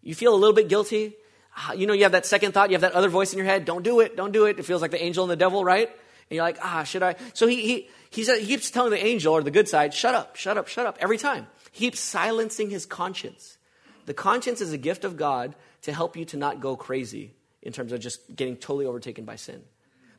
You 0.01 0.15
feel 0.15 0.33
a 0.33 0.39
little 0.39 0.55
bit 0.55 0.69
guilty. 0.69 1.13
Ah, 1.55 1.73
you 1.73 1.85
know, 1.85 1.93
you 1.93 2.01
have 2.01 2.13
that 2.13 2.25
second 2.25 2.53
thought, 2.53 2.71
you 2.71 2.73
have 2.73 2.81
that 2.81 2.93
other 2.93 3.09
voice 3.09 3.31
in 3.31 3.37
your 3.37 3.45
head, 3.45 3.65
don't 3.65 3.83
do 3.83 3.99
it, 3.99 4.17
don't 4.17 4.31
do 4.31 4.45
it. 4.45 4.57
It 4.57 4.65
feels 4.65 4.81
like 4.81 4.89
the 4.89 5.03
angel 5.03 5.23
and 5.23 5.29
the 5.29 5.35
devil, 5.35 5.63
right? 5.63 5.87
And 5.87 6.35
you're 6.35 6.43
like, 6.43 6.57
ah, 6.63 6.83
should 6.83 7.03
I? 7.03 7.15
So 7.33 7.45
he, 7.45 7.61
he, 7.61 7.89
he, 8.09 8.23
said, 8.23 8.39
he 8.39 8.47
keeps 8.47 8.71
telling 8.71 8.91
the 8.91 9.03
angel 9.03 9.33
or 9.33 9.43
the 9.43 9.51
good 9.51 9.67
side, 9.67 9.93
shut 9.93 10.15
up, 10.15 10.35
shut 10.35 10.57
up, 10.57 10.67
shut 10.67 10.85
up, 10.85 10.97
every 10.99 11.17
time. 11.17 11.47
He 11.71 11.85
keeps 11.85 11.99
silencing 11.99 12.69
his 12.69 12.85
conscience. 12.85 13.57
The 14.05 14.13
conscience 14.13 14.61
is 14.61 14.73
a 14.73 14.77
gift 14.77 15.03
of 15.03 15.17
God 15.17 15.55
to 15.83 15.93
help 15.93 16.17
you 16.17 16.25
to 16.25 16.37
not 16.37 16.59
go 16.59 16.75
crazy 16.75 17.33
in 17.61 17.73
terms 17.73 17.91
of 17.91 17.99
just 17.99 18.35
getting 18.35 18.55
totally 18.55 18.85
overtaken 18.85 19.25
by 19.25 19.35
sin. 19.35 19.61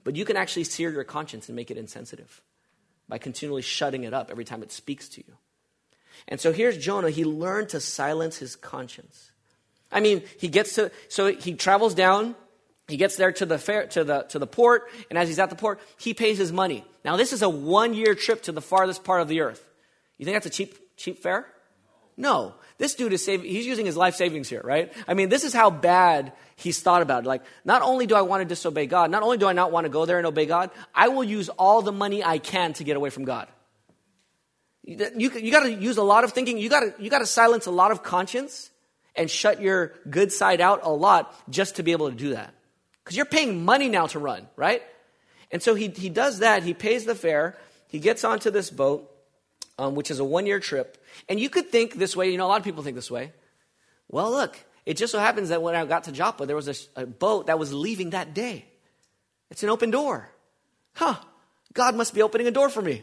But 0.05 0.17
you 0.17 0.25
can 0.25 0.37
actually 0.37 0.65
sear 0.65 0.91
your 0.91 1.05
conscience 1.05 1.49
and 1.49 1.57
make 1.57 1.71
it 1.71 1.77
insensitive 1.77 2.41
by 3.09 3.19
continually 3.19 3.63
shutting 3.63 4.05
it 4.05 4.15
up 4.15 4.31
every 4.31 4.45
time 4.45 4.63
it 4.63 4.73
speaks 4.73 5.09
to 5.11 5.25
you. 5.27 5.35
And 6.29 6.41
so 6.41 6.53
here's 6.53 6.79
Jonah. 6.79 7.11
He 7.11 7.25
learned 7.25 7.71
to 7.71 7.81
silence 7.81 8.37
his 8.37 8.57
conscience. 8.57 9.33
I 9.91 10.01
mean, 10.01 10.23
he 10.39 10.49
gets 10.49 10.77
to, 10.77 10.93
so 11.09 11.33
he 11.33 11.55
travels 11.55 11.95
down, 11.95 12.37
he 12.91 12.97
gets 12.97 13.17
there 13.17 13.33
to 13.33 13.47
the 13.47 13.59
fair, 13.59 13.87
to 13.89 14.05
the, 14.05 14.23
to 14.23 14.39
the 14.39 14.47
port, 14.47 14.89
and 15.09 15.19
as 15.19 15.29
he's 15.29 15.39
at 15.39 15.51
the 15.51 15.57
port, 15.57 15.81
he 15.99 16.15
pays 16.15 16.39
his 16.39 16.53
money. 16.53 16.85
Now, 17.05 17.17
this 17.17 17.33
is 17.33 17.43
a 17.43 17.49
one 17.49 17.95
year 17.95 18.15
trip 18.15 18.43
to 18.43 18.53
the 18.53 18.61
farthest 18.61 19.05
part 19.05 19.21
of 19.21 19.29
the 19.29 19.41
earth. 19.41 19.65
You 20.19 20.25
think 20.25 20.37
that's 20.37 20.47
a 20.47 20.51
cheap, 20.51 20.97
cheap 20.97 21.23
fare? 21.23 21.47
No. 22.17 22.55
This 22.79 22.95
dude 22.95 23.13
is 23.13 23.25
saving, 23.25 23.51
he's 23.51 23.67
using 23.67 23.87
his 23.87 23.97
life 23.97 24.15
savings 24.15 24.49
here, 24.49 24.63
right? 24.65 24.93
I 25.07 25.15
mean, 25.15 25.29
this 25.29 25.45
is 25.45 25.53
how 25.53 25.71
bad 25.71 26.33
he's 26.57 26.81
thought 26.81 27.03
about 27.03 27.25
it. 27.25 27.27
Like, 27.27 27.43
not 27.65 27.83
only 27.83 28.07
do 28.07 28.15
I 28.15 28.23
want 28.23 28.41
to 28.43 28.47
disobey 28.47 28.87
God, 28.87 29.11
not 29.11 29.23
only 29.23 29.39
do 29.39 29.47
I 29.47 29.53
not 29.53 29.73
want 29.73 29.85
to 29.85 29.91
go 29.91 30.07
there 30.07 30.19
and 30.19 30.27
obey 30.27 30.47
God, 30.47 30.71
I 30.95 31.09
will 31.09 31.25
use 31.25 31.49
all 31.51 31.83
the 31.83 31.93
money 31.93 32.25
I 32.25 32.39
can 32.39 32.73
to 32.75 32.85
get 32.85 32.97
away 32.97 33.11
from 33.11 33.25
God. 33.25 33.49
You, 34.83 35.31
you 35.31 35.53
got 35.53 35.65
to 35.65 35.73
use 35.73 35.99
a 35.99 36.03
lot 36.03 36.25
of 36.25 36.33
thinking. 36.33 36.59
You 36.59 36.69
got 36.69 36.81
to 36.81 36.95
you 36.99 37.11
got 37.11 37.19
to 37.19 37.27
silence 37.27 37.67
a 37.67 37.71
lot 37.71 37.91
of 37.91 38.03
conscience 38.03 38.71
and 39.15 39.31
shut 39.31 39.61
your 39.61 39.93
good 40.09 40.33
side 40.33 40.61
out 40.61 40.81
a 40.83 40.91
lot 40.91 41.35
just 41.51 41.77
to 41.77 41.83
be 41.83 41.93
able 41.93 42.11
to 42.11 42.17
do 42.17 42.31
that. 42.31 42.55
Because 43.11 43.17
you're 43.17 43.27
paying 43.27 43.65
money 43.65 43.89
now 43.89 44.07
to 44.07 44.21
run, 44.21 44.47
right? 44.55 44.83
And 45.51 45.61
so 45.61 45.75
he, 45.75 45.89
he 45.89 46.09
does 46.09 46.39
that. 46.39 46.63
He 46.63 46.75
pays 46.75 47.07
the 47.07 47.17
fare. 47.17 47.59
He 47.89 47.99
gets 47.99 48.23
onto 48.23 48.53
this 48.53 48.71
boat, 48.71 49.11
um, 49.81 49.97
which 49.97 50.13
is 50.13 50.21
a 50.21 50.25
one 50.25 50.47
year 50.47 50.61
trip. 50.61 50.97
And 51.29 51.41
you 51.41 51.51
could 51.51 51.71
think 51.71 51.95
this 51.95 52.15
way. 52.15 52.31
You 52.31 52.39
know, 52.39 52.47
a 52.47 52.51
lot 52.51 52.61
of 52.61 52.65
people 52.65 52.85
think 52.85 52.95
this 52.95 53.11
way. 53.11 53.33
Well, 54.09 54.31
look, 54.31 54.57
it 54.87 54.97
just 54.97 55.11
so 55.11 55.19
happens 55.19 55.49
that 55.49 55.61
when 55.61 55.75
I 55.75 55.85
got 55.87 56.05
to 56.05 56.13
Joppa, 56.13 56.47
there 56.47 56.55
was 56.55 56.69
a, 56.69 57.03
a 57.03 57.05
boat 57.05 57.49
that 57.49 57.59
was 57.59 57.75
leaving 57.75 58.11
that 58.11 58.33
day. 58.33 58.65
It's 59.51 59.65
an 59.65 59.71
open 59.71 59.91
door. 59.91 60.31
Huh. 60.95 61.17
God 61.73 61.97
must 61.97 62.15
be 62.15 62.23
opening 62.23 62.47
a 62.47 62.53
door 62.53 62.69
for 62.69 62.81
me. 62.81 63.03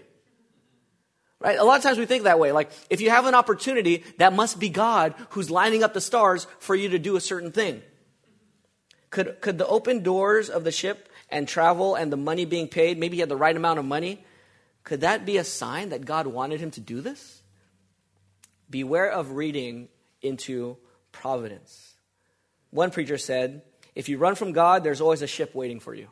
Right? 1.41 1.59
A 1.59 1.65
lot 1.65 1.79
of 1.79 1.83
times 1.83 1.97
we 1.97 2.05
think 2.05 2.23
that 2.23 2.39
way. 2.39 2.53
Like, 2.53 2.71
if 2.89 3.01
you 3.01 3.09
have 3.09 3.25
an 3.25 3.35
opportunity, 3.35 4.05
that 4.19 4.31
must 4.31 4.57
be 4.57 4.69
God 4.69 5.15
who's 5.31 5.51
lining 5.51 5.83
up 5.83 5.93
the 5.93 5.99
stars 5.99 6.47
for 6.59 6.75
you 6.75 6.87
to 6.91 6.97
do 6.97 7.17
a 7.17 7.21
certain 7.21 7.51
thing. 7.51 7.81
Could, 9.09 9.39
could 9.41 9.57
the 9.57 9.67
open 9.67 10.03
doors 10.03 10.49
of 10.49 10.63
the 10.63 10.71
ship 10.71 11.09
and 11.29 11.47
travel 11.47 11.95
and 11.95 12.11
the 12.11 12.17
money 12.17 12.45
being 12.45 12.67
paid, 12.67 12.97
maybe 12.97 13.17
he 13.17 13.19
had 13.21 13.29
the 13.29 13.37
right 13.37 13.55
amount 13.55 13.79
of 13.79 13.85
money, 13.85 14.23
could 14.83 15.01
that 15.01 15.25
be 15.25 15.37
a 15.37 15.43
sign 15.43 15.89
that 15.89 16.05
God 16.05 16.27
wanted 16.27 16.59
him 16.59 16.71
to 16.71 16.79
do 16.79 17.01
this? 17.01 17.41
Beware 18.69 19.09
of 19.09 19.31
reading 19.31 19.89
into 20.21 20.77
providence. 21.11 21.93
One 22.69 22.91
preacher 22.91 23.17
said, 23.17 23.61
if 23.95 24.09
you 24.09 24.17
run 24.17 24.35
from 24.35 24.51
God, 24.51 24.83
there's 24.83 25.01
always 25.01 25.21
a 25.21 25.27
ship 25.27 25.55
waiting 25.55 25.79
for 25.79 25.93
you. 25.93 26.07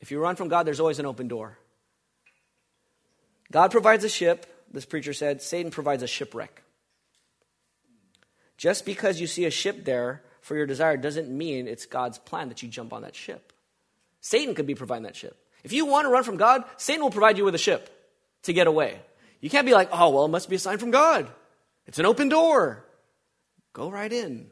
If 0.00 0.10
you 0.10 0.20
run 0.20 0.36
from 0.36 0.48
God, 0.48 0.66
there's 0.66 0.80
always 0.80 0.98
an 0.98 1.06
open 1.06 1.28
door. 1.28 1.58
God 3.50 3.70
provides 3.70 4.04
a 4.04 4.08
ship, 4.08 4.46
this 4.70 4.84
preacher 4.84 5.12
said, 5.12 5.40
Satan 5.40 5.70
provides 5.70 6.02
a 6.02 6.06
shipwreck. 6.06 6.62
Just 8.56 8.84
because 8.84 9.20
you 9.20 9.26
see 9.26 9.44
a 9.44 9.50
ship 9.50 9.84
there 9.84 10.22
for 10.48 10.56
your 10.56 10.66
desire 10.66 10.96
doesn't 10.96 11.28
mean 11.28 11.68
it's 11.68 11.86
God's 11.86 12.18
plan 12.18 12.48
that 12.48 12.62
you 12.62 12.68
jump 12.68 12.92
on 12.92 13.02
that 13.02 13.14
ship. 13.14 13.52
Satan 14.20 14.54
could 14.54 14.66
be 14.66 14.74
providing 14.74 15.04
that 15.04 15.14
ship. 15.14 15.36
If 15.62 15.72
you 15.72 15.86
want 15.86 16.06
to 16.06 16.10
run 16.10 16.24
from 16.24 16.38
God, 16.38 16.64
Satan 16.78 17.02
will 17.02 17.10
provide 17.10 17.36
you 17.36 17.44
with 17.44 17.54
a 17.54 17.58
ship 17.58 17.88
to 18.44 18.52
get 18.52 18.66
away. 18.66 18.98
You 19.40 19.50
can't 19.50 19.66
be 19.66 19.74
like, 19.74 19.90
oh, 19.92 20.08
well, 20.08 20.24
it 20.24 20.30
must 20.30 20.48
be 20.48 20.56
a 20.56 20.58
sign 20.58 20.78
from 20.78 20.90
God. 20.90 21.28
It's 21.86 21.98
an 21.98 22.06
open 22.06 22.30
door. 22.30 22.84
Go 23.74 23.90
right 23.90 24.12
in, 24.12 24.48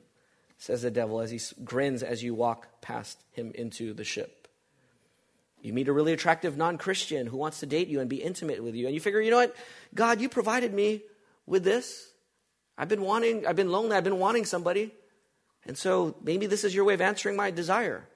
says 0.59 0.83
the 0.83 0.91
devil 0.91 1.21
as 1.21 1.31
he 1.31 1.41
grins 1.65 2.03
as 2.03 2.23
you 2.23 2.35
walk 2.35 2.69
past 2.83 3.19
him 3.33 3.53
into 3.55 3.95
the 3.95 4.05
ship. 4.05 4.49
You 5.63 5.73
meet 5.73 5.89
a 5.89 5.93
really 5.93 6.13
attractive 6.13 6.57
non 6.57 6.77
Christian 6.77 7.27
who 7.27 7.39
wants 7.39 7.61
to 7.61 7.67
date 7.67 7.89
you 7.89 8.01
and 8.01 8.11
be 8.11 8.23
intimate 8.23 8.63
with 8.63 8.75
you, 8.75 8.87
and 8.87 8.95
you 8.95 9.01
figure, 9.01 9.21
you 9.21 9.31
know 9.31 9.39
what? 9.39 9.57
God, 9.95 10.21
you 10.21 10.29
provided 10.29 10.73
me 10.73 11.03
with 11.47 11.65
this. 11.65 12.13
I've 12.77 12.89
been 12.89 13.01
wanting, 13.01 13.47
I've 13.47 13.57
been 13.57 13.73
lonely, 13.73 13.97
I've 13.97 14.05
been 14.05 14.19
wanting 14.19 14.45
somebody. 14.45 14.93
And 15.67 15.77
so 15.77 16.17
maybe 16.23 16.47
this 16.47 16.65
is 16.65 16.75
your 16.75 16.85
way 16.85 16.95
of 16.95 17.01
answering 17.01 17.37
my 17.37 17.51
desire. 17.51 18.07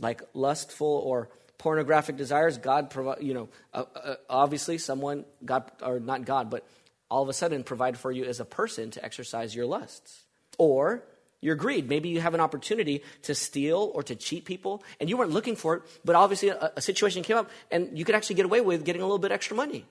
Like 0.00 0.22
lustful 0.34 1.02
or 1.04 1.30
pornographic 1.58 2.16
desires, 2.16 2.58
God 2.58 2.90
provide, 2.90 3.22
you 3.22 3.34
know, 3.34 3.48
uh, 3.72 3.84
uh, 3.94 4.14
obviously 4.28 4.78
someone, 4.78 5.24
God, 5.44 5.70
or 5.80 6.00
not 6.00 6.24
God, 6.24 6.50
but 6.50 6.66
all 7.08 7.22
of 7.22 7.28
a 7.28 7.32
sudden 7.32 7.62
provide 7.62 7.96
for 7.96 8.10
you 8.10 8.24
as 8.24 8.40
a 8.40 8.44
person 8.44 8.90
to 8.92 9.04
exercise 9.04 9.54
your 9.54 9.66
lusts. 9.66 10.24
Or 10.58 11.04
your 11.42 11.56
greed. 11.56 11.88
Maybe 11.88 12.08
you 12.08 12.20
have 12.20 12.34
an 12.34 12.40
opportunity 12.40 13.02
to 13.22 13.34
steal 13.34 13.90
or 13.94 14.02
to 14.04 14.14
cheat 14.14 14.44
people, 14.44 14.82
and 14.98 15.10
you 15.10 15.16
weren't 15.16 15.32
looking 15.32 15.56
for 15.56 15.74
it, 15.76 15.82
but 16.04 16.14
obviously 16.14 16.48
a, 16.48 16.72
a, 16.76 16.80
situation 16.80 17.22
came 17.22 17.36
up, 17.36 17.50
and 17.70 17.98
you 17.98 18.04
could 18.04 18.14
actually 18.14 18.36
get 18.36 18.46
away 18.46 18.60
with 18.60 18.84
getting 18.84 19.02
a 19.02 19.04
little 19.04 19.18
bit 19.18 19.32
extra 19.32 19.56
money 19.56 19.84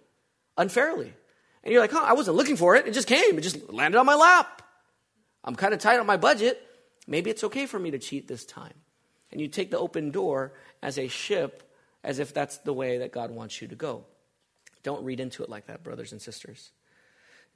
unfairly. 0.57 1.13
And 1.63 1.71
you're 1.71 1.81
like, 1.81 1.91
huh, 1.91 2.03
I 2.03 2.13
wasn't 2.13 2.37
looking 2.37 2.55
for 2.55 2.75
it. 2.75 2.87
It 2.87 2.93
just 2.93 3.07
came. 3.07 3.37
It 3.37 3.41
just 3.41 3.71
landed 3.71 3.99
on 3.99 4.05
my 4.05 4.15
lap. 4.15 4.60
I'm 5.43 5.55
kind 5.55 5.73
of 5.73 5.79
tight 5.79 5.99
on 5.99 6.05
my 6.05 6.17
budget. 6.17 6.61
Maybe 7.07 7.29
it's 7.29 7.43
okay 7.45 7.65
for 7.65 7.79
me 7.79 7.91
to 7.91 7.99
cheat 7.99 8.27
this 8.27 8.45
time. 8.45 8.73
And 9.31 9.41
you 9.41 9.47
take 9.47 9.71
the 9.71 9.79
open 9.79 10.11
door 10.11 10.53
as 10.81 10.97
a 10.97 11.07
ship, 11.07 11.63
as 12.03 12.19
if 12.19 12.33
that's 12.33 12.57
the 12.59 12.73
way 12.73 12.99
that 12.99 13.11
God 13.11 13.31
wants 13.31 13.61
you 13.61 13.67
to 13.69 13.75
go. 13.75 14.05
Don't 14.83 15.03
read 15.03 15.19
into 15.19 15.43
it 15.43 15.49
like 15.49 15.67
that, 15.67 15.83
brothers 15.83 16.11
and 16.11 16.21
sisters. 16.21 16.71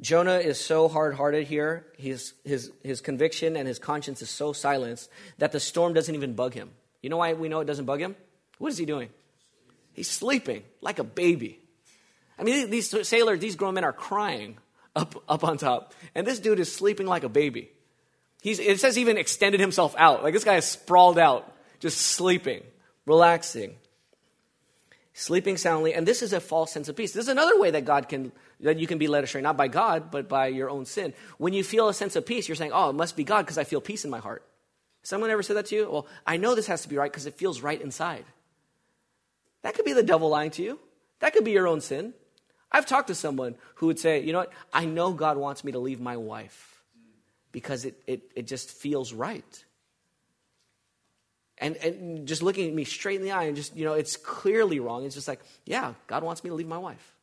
Jonah 0.02 0.38
is 0.40 0.60
so 0.60 0.88
hard 0.88 1.16
hearted 1.16 1.48
here. 1.48 1.86
His, 1.98 2.34
his, 2.44 2.72
his 2.84 3.02
conviction 3.02 3.56
and 3.56 3.68
his 3.68 3.80
conscience 3.80 4.22
is 4.22 4.30
so 4.30 4.52
silenced 4.52 5.10
that 5.38 5.52
the 5.52 5.60
storm 5.60 5.94
doesn't 5.94 6.14
even 6.14 6.34
bug 6.34 6.54
him. 6.54 6.72
You 7.02 7.10
know 7.10 7.18
why 7.18 7.34
we 7.34 7.50
know 7.50 7.62
it 7.62 7.66
doesn't 7.66 7.86
bug 7.86 8.02
him? 8.02 8.16
What 8.58 8.72
is 8.72 8.78
he 8.78 8.86
doing? 8.86 9.10
He's 9.94 10.10
sleeping 10.10 10.64
like 10.82 11.00
a 11.00 11.04
baby. 11.04 11.60
I 12.38 12.44
mean, 12.44 12.70
these 12.70 13.08
sailors, 13.08 13.40
these 13.40 13.56
grown 13.56 13.76
men 13.76 13.86
are 13.86 13.94
crying 13.94 14.58
up, 14.96 15.24
up 15.30 15.44
on 15.44 15.58
top. 15.58 15.94
And 16.14 16.28
this 16.28 16.40
dude 16.40 16.60
is 16.60 16.74
sleeping 16.74 17.08
like 17.08 17.24
a 17.24 17.30
baby. 17.30 17.72
He's, 18.46 18.60
it 18.60 18.80
says 18.80 18.96
even 19.00 19.18
extended 19.18 19.60
himself 19.60 19.96
out. 19.98 20.22
Like 20.22 20.32
this 20.32 20.44
guy 20.44 20.58
is 20.58 20.66
sprawled 20.66 21.18
out, 21.18 21.52
just 21.80 21.98
sleeping, 21.98 22.62
relaxing. 23.08 23.76
sleeping 25.14 25.58
soundly, 25.58 25.96
and 25.96 26.08
this 26.08 26.22
is 26.22 26.32
a 26.32 26.40
false 26.40 26.72
sense 26.72 26.88
of 26.88 26.96
peace. 26.96 27.12
This 27.12 27.24
is 27.24 27.30
another 27.30 27.60
way 27.60 27.72
that 27.72 27.86
God 27.86 28.08
can 28.08 28.32
that 28.60 28.78
you 28.78 28.86
can 28.86 29.00
be 29.00 29.08
led 29.08 29.24
astray, 29.24 29.42
not 29.42 29.58
by 29.58 29.68
God, 29.68 30.12
but 30.12 30.30
by 30.30 30.46
your 30.46 30.70
own 30.70 30.86
sin. 30.86 31.16
When 31.40 31.54
you 31.54 31.64
feel 31.64 31.90
a 31.90 31.94
sense 31.96 32.16
of 32.16 32.28
peace, 32.28 32.48
you're 32.48 32.56
saying, 32.56 32.70
"Oh, 32.72 32.92
it 32.92 32.94
must 32.94 33.18
be 33.18 33.24
God 33.24 33.48
because 33.48 33.58
I 33.58 33.64
feel 33.64 33.82
peace 33.82 34.06
in 34.06 34.12
my 34.12 34.20
heart." 34.20 34.44
Someone 35.02 35.32
ever 35.32 35.42
said 35.42 35.56
that 35.56 35.66
to 35.68 35.76
you? 35.76 35.90
Well, 35.90 36.06
I 36.28 36.38
know 36.38 36.54
this 36.54 36.68
has 36.68 36.84
to 36.84 36.88
be 36.88 36.98
right 36.98 37.12
because 37.12 37.26
it 37.26 37.34
feels 37.34 37.62
right 37.62 37.82
inside. 37.82 38.26
That 39.64 39.74
could 39.74 39.86
be 39.86 39.94
the 39.94 40.04
devil 40.04 40.30
lying 40.30 40.52
to 40.52 40.62
you. 40.62 40.80
That 41.20 41.34
could 41.34 41.46
be 41.46 41.52
your 41.58 41.68
own 41.68 41.82
sin. 41.82 42.14
I've 42.72 42.86
talked 42.86 43.08
to 43.08 43.16
someone 43.16 43.56
who 43.78 43.88
would 43.88 43.98
say, 43.98 44.22
"You 44.22 44.34
know 44.34 44.40
what? 44.46 44.54
I 44.72 44.86
know 44.86 45.14
God 45.14 45.38
wants 45.38 45.64
me 45.64 45.72
to 45.72 45.80
leave 45.80 46.00
my 46.00 46.16
wife 46.16 46.75
because 47.56 47.86
it 47.86 47.96
it, 48.06 48.22
it 48.36 48.48
just 48.48 48.70
feels 48.70 49.14
right." 49.14 49.66
and, 51.58 51.78
and 51.78 52.28
just 52.28 52.44
looking 52.44 52.68
at 52.68 52.74
me 52.74 52.84
straight 52.84 53.18
in 53.18 53.24
the 53.24 53.32
eye 53.32 53.44
and 53.44 53.56
just, 53.56 53.76
you 53.76 53.86
know, 53.86 53.94
it's 53.94 54.18
clearly 54.18 54.80
wrong. 54.80 55.06
It's 55.06 55.16
just 55.16 55.28
like, 55.28 55.40
yeah, 55.66 55.94
God 56.08 56.24
wants 56.24 56.44
me 56.44 56.50
to 56.50 56.56
leave 56.56 56.68
my 56.68 56.78
wife. 56.78 57.14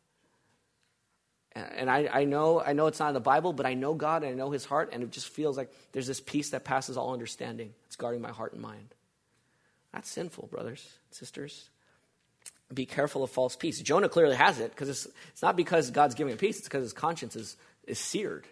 And, 1.55 1.91
I, 1.91 2.09
I 2.11 2.25
know 2.25 2.63
I 2.63 2.73
know 2.73 2.87
it's 2.87 2.99
not 2.99 3.09
in 3.09 3.15
the 3.15 3.21
Bible, 3.21 3.53
but 3.53 3.67
I 3.67 3.75
know 3.75 3.93
God 3.93 4.23
and 4.23 4.33
I 4.33 4.35
know 4.35 4.51
his 4.51 4.65
heart, 4.65 4.89
and 4.91 5.03
it 5.03 5.11
just 5.11 5.29
feels 5.29 5.59
like 5.59 5.71
there's 5.93 6.07
this 6.07 6.19
peace 6.19 6.49
that 6.51 6.65
passes 6.65 6.97
all 6.97 7.13
understanding. 7.13 7.75
It's 7.85 7.97
guarding 7.97 8.23
my 8.23 8.31
heart 8.31 8.55
and 8.55 8.63
mind. 8.63 8.95
That's 9.93 10.09
sinful, 10.09 10.47
brothers, 10.51 10.89
sisters. 11.11 11.69
Be 12.73 12.87
careful 12.87 13.23
of 13.23 13.31
false 13.31 13.55
peace. 13.55 13.83
Jonah 13.83 14.09
clearly 14.09 14.35
has 14.35 14.61
it 14.61 14.71
because 14.71 14.89
it's, 14.89 15.07
it's 15.31 15.43
not 15.43 15.55
because 15.55 15.91
God's 15.91 16.15
giving 16.15 16.33
him 16.33 16.39
peace, 16.39 16.57
it's 16.57 16.69
because 16.69 16.85
his 16.85 16.95
conscience 16.95 17.37
is, 17.37 17.59
is 17.87 17.99
seared. 17.99 18.47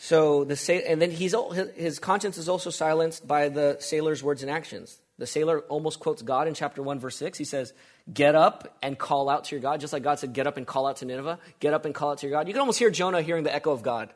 So 0.00 0.44
the 0.44 0.84
and 0.88 1.02
then 1.02 1.10
he's 1.10 1.34
his 1.74 1.98
conscience 1.98 2.38
is 2.38 2.48
also 2.48 2.70
silenced 2.70 3.26
by 3.26 3.48
the 3.48 3.78
sailor's 3.80 4.22
words 4.22 4.42
and 4.42 4.50
actions. 4.50 4.96
The 5.18 5.26
sailor 5.26 5.62
almost 5.62 5.98
quotes 5.98 6.22
God 6.22 6.46
in 6.46 6.54
chapter 6.54 6.80
1 6.80 7.00
verse 7.00 7.16
6. 7.16 7.36
He 7.36 7.44
says, 7.44 7.72
"Get 8.10 8.36
up 8.36 8.78
and 8.80 8.96
call 8.96 9.28
out 9.28 9.46
to 9.46 9.56
your 9.56 9.60
God," 9.60 9.80
just 9.80 9.92
like 9.92 10.04
God 10.04 10.20
said, 10.20 10.32
"Get 10.32 10.46
up 10.46 10.56
and 10.56 10.64
call 10.64 10.86
out 10.86 10.98
to 10.98 11.04
Nineveh." 11.04 11.40
Get 11.58 11.74
up 11.74 11.84
and 11.84 11.92
call 11.92 12.12
out 12.12 12.18
to 12.18 12.28
your 12.28 12.30
God. 12.30 12.46
You 12.46 12.54
can 12.54 12.60
almost 12.60 12.78
hear 12.78 12.90
Jonah 12.90 13.22
hearing 13.22 13.42
the 13.42 13.52
echo 13.52 13.72
of 13.72 13.82
God. 13.82 14.14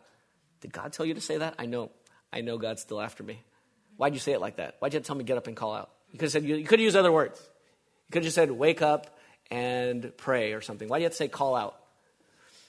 Did 0.61 0.73
God 0.73 0.93
tell 0.93 1.05
you 1.05 1.15
to 1.15 1.21
say 1.21 1.39
that? 1.39 1.57
I 1.59 1.67
know. 1.67 1.91
I 2.33 2.43
know 2.43 2.59
God's 2.59 2.81
still 2.81 3.01
after 3.01 3.25
me. 3.25 3.43
Why'd 3.97 4.15
you 4.15 4.21
say 4.21 4.31
it 4.31 4.41
like 4.41 4.57
that? 4.57 4.77
Why'd 4.79 4.93
you 4.93 4.99
have 4.99 5.03
to 5.03 5.07
tell 5.09 5.17
me 5.17 5.25
get 5.25 5.37
up 5.37 5.49
and 5.49 5.57
call 5.57 5.75
out? 5.75 5.91
You 6.13 6.19
could 6.19 6.27
have 6.27 6.33
said 6.33 6.45
you 6.45 6.65
could 6.65 6.79
have 6.79 6.85
used 6.85 6.97
other 6.97 7.11
words. 7.11 7.41
You 7.41 8.13
could 8.13 8.23
have 8.23 8.27
just 8.27 8.37
said 8.37 8.53
wake 8.53 8.83
up 8.83 9.19
and 9.51 10.17
pray 10.17 10.53
or 10.53 10.61
something. 10.61 10.87
Why 10.87 10.99
do 10.99 11.01
you 11.01 11.07
have 11.07 11.13
to 11.13 11.17
say 11.17 11.27
call 11.27 11.57
out? 11.57 11.82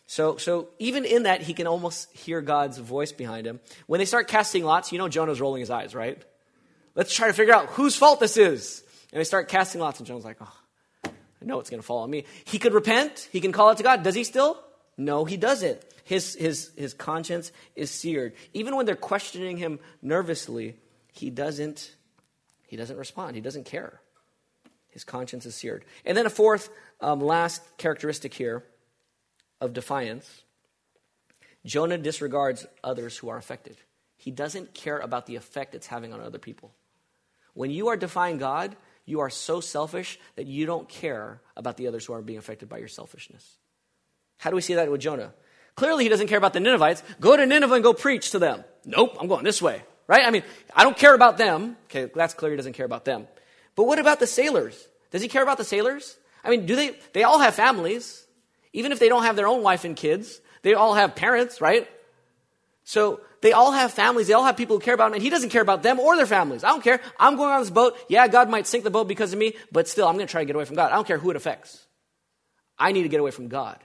So, 0.06 0.38
so 0.38 0.70
even 0.80 1.06
in 1.06 1.24
that, 1.24 1.42
he 1.42 1.54
can 1.54 1.68
almost 1.68 2.12
hear 2.16 2.42
God's 2.42 2.78
voice 2.78 3.12
behind 3.12 3.48
him. 3.48 3.60
When 3.88 4.00
they 4.00 4.06
start 4.06 4.28
casting 4.28 4.64
lots, 4.64 4.92
you 4.92 4.98
know 4.98 5.08
Jonah's 5.08 5.40
rolling 5.40 5.62
his 5.62 5.70
eyes, 5.70 5.96
right? 5.96 6.22
Let's 6.96 7.14
try 7.14 7.28
to 7.28 7.34
figure 7.34 7.54
out 7.54 7.68
whose 7.68 7.96
fault 7.96 8.20
this 8.20 8.38
is. 8.38 8.84
And 9.12 9.20
they 9.20 9.24
start 9.24 9.48
casting 9.48 9.80
lots, 9.80 10.00
and 10.00 10.08
Jonah's 10.08 10.26
like, 10.26 10.38
oh, 10.42 10.54
I 11.06 11.46
know 11.46 11.60
it's 11.60 11.70
going 11.70 11.82
to 11.82 11.86
fall 11.86 12.00
on 12.00 12.10
me. 12.10 12.26
He 12.46 12.60
could 12.60 12.74
repent. 12.74 13.28
He 13.32 13.42
can 13.42 13.52
call 13.52 13.70
out 13.70 13.78
to 13.78 13.84
God. 13.84 14.04
Does 14.04 14.16
he 14.16 14.24
still? 14.24 14.60
No, 14.98 15.26
he 15.26 15.38
doesn't. 15.38 15.82
His, 16.04 16.36
his, 16.36 16.72
his 16.76 16.94
conscience 16.94 17.52
is 17.76 17.90
seared. 17.90 18.34
Even 18.54 18.76
when 18.76 18.86
they're 18.86 18.96
questioning 18.96 19.58
him 19.58 19.80
nervously, 20.02 20.76
he 21.12 21.30
doesn't, 21.30 21.96
he 22.68 22.76
doesn't 22.76 22.98
respond. 22.98 23.36
He 23.36 23.42
doesn't 23.42 23.66
care. 23.66 24.02
His 24.90 25.04
conscience 25.04 25.46
is 25.46 25.56
seared. 25.56 25.86
And 26.06 26.18
then 26.18 26.26
a 26.26 26.30
fourth, 26.30 26.70
um, 27.02 27.20
last 27.20 27.62
characteristic 27.78 28.34
here 28.34 28.64
of 29.64 29.72
defiance, 29.72 30.44
Jonah 31.66 31.98
disregards 31.98 32.68
others 32.84 33.18
who 33.18 33.30
are 33.30 33.38
affected. 33.38 33.78
He 34.18 34.30
doesn't 34.30 34.74
care 34.74 35.00
about 35.00 35.26
the 35.26 35.38
effect 35.38 35.74
it's 35.74 35.88
having 35.88 36.12
on 36.12 36.20
other 36.20 36.38
people. 36.38 36.74
When 37.54 37.72
you 37.72 37.88
are 37.88 37.96
defying 37.96 38.38
God, 38.38 38.76
you 39.06 39.22
are 39.22 39.30
so 39.30 39.62
selfish 39.62 40.20
that 40.36 40.48
you 40.48 40.66
don't 40.66 40.90
care 40.90 41.40
about 41.56 41.78
the 41.78 41.88
others 41.88 42.06
who 42.06 42.14
are 42.14 42.22
being 42.22 42.40
affected 42.40 42.68
by 42.68 42.78
your 42.78 42.90
selfishness. 42.90 43.58
How 44.38 44.50
do 44.50 44.58
we 44.58 44.62
see 44.62 44.74
that 44.74 44.92
with 44.92 45.00
Jonah? 45.00 45.34
Clearly, 45.76 46.04
he 46.04 46.10
doesn't 46.10 46.28
care 46.28 46.38
about 46.38 46.52
the 46.52 46.60
Ninevites. 46.60 47.02
Go 47.22 47.38
to 47.38 47.46
Nineveh 47.46 47.76
and 47.76 47.84
go 47.84 47.94
preach 47.94 48.32
to 48.32 48.40
them. 48.40 48.66
Nope, 48.86 49.16
I'm 49.20 49.28
going 49.28 49.46
this 49.46 49.62
way. 49.62 49.82
Right? 50.08 50.26
I 50.26 50.32
mean, 50.32 50.44
I 50.76 50.84
don't 50.84 50.98
care 50.98 51.16
about 51.16 51.38
them. 51.38 51.78
Okay, 51.86 52.12
that's 52.14 52.34
clear 52.34 52.52
he 52.52 52.58
doesn't 52.58 52.74
care 52.74 52.86
about 52.86 53.06
them. 53.06 53.28
But 53.76 53.86
what 53.86 53.98
about 53.98 54.20
the 54.20 54.28
sailors? 54.28 54.88
Does 55.12 55.22
he 55.22 55.30
care 55.30 55.42
about 55.42 55.58
the 55.58 55.64
sailors? 55.64 56.18
I 56.44 56.50
mean, 56.50 56.66
do 56.66 56.76
they, 56.76 56.98
they 57.14 57.24
all 57.24 57.40
have 57.40 57.56
families. 57.56 58.23
Even 58.74 58.92
if 58.92 59.00
they 59.00 59.10
don't 59.10 59.24
have 59.24 59.36
their 59.36 59.48
own 59.48 59.64
wife 59.64 59.86
and 59.86 59.96
kids, 59.96 60.42
they 60.64 60.74
all 60.74 60.96
have 60.96 61.16
parents, 61.16 61.62
right? 61.62 61.88
So 62.84 63.22
they 63.42 63.54
all 63.54 63.72
have 63.72 63.92
families. 63.94 64.28
They 64.28 64.34
all 64.34 64.44
have 64.44 64.58
people 64.58 64.78
who 64.78 64.82
care 64.82 64.94
about 64.94 65.06
them, 65.06 65.16
and 65.16 65.24
he 65.24 65.30
doesn't 65.30 65.50
care 65.50 65.62
about 65.62 65.84
them 65.84 66.00
or 66.00 66.16
their 66.16 66.26
families. 66.26 66.64
I 66.64 66.70
don't 66.70 66.84
care. 66.84 67.00
I'm 67.20 67.36
going 67.36 67.52
on 67.52 67.62
this 67.62 67.70
boat. 67.70 67.98
Yeah, 68.10 68.28
God 68.28 68.50
might 68.50 68.68
sink 68.68 68.84
the 68.84 68.90
boat 68.90 69.08
because 69.08 69.32
of 69.32 69.40
me, 69.40 69.54
but 69.72 69.88
still, 69.88 70.08
I'm 70.08 70.16
going 70.16 70.28
to 70.28 70.32
try 70.32 70.42
to 70.42 70.46
get 70.46 70.56
away 70.56 70.66
from 70.66 70.76
God. 70.76 70.92
I 70.92 70.96
don't 70.96 71.08
care 71.08 71.18
who 71.18 71.30
it 71.30 71.36
affects. 71.36 71.86
I 72.78 72.92
need 72.92 73.04
to 73.04 73.10
get 73.10 73.20
away 73.20 73.32
from 73.32 73.48
God. 73.48 73.80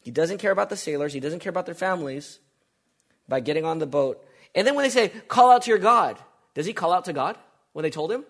He 0.00 0.10
doesn't 0.10 0.38
care 0.38 0.50
about 0.50 0.68
the 0.68 0.76
sailors. 0.76 1.12
He 1.12 1.20
doesn't 1.20 1.38
care 1.38 1.50
about 1.50 1.66
their 1.66 1.74
families 1.74 2.40
by 3.28 3.40
getting 3.40 3.64
on 3.64 3.78
the 3.78 3.86
boat. 3.86 4.22
And 4.54 4.66
then 4.66 4.74
when 4.74 4.82
they 4.82 4.90
say, 4.90 5.08
call 5.28 5.50
out 5.50 5.62
to 5.62 5.70
your 5.70 5.78
God, 5.78 6.18
does 6.54 6.66
he 6.66 6.72
call 6.72 6.92
out 6.92 7.04
to 7.06 7.12
God 7.12 7.38
when 7.72 7.84
they 7.84 7.90
told 7.90 8.10
him? 8.10 8.24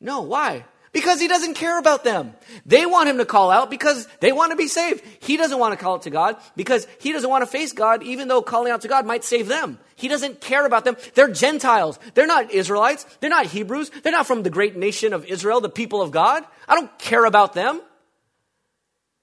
No. 0.00 0.22
Why? 0.22 0.64
Because 0.92 1.20
he 1.20 1.28
doesn't 1.28 1.54
care 1.54 1.78
about 1.78 2.02
them. 2.02 2.34
They 2.66 2.84
want 2.84 3.08
him 3.08 3.18
to 3.18 3.24
call 3.24 3.52
out 3.52 3.70
because 3.70 4.08
they 4.18 4.32
want 4.32 4.50
to 4.50 4.56
be 4.56 4.66
saved. 4.66 5.04
He 5.20 5.36
doesn't 5.36 5.58
want 5.58 5.72
to 5.72 5.82
call 5.82 5.94
out 5.94 6.02
to 6.02 6.10
God 6.10 6.36
because 6.56 6.86
he 6.98 7.12
doesn't 7.12 7.30
want 7.30 7.42
to 7.42 7.46
face 7.46 7.72
God, 7.72 8.02
even 8.02 8.26
though 8.26 8.42
calling 8.42 8.72
out 8.72 8.80
to 8.80 8.88
God 8.88 9.06
might 9.06 9.22
save 9.22 9.46
them. 9.46 9.78
He 9.94 10.08
doesn't 10.08 10.40
care 10.40 10.66
about 10.66 10.84
them. 10.84 10.96
They're 11.14 11.30
Gentiles. 11.30 12.00
They're 12.14 12.26
not 12.26 12.50
Israelites. 12.50 13.04
They're 13.20 13.30
not 13.30 13.46
Hebrews. 13.46 13.90
They're 14.02 14.10
not 14.10 14.26
from 14.26 14.42
the 14.42 14.50
great 14.50 14.76
nation 14.76 15.12
of 15.12 15.24
Israel, 15.26 15.60
the 15.60 15.68
people 15.68 16.02
of 16.02 16.10
God. 16.10 16.42
I 16.66 16.74
don't 16.74 16.98
care 16.98 17.24
about 17.24 17.52
them. 17.52 17.80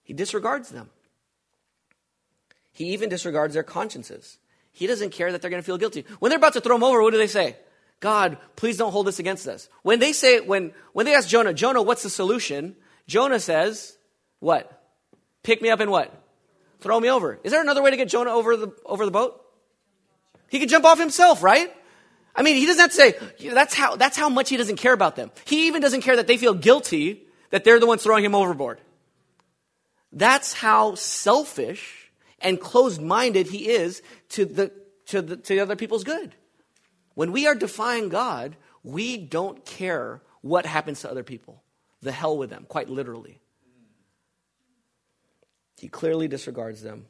He 0.03 0.13
disregards 0.13 0.69
them. 0.69 0.89
He 2.71 2.93
even 2.93 3.09
disregards 3.09 3.55
their 3.55 3.63
consciences. 3.63 4.37
He 4.71 4.87
doesn't 4.87 5.09
care 5.09 5.31
that 5.31 5.41
they're 5.41 5.49
going 5.49 5.61
to 5.61 5.65
feel 5.65 5.79
guilty. 5.79 6.05
When 6.19 6.29
they're 6.29 6.37
about 6.37 6.53
to 6.53 6.61
throw 6.61 6.75
him 6.75 6.83
over, 6.83 7.01
what 7.01 7.11
do 7.11 7.17
they 7.17 7.27
say? 7.27 7.57
God, 7.99 8.37
please 8.55 8.77
don't 8.77 8.91
hold 8.91 9.07
this 9.07 9.19
against 9.19 9.47
us. 9.47 9.69
When 9.81 9.99
they 9.99 10.13
say, 10.13 10.39
when, 10.39 10.71
when 10.93 11.05
they 11.05 11.15
ask 11.15 11.27
Jonah, 11.27 11.53
Jonah, 11.53 11.81
what's 11.81 12.03
the 12.03 12.09
solution? 12.09 12.75
Jonah 13.07 13.39
says, 13.39 13.97
what? 14.39 14.83
Pick 15.43 15.61
me 15.61 15.69
up 15.69 15.79
and 15.79 15.89
what? 15.89 16.13
Throw 16.79 16.99
me 16.99 17.09
over. 17.09 17.39
Is 17.43 17.51
there 17.51 17.61
another 17.61 17.81
way 17.81 17.89
to 17.89 17.97
get 17.97 18.09
Jonah 18.09 18.31
over 18.31 18.55
the, 18.55 18.71
over 18.85 19.05
the 19.05 19.11
boat? 19.11 19.41
He 20.49 20.59
could 20.59 20.69
jump 20.69 20.85
off 20.85 20.99
himself, 20.99 21.41
right? 21.41 21.73
I 22.35 22.43
mean, 22.43 22.55
he 22.55 22.67
doesn't 22.67 22.81
have 22.81 22.91
to 22.91 22.95
say, 22.95 23.49
that's 23.49 23.73
how, 23.73 23.95
that's 23.95 24.15
how 24.15 24.29
much 24.29 24.49
he 24.49 24.57
doesn't 24.57 24.77
care 24.77 24.93
about 24.93 25.15
them. 25.15 25.31
He 25.45 25.67
even 25.67 25.81
doesn't 25.81 26.01
care 26.01 26.17
that 26.17 26.27
they 26.27 26.37
feel 26.37 26.53
guilty 26.53 27.23
that 27.49 27.63
they're 27.63 27.79
the 27.79 27.87
ones 27.87 28.03
throwing 28.03 28.23
him 28.23 28.35
overboard. 28.35 28.79
That's 30.11 30.53
how 30.53 30.95
selfish 30.95 32.11
and 32.39 32.59
closed 32.59 33.01
minded 33.01 33.47
he 33.47 33.69
is 33.69 34.03
to 34.29 34.45
the, 34.45 34.71
to 35.07 35.21
the, 35.21 35.37
to 35.37 35.59
other 35.59 35.75
people's 35.75 36.03
good. 36.03 36.35
When 37.17 37.31
we 37.31 37.47
are 37.47 37.55
defying 37.55 38.09
God, 38.09 38.55
we 38.83 39.17
don't 39.17 39.65
care 39.65 40.21
what 40.41 40.67
happens 40.67 41.01
to 41.01 41.09
other 41.09 41.23
people. 41.23 41.63
The 42.03 42.11
hell 42.11 42.37
with 42.37 42.51
them, 42.51 42.67
quite 42.69 42.91
literally. 42.91 43.39
He 45.79 45.87
clearly 45.87 46.27
disregards 46.27 46.83
them. 46.83 47.07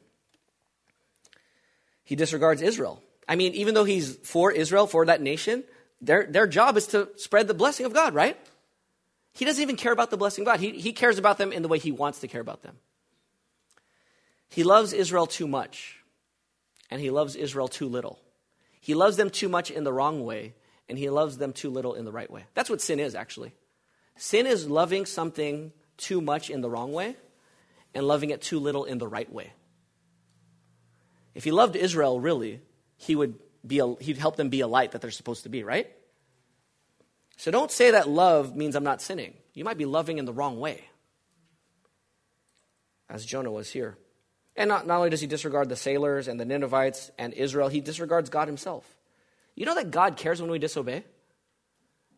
He 2.04 2.16
disregards 2.16 2.62
Israel. 2.62 3.02
I 3.28 3.36
mean, 3.36 3.52
even 3.52 3.74
though 3.74 3.84
he's 3.84 4.16
for 4.22 4.50
Israel, 4.50 4.86
for 4.86 5.04
that 5.04 5.20
nation, 5.20 5.62
their, 6.00 6.24
their 6.24 6.46
job 6.46 6.78
is 6.78 6.86
to 6.86 7.10
spread 7.16 7.46
the 7.46 7.52
blessing 7.52 7.84
of 7.84 7.92
God, 7.92 8.14
right? 8.14 8.38
He 9.34 9.44
doesn't 9.44 9.62
even 9.62 9.76
care 9.76 9.92
about 9.92 10.08
the 10.08 10.16
blessing 10.16 10.40
of 10.40 10.46
God. 10.46 10.58
He, 10.58 10.70
he 10.70 10.94
cares 10.94 11.18
about 11.18 11.36
them 11.36 11.52
in 11.52 11.60
the 11.60 11.68
way 11.68 11.78
he 11.78 11.92
wants 11.92 12.20
to 12.20 12.28
care 12.28 12.40
about 12.40 12.62
them. 12.62 12.78
He 14.48 14.62
loves 14.62 14.94
Israel 14.94 15.26
too 15.26 15.46
much, 15.46 15.98
and 16.90 16.98
he 16.98 17.10
loves 17.10 17.36
Israel 17.36 17.68
too 17.68 17.90
little. 17.90 18.18
He 18.88 18.94
loves 18.94 19.18
them 19.18 19.28
too 19.28 19.50
much 19.50 19.70
in 19.70 19.84
the 19.84 19.92
wrong 19.92 20.24
way, 20.24 20.54
and 20.88 20.96
he 20.96 21.10
loves 21.10 21.36
them 21.36 21.52
too 21.52 21.68
little 21.68 21.92
in 21.92 22.06
the 22.06 22.10
right 22.10 22.30
way. 22.30 22.46
That's 22.54 22.70
what 22.70 22.80
sin 22.80 22.98
is, 22.98 23.14
actually. 23.14 23.52
Sin 24.16 24.46
is 24.46 24.66
loving 24.66 25.04
something 25.04 25.72
too 25.98 26.22
much 26.22 26.48
in 26.48 26.62
the 26.62 26.70
wrong 26.70 26.94
way 26.94 27.14
and 27.94 28.06
loving 28.06 28.30
it 28.30 28.40
too 28.40 28.58
little 28.58 28.86
in 28.86 28.96
the 28.96 29.06
right 29.06 29.30
way. 29.30 29.52
If 31.34 31.44
he 31.44 31.50
loved 31.50 31.76
Israel 31.76 32.18
really, 32.18 32.62
he 32.96 33.14
would 33.14 33.34
be 33.66 33.80
a, 33.80 33.94
he'd 33.96 34.16
help 34.16 34.36
them 34.36 34.48
be 34.48 34.62
a 34.62 34.66
light 34.66 34.92
that 34.92 35.02
they're 35.02 35.10
supposed 35.10 35.42
to 35.42 35.50
be, 35.50 35.62
right? 35.64 35.92
So 37.36 37.50
don't 37.50 37.70
say 37.70 37.90
that 37.90 38.08
love 38.08 38.56
means 38.56 38.74
I'm 38.74 38.84
not 38.84 39.02
sinning. 39.02 39.34
You 39.52 39.64
might 39.64 39.76
be 39.76 39.84
loving 39.84 40.16
in 40.16 40.24
the 40.24 40.32
wrong 40.32 40.58
way, 40.58 40.82
as 43.10 43.26
Jonah 43.26 43.52
was 43.52 43.68
here. 43.68 43.98
And 44.58 44.68
not, 44.68 44.88
not 44.88 44.96
only 44.96 45.08
does 45.08 45.20
he 45.20 45.28
disregard 45.28 45.68
the 45.68 45.76
sailors 45.76 46.26
and 46.26 46.38
the 46.38 46.44
Ninevites 46.44 47.12
and 47.16 47.32
Israel, 47.32 47.68
he 47.68 47.80
disregards 47.80 48.28
God 48.28 48.48
himself. 48.48 48.84
You 49.54 49.64
know 49.64 49.76
that 49.76 49.92
God 49.92 50.16
cares 50.16 50.42
when 50.42 50.50
we 50.50 50.58
disobey? 50.58 51.04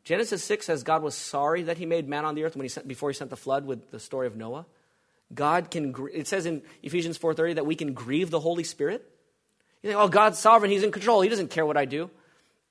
Genesis 0.05 0.43
6 0.45 0.65
says 0.65 0.83
God 0.83 1.03
was 1.03 1.15
sorry 1.15 1.65
that 1.65 1.77
he 1.77 1.85
made 1.85 2.09
man 2.09 2.25
on 2.25 2.35
the 2.35 2.45
earth 2.45 2.57
when 2.57 2.65
he 2.65 2.71
sent, 2.71 2.89
before 2.89 3.11
he 3.11 3.15
sent 3.15 3.29
the 3.29 3.37
flood 3.37 3.67
with 3.67 3.91
the 3.91 4.01
story 4.01 4.27
of 4.27 4.37
Noah. 4.37 4.65
God 5.35 5.71
can, 5.71 5.95
it 6.15 6.27
says 6.27 6.47
in 6.47 6.63
Ephesians 6.83 7.19
4.30 7.19 7.57
that 7.57 7.67
we 7.67 7.75
can 7.75 7.93
grieve 7.93 8.31
the 8.31 8.41
Holy 8.41 8.65
Spirit. 8.65 9.07
You 9.83 9.91
think, 9.91 10.01
oh, 10.01 10.09
God's 10.09 10.39
sovereign, 10.39 10.71
he's 10.71 10.83
in 10.83 10.93
control, 10.93 11.21
he 11.21 11.29
doesn't 11.29 11.51
care 11.51 11.67
what 11.67 11.77
I 11.77 11.85
do. 11.85 12.11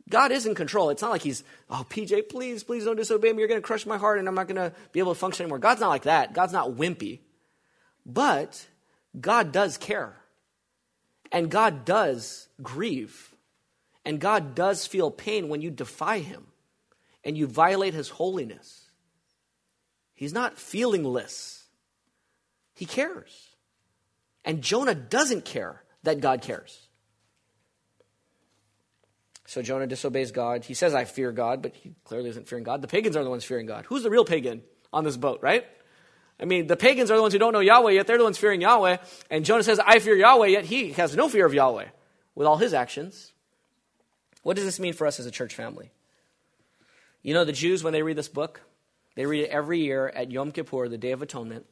God 0.10 0.32
is 0.32 0.48
in 0.48 0.56
control. 0.56 0.90
It's 0.90 1.04
not 1.04 1.12
like 1.12 1.22
he's, 1.22 1.44
oh, 1.70 1.86
PJ, 1.88 2.28
please, 2.30 2.64
please 2.64 2.86
don't 2.86 2.96
disobey 2.96 3.32
me. 3.32 3.40
You're 3.40 3.48
going 3.48 3.62
to 3.62 3.66
crush 3.66 3.86
my 3.86 4.00
heart 4.00 4.18
and 4.18 4.28
I'm 4.28 4.34
not 4.34 4.48
going 4.48 4.56
to 4.56 4.76
be 4.92 5.00
able 5.00 5.14
to 5.14 5.20
function 5.20 5.44
anymore. 5.44 5.60
God's 5.60 5.80
not 5.80 5.90
like 5.90 6.04
that. 6.04 6.34
God's 6.34 6.54
not 6.54 6.72
wimpy. 6.72 7.20
But 8.04 8.66
God 9.20 9.52
does 9.52 9.78
care. 9.78 10.16
And 11.32 11.50
God 11.50 11.86
does 11.86 12.48
grieve. 12.62 13.34
And 14.06 14.20
God 14.20 14.56
does 14.56 14.88
feel 14.88 15.12
pain 15.12 15.50
when 15.50 15.62
you 15.62 15.72
defy 15.72 16.20
him 16.20 16.48
and 17.24 17.38
you 17.38 17.48
violate 17.48 17.94
his 17.94 18.10
holiness. 18.10 18.86
He's 20.16 20.34
not 20.34 20.58
feelingless, 20.58 21.64
he 22.74 22.86
cares. 22.86 23.48
And 24.46 24.62
Jonah 24.62 24.96
doesn't 24.96 25.46
care 25.46 25.84
that 26.04 26.22
God 26.22 26.42
cares. 26.42 26.88
So 29.46 29.62
Jonah 29.62 29.88
disobeys 29.88 30.32
God. 30.32 30.64
He 30.64 30.74
says, 30.74 30.94
I 30.94 31.06
fear 31.06 31.32
God, 31.32 31.62
but 31.62 31.76
he 31.76 31.94
clearly 32.04 32.30
isn't 32.30 32.48
fearing 32.48 32.64
God. 32.64 32.82
The 32.82 32.88
pagans 32.88 33.16
are 33.16 33.24
the 33.24 33.30
ones 33.30 33.44
fearing 33.44 33.66
God. 33.66 33.86
Who's 33.86 34.04
the 34.04 34.10
real 34.10 34.24
pagan 34.24 34.62
on 34.94 35.04
this 35.04 35.18
boat, 35.18 35.40
right? 35.42 35.66
I 36.42 36.46
mean, 36.46 36.68
the 36.68 36.78
pagans 36.78 37.12
are 37.12 37.16
the 37.16 37.22
ones 37.22 37.34
who 37.34 37.40
don't 37.40 37.54
know 37.54 37.60
Yahweh, 37.60 37.92
yet 37.92 38.08
they're 38.08 38.18
the 38.18 38.24
ones 38.24 38.38
fearing 38.38 38.62
Yahweh. 38.62 38.98
And 39.30 39.44
Jonah 39.44 39.64
says, 39.64 39.80
I 39.80 40.00
fear 40.00 40.16
Yahweh, 40.16 40.48
yet 40.48 40.66
he 40.66 40.94
has 40.94 41.16
no 41.16 41.28
fear 41.28 41.46
of 41.46 41.54
Yahweh 41.54 41.88
with 42.36 42.48
all 42.48 42.58
his 42.58 42.74
actions. 42.74 43.34
What 44.44 44.56
does 44.56 44.66
this 44.66 44.80
mean 44.80 44.94
for 44.94 45.06
us 45.06 45.20
as 45.20 45.26
a 45.26 45.32
church 45.32 45.54
family? 45.54 45.92
You 47.22 47.34
know, 47.34 47.44
the 47.44 47.52
Jews, 47.52 47.84
when 47.84 47.92
they 47.92 48.04
read 48.04 48.18
this 48.18 48.30
book, 48.30 48.62
they 49.16 49.26
read 49.26 49.44
it 49.44 49.50
every 49.50 49.80
year 49.80 50.08
at 50.08 50.32
Yom 50.32 50.52
Kippur, 50.52 50.88
the 50.88 50.98
Day 50.98 51.12
of 51.12 51.22
Atonement. 51.22 51.66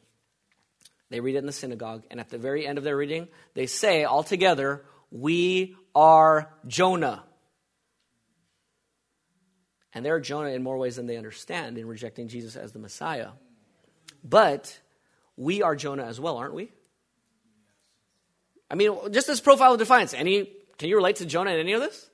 They 1.09 1.21
read 1.21 1.35
it 1.35 1.39
in 1.39 1.45
the 1.45 1.53
synagogue, 1.53 2.03
and 2.11 2.19
at 2.19 2.29
the 2.29 2.37
very 2.37 2.67
end 2.67 2.77
of 2.77 2.83
their 2.83 2.97
reading, 2.97 3.29
they 3.53 3.65
say 3.65 4.03
all 4.03 4.23
together, 4.23 4.83
We 5.09 5.77
are 5.95 6.51
Jonah. 6.67 7.23
And 9.93 10.05
they're 10.05 10.19
Jonah 10.19 10.49
in 10.49 10.61
more 10.61 10.77
ways 10.77 10.97
than 10.97 11.07
they 11.07 11.15
understand 11.15 11.77
in 11.77 11.87
rejecting 11.87 12.27
Jesus 12.27 12.57
as 12.57 12.73
the 12.73 12.79
Messiah. 12.79 13.29
But 14.27 14.79
we 15.35 15.61
are 15.61 15.75
Jonah 15.75 16.05
as 16.05 16.19
well, 16.19 16.37
aren't 16.37 16.53
we? 16.53 16.71
I 18.69 18.75
mean, 18.75 18.91
just 19.11 19.27
this 19.27 19.39
profile 19.39 19.73
of 19.73 19.79
defiance, 19.79 20.13
any 20.13 20.51
can 20.77 20.89
you 20.89 20.95
relate 20.95 21.17
to 21.17 21.25
Jonah 21.25 21.51
in 21.51 21.59
any 21.59 21.73
of 21.73 21.81
this? 21.81 22.09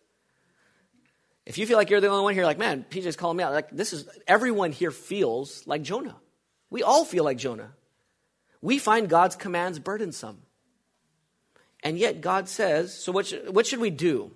If 1.45 1.57
you 1.57 1.65
feel 1.65 1.77
like 1.77 1.89
you're 1.89 1.99
the 1.99 2.07
only 2.07 2.23
one 2.23 2.33
here, 2.33 2.45
like, 2.45 2.57
man, 2.57 2.85
PJ's 2.89 3.17
calling 3.17 3.37
me 3.37 3.43
out. 3.43 3.51
Like, 3.51 3.69
this 3.71 3.91
is 3.91 4.07
everyone 4.27 4.71
here 4.71 4.91
feels 4.91 5.67
like 5.67 5.81
Jonah. 5.81 6.15
We 6.69 6.83
all 6.83 7.03
feel 7.03 7.23
like 7.23 7.37
Jonah. 7.37 7.71
We 8.61 8.79
find 8.79 9.09
God's 9.09 9.35
commands 9.35 9.77
burdensome. 9.79 10.41
And 11.83 11.97
yet 11.97 12.21
God 12.21 12.47
says, 12.47 12.97
so 12.97 13.11
what 13.11 13.27
should, 13.27 13.53
what 13.53 13.67
should 13.67 13.81
we 13.81 13.89
do? 13.89 14.31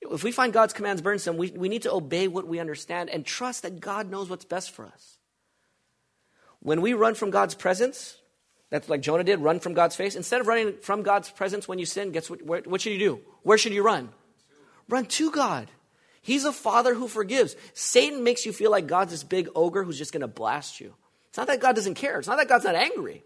If 0.00 0.24
we 0.24 0.32
find 0.32 0.52
God's 0.52 0.72
commands 0.72 1.00
burdensome, 1.00 1.36
we, 1.36 1.52
we 1.52 1.68
need 1.68 1.82
to 1.82 1.92
obey 1.92 2.26
what 2.26 2.48
we 2.48 2.58
understand 2.58 3.08
and 3.08 3.24
trust 3.24 3.62
that 3.62 3.78
God 3.78 4.10
knows 4.10 4.28
what's 4.28 4.44
best 4.44 4.72
for 4.72 4.84
us. 4.84 5.18
When 6.66 6.80
we 6.80 6.94
run 6.94 7.14
from 7.14 7.30
God's 7.30 7.54
presence, 7.54 8.16
that's 8.70 8.88
like 8.88 9.00
Jonah 9.00 9.22
did, 9.22 9.38
run 9.38 9.60
from 9.60 9.72
God's 9.72 9.94
face. 9.94 10.16
Instead 10.16 10.40
of 10.40 10.48
running 10.48 10.72
from 10.82 11.04
God's 11.04 11.30
presence 11.30 11.68
when 11.68 11.78
you 11.78 11.86
sin, 11.86 12.10
guess 12.10 12.28
what, 12.28 12.42
where, 12.42 12.60
what 12.62 12.80
should 12.80 12.92
you 12.92 12.98
do? 12.98 13.20
Where 13.44 13.56
should 13.56 13.72
you 13.72 13.84
run? 13.84 14.08
Run 14.88 15.06
to 15.06 15.30
God. 15.30 15.70
He's 16.22 16.44
a 16.44 16.52
father 16.52 16.92
who 16.92 17.06
forgives. 17.06 17.54
Satan 17.74 18.24
makes 18.24 18.44
you 18.44 18.52
feel 18.52 18.72
like 18.72 18.88
God's 18.88 19.12
this 19.12 19.22
big 19.22 19.48
ogre 19.54 19.84
who's 19.84 19.96
just 19.96 20.12
going 20.12 20.22
to 20.22 20.26
blast 20.26 20.80
you. 20.80 20.92
It's 21.28 21.38
not 21.38 21.46
that 21.46 21.60
God 21.60 21.76
doesn't 21.76 21.94
care. 21.94 22.18
It's 22.18 22.26
not 22.26 22.38
that 22.38 22.48
God's 22.48 22.64
not 22.64 22.74
angry. 22.74 23.22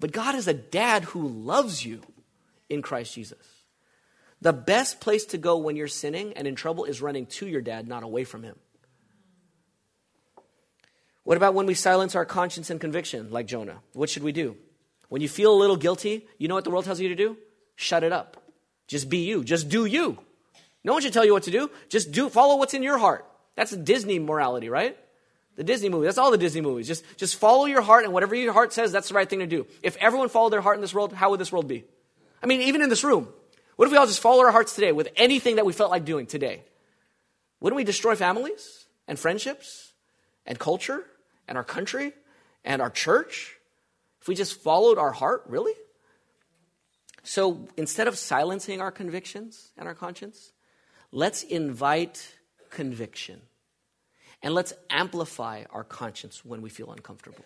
But 0.00 0.12
God 0.12 0.34
is 0.34 0.48
a 0.48 0.54
dad 0.54 1.04
who 1.04 1.28
loves 1.28 1.84
you 1.84 2.00
in 2.70 2.80
Christ 2.80 3.12
Jesus. 3.12 3.46
The 4.40 4.54
best 4.54 5.00
place 5.00 5.26
to 5.26 5.36
go 5.36 5.58
when 5.58 5.76
you're 5.76 5.86
sinning 5.86 6.32
and 6.32 6.48
in 6.48 6.54
trouble 6.54 6.86
is 6.86 7.02
running 7.02 7.26
to 7.26 7.46
your 7.46 7.60
dad, 7.60 7.86
not 7.86 8.04
away 8.04 8.24
from 8.24 8.42
him. 8.42 8.56
What 11.24 11.36
about 11.36 11.54
when 11.54 11.66
we 11.66 11.74
silence 11.74 12.14
our 12.14 12.24
conscience 12.24 12.70
and 12.70 12.80
conviction, 12.80 13.30
like 13.30 13.46
Jonah? 13.46 13.80
What 13.94 14.10
should 14.10 14.22
we 14.22 14.32
do? 14.32 14.56
When 15.08 15.22
you 15.22 15.28
feel 15.28 15.52
a 15.52 15.58
little 15.58 15.76
guilty, 15.76 16.26
you 16.38 16.48
know 16.48 16.54
what 16.54 16.64
the 16.64 16.70
world 16.70 16.84
tells 16.84 17.00
you 17.00 17.08
to 17.08 17.14
do? 17.14 17.36
Shut 17.76 18.04
it 18.04 18.12
up. 18.12 18.42
Just 18.86 19.08
be 19.08 19.18
you. 19.18 19.42
Just 19.42 19.68
do 19.68 19.86
you. 19.86 20.18
No 20.84 20.92
one 20.92 21.02
should 21.02 21.14
tell 21.14 21.24
you 21.24 21.32
what 21.32 21.44
to 21.44 21.50
do. 21.50 21.70
Just 21.88 22.12
do 22.12 22.28
follow 22.28 22.56
what's 22.56 22.74
in 22.74 22.82
your 22.82 22.98
heart. 22.98 23.26
That's 23.54 23.74
Disney 23.74 24.18
morality, 24.18 24.68
right? 24.68 24.98
The 25.56 25.64
Disney 25.64 25.88
movie. 25.88 26.04
That's 26.04 26.18
all 26.18 26.30
the 26.30 26.38
Disney 26.38 26.60
movies. 26.60 26.86
Just, 26.86 27.04
just 27.16 27.36
follow 27.36 27.64
your 27.64 27.80
heart, 27.80 28.04
and 28.04 28.12
whatever 28.12 28.34
your 28.34 28.52
heart 28.52 28.72
says, 28.72 28.92
that's 28.92 29.08
the 29.08 29.14
right 29.14 29.28
thing 29.28 29.38
to 29.38 29.46
do. 29.46 29.66
If 29.82 29.96
everyone 29.96 30.28
followed 30.28 30.50
their 30.50 30.60
heart 30.60 30.76
in 30.76 30.82
this 30.82 30.92
world, 30.92 31.12
how 31.12 31.30
would 31.30 31.40
this 31.40 31.52
world 31.52 31.68
be? 31.68 31.84
I 32.42 32.46
mean, 32.46 32.60
even 32.62 32.82
in 32.82 32.90
this 32.90 33.04
room. 33.04 33.28
What 33.76 33.86
if 33.86 33.92
we 33.92 33.98
all 33.98 34.06
just 34.06 34.20
follow 34.20 34.42
our 34.44 34.52
hearts 34.52 34.74
today 34.74 34.92
with 34.92 35.08
anything 35.16 35.56
that 35.56 35.64
we 35.64 35.72
felt 35.72 35.90
like 35.90 36.04
doing 36.04 36.26
today? 36.26 36.62
Wouldn't 37.60 37.76
we 37.76 37.84
destroy 37.84 38.14
families 38.14 38.84
and 39.08 39.18
friendships 39.18 39.92
and 40.44 40.58
culture 40.58 41.04
and 41.48 41.58
our 41.58 41.64
country 41.64 42.12
and 42.64 42.80
our 42.80 42.90
church 42.90 43.56
if 44.20 44.28
we 44.28 44.34
just 44.34 44.60
followed 44.62 44.98
our 44.98 45.12
heart? 45.12 45.44
Really? 45.46 45.74
So 47.22 47.68
instead 47.76 48.08
of 48.08 48.18
silencing 48.18 48.80
our 48.80 48.90
convictions 48.90 49.72
and 49.78 49.88
our 49.88 49.94
conscience, 49.94 50.52
Let's 51.14 51.44
invite 51.44 52.28
conviction. 52.70 53.40
And 54.42 54.52
let's 54.52 54.72
amplify 54.90 55.62
our 55.70 55.84
conscience 55.84 56.44
when 56.44 56.60
we 56.60 56.70
feel 56.70 56.90
uncomfortable. 56.90 57.44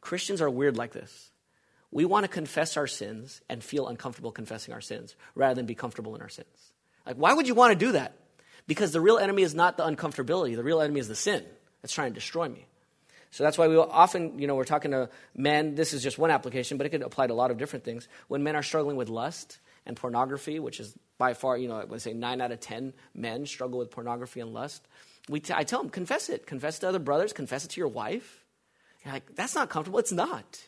Christians 0.00 0.40
are 0.40 0.48
weird 0.48 0.78
like 0.78 0.92
this. 0.92 1.30
We 1.90 2.06
want 2.06 2.24
to 2.24 2.28
confess 2.28 2.78
our 2.78 2.86
sins 2.86 3.42
and 3.50 3.62
feel 3.62 3.86
uncomfortable 3.86 4.32
confessing 4.32 4.72
our 4.72 4.80
sins 4.80 5.14
rather 5.34 5.54
than 5.54 5.66
be 5.66 5.74
comfortable 5.74 6.14
in 6.14 6.22
our 6.22 6.30
sins. 6.30 6.72
Like, 7.04 7.16
why 7.16 7.34
would 7.34 7.46
you 7.46 7.54
want 7.54 7.78
to 7.78 7.84
do 7.86 7.92
that? 7.92 8.16
Because 8.66 8.92
the 8.92 9.00
real 9.02 9.18
enemy 9.18 9.42
is 9.42 9.54
not 9.54 9.76
the 9.76 9.84
uncomfortability, 9.84 10.56
the 10.56 10.64
real 10.64 10.80
enemy 10.80 11.00
is 11.00 11.08
the 11.08 11.14
sin 11.14 11.44
that's 11.82 11.92
trying 11.92 12.12
to 12.12 12.14
destroy 12.14 12.48
me. 12.48 12.64
So 13.30 13.44
that's 13.44 13.56
why 13.56 13.68
we 13.68 13.76
often, 13.76 14.38
you 14.38 14.46
know, 14.46 14.56
we're 14.56 14.64
talking 14.64 14.90
to 14.90 15.08
men. 15.36 15.76
This 15.76 15.92
is 15.92 16.02
just 16.02 16.18
one 16.18 16.30
application, 16.30 16.78
but 16.78 16.86
it 16.86 16.90
could 16.90 17.02
apply 17.02 17.28
to 17.28 17.32
a 17.32 17.34
lot 17.34 17.50
of 17.50 17.58
different 17.58 17.84
things. 17.84 18.08
When 18.28 18.42
men 18.42 18.56
are 18.56 18.62
struggling 18.62 18.96
with 18.96 19.08
lust 19.08 19.58
and 19.86 19.96
pornography, 19.96 20.58
which 20.58 20.80
is 20.80 20.94
by 21.16 21.34
far, 21.34 21.56
you 21.56 21.68
know, 21.68 21.76
I 21.76 21.84
would 21.84 22.02
say 22.02 22.12
nine 22.12 22.40
out 22.40 22.50
of 22.50 22.60
ten 22.60 22.92
men 23.14 23.46
struggle 23.46 23.78
with 23.78 23.90
pornography 23.90 24.40
and 24.40 24.52
lust. 24.52 24.84
We 25.28 25.38
t- 25.38 25.54
I 25.56 25.62
tell 25.62 25.80
them, 25.80 25.90
confess 25.90 26.28
it. 26.28 26.44
Confess 26.44 26.78
it 26.78 26.80
to 26.80 26.88
other 26.88 26.98
brothers. 26.98 27.32
Confess 27.32 27.64
it 27.64 27.68
to 27.72 27.80
your 27.80 27.88
wife. 27.88 28.44
You're 29.04 29.14
like, 29.14 29.36
that's 29.36 29.54
not 29.54 29.70
comfortable. 29.70 30.00
It's 30.00 30.12
not. 30.12 30.60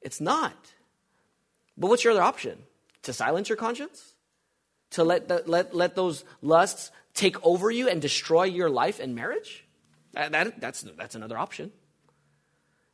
It's 0.00 0.20
not. 0.20 0.72
But 1.78 1.88
what's 1.88 2.02
your 2.02 2.12
other 2.12 2.22
option? 2.22 2.58
To 3.04 3.12
silence 3.12 3.48
your 3.48 3.56
conscience? 3.56 4.14
To 4.90 5.04
let, 5.04 5.28
the, 5.28 5.42
let, 5.46 5.74
let 5.74 5.94
those 5.94 6.24
lusts 6.42 6.90
take 7.14 7.36
over 7.46 7.70
you 7.70 7.88
and 7.88 8.02
destroy 8.02 8.44
your 8.44 8.68
life 8.68 8.98
and 8.98 9.14
marriage? 9.14 9.61
That, 10.14 10.32
that, 10.32 10.60
that's, 10.60 10.82
that's 10.82 11.14
another 11.14 11.38
option. 11.38 11.70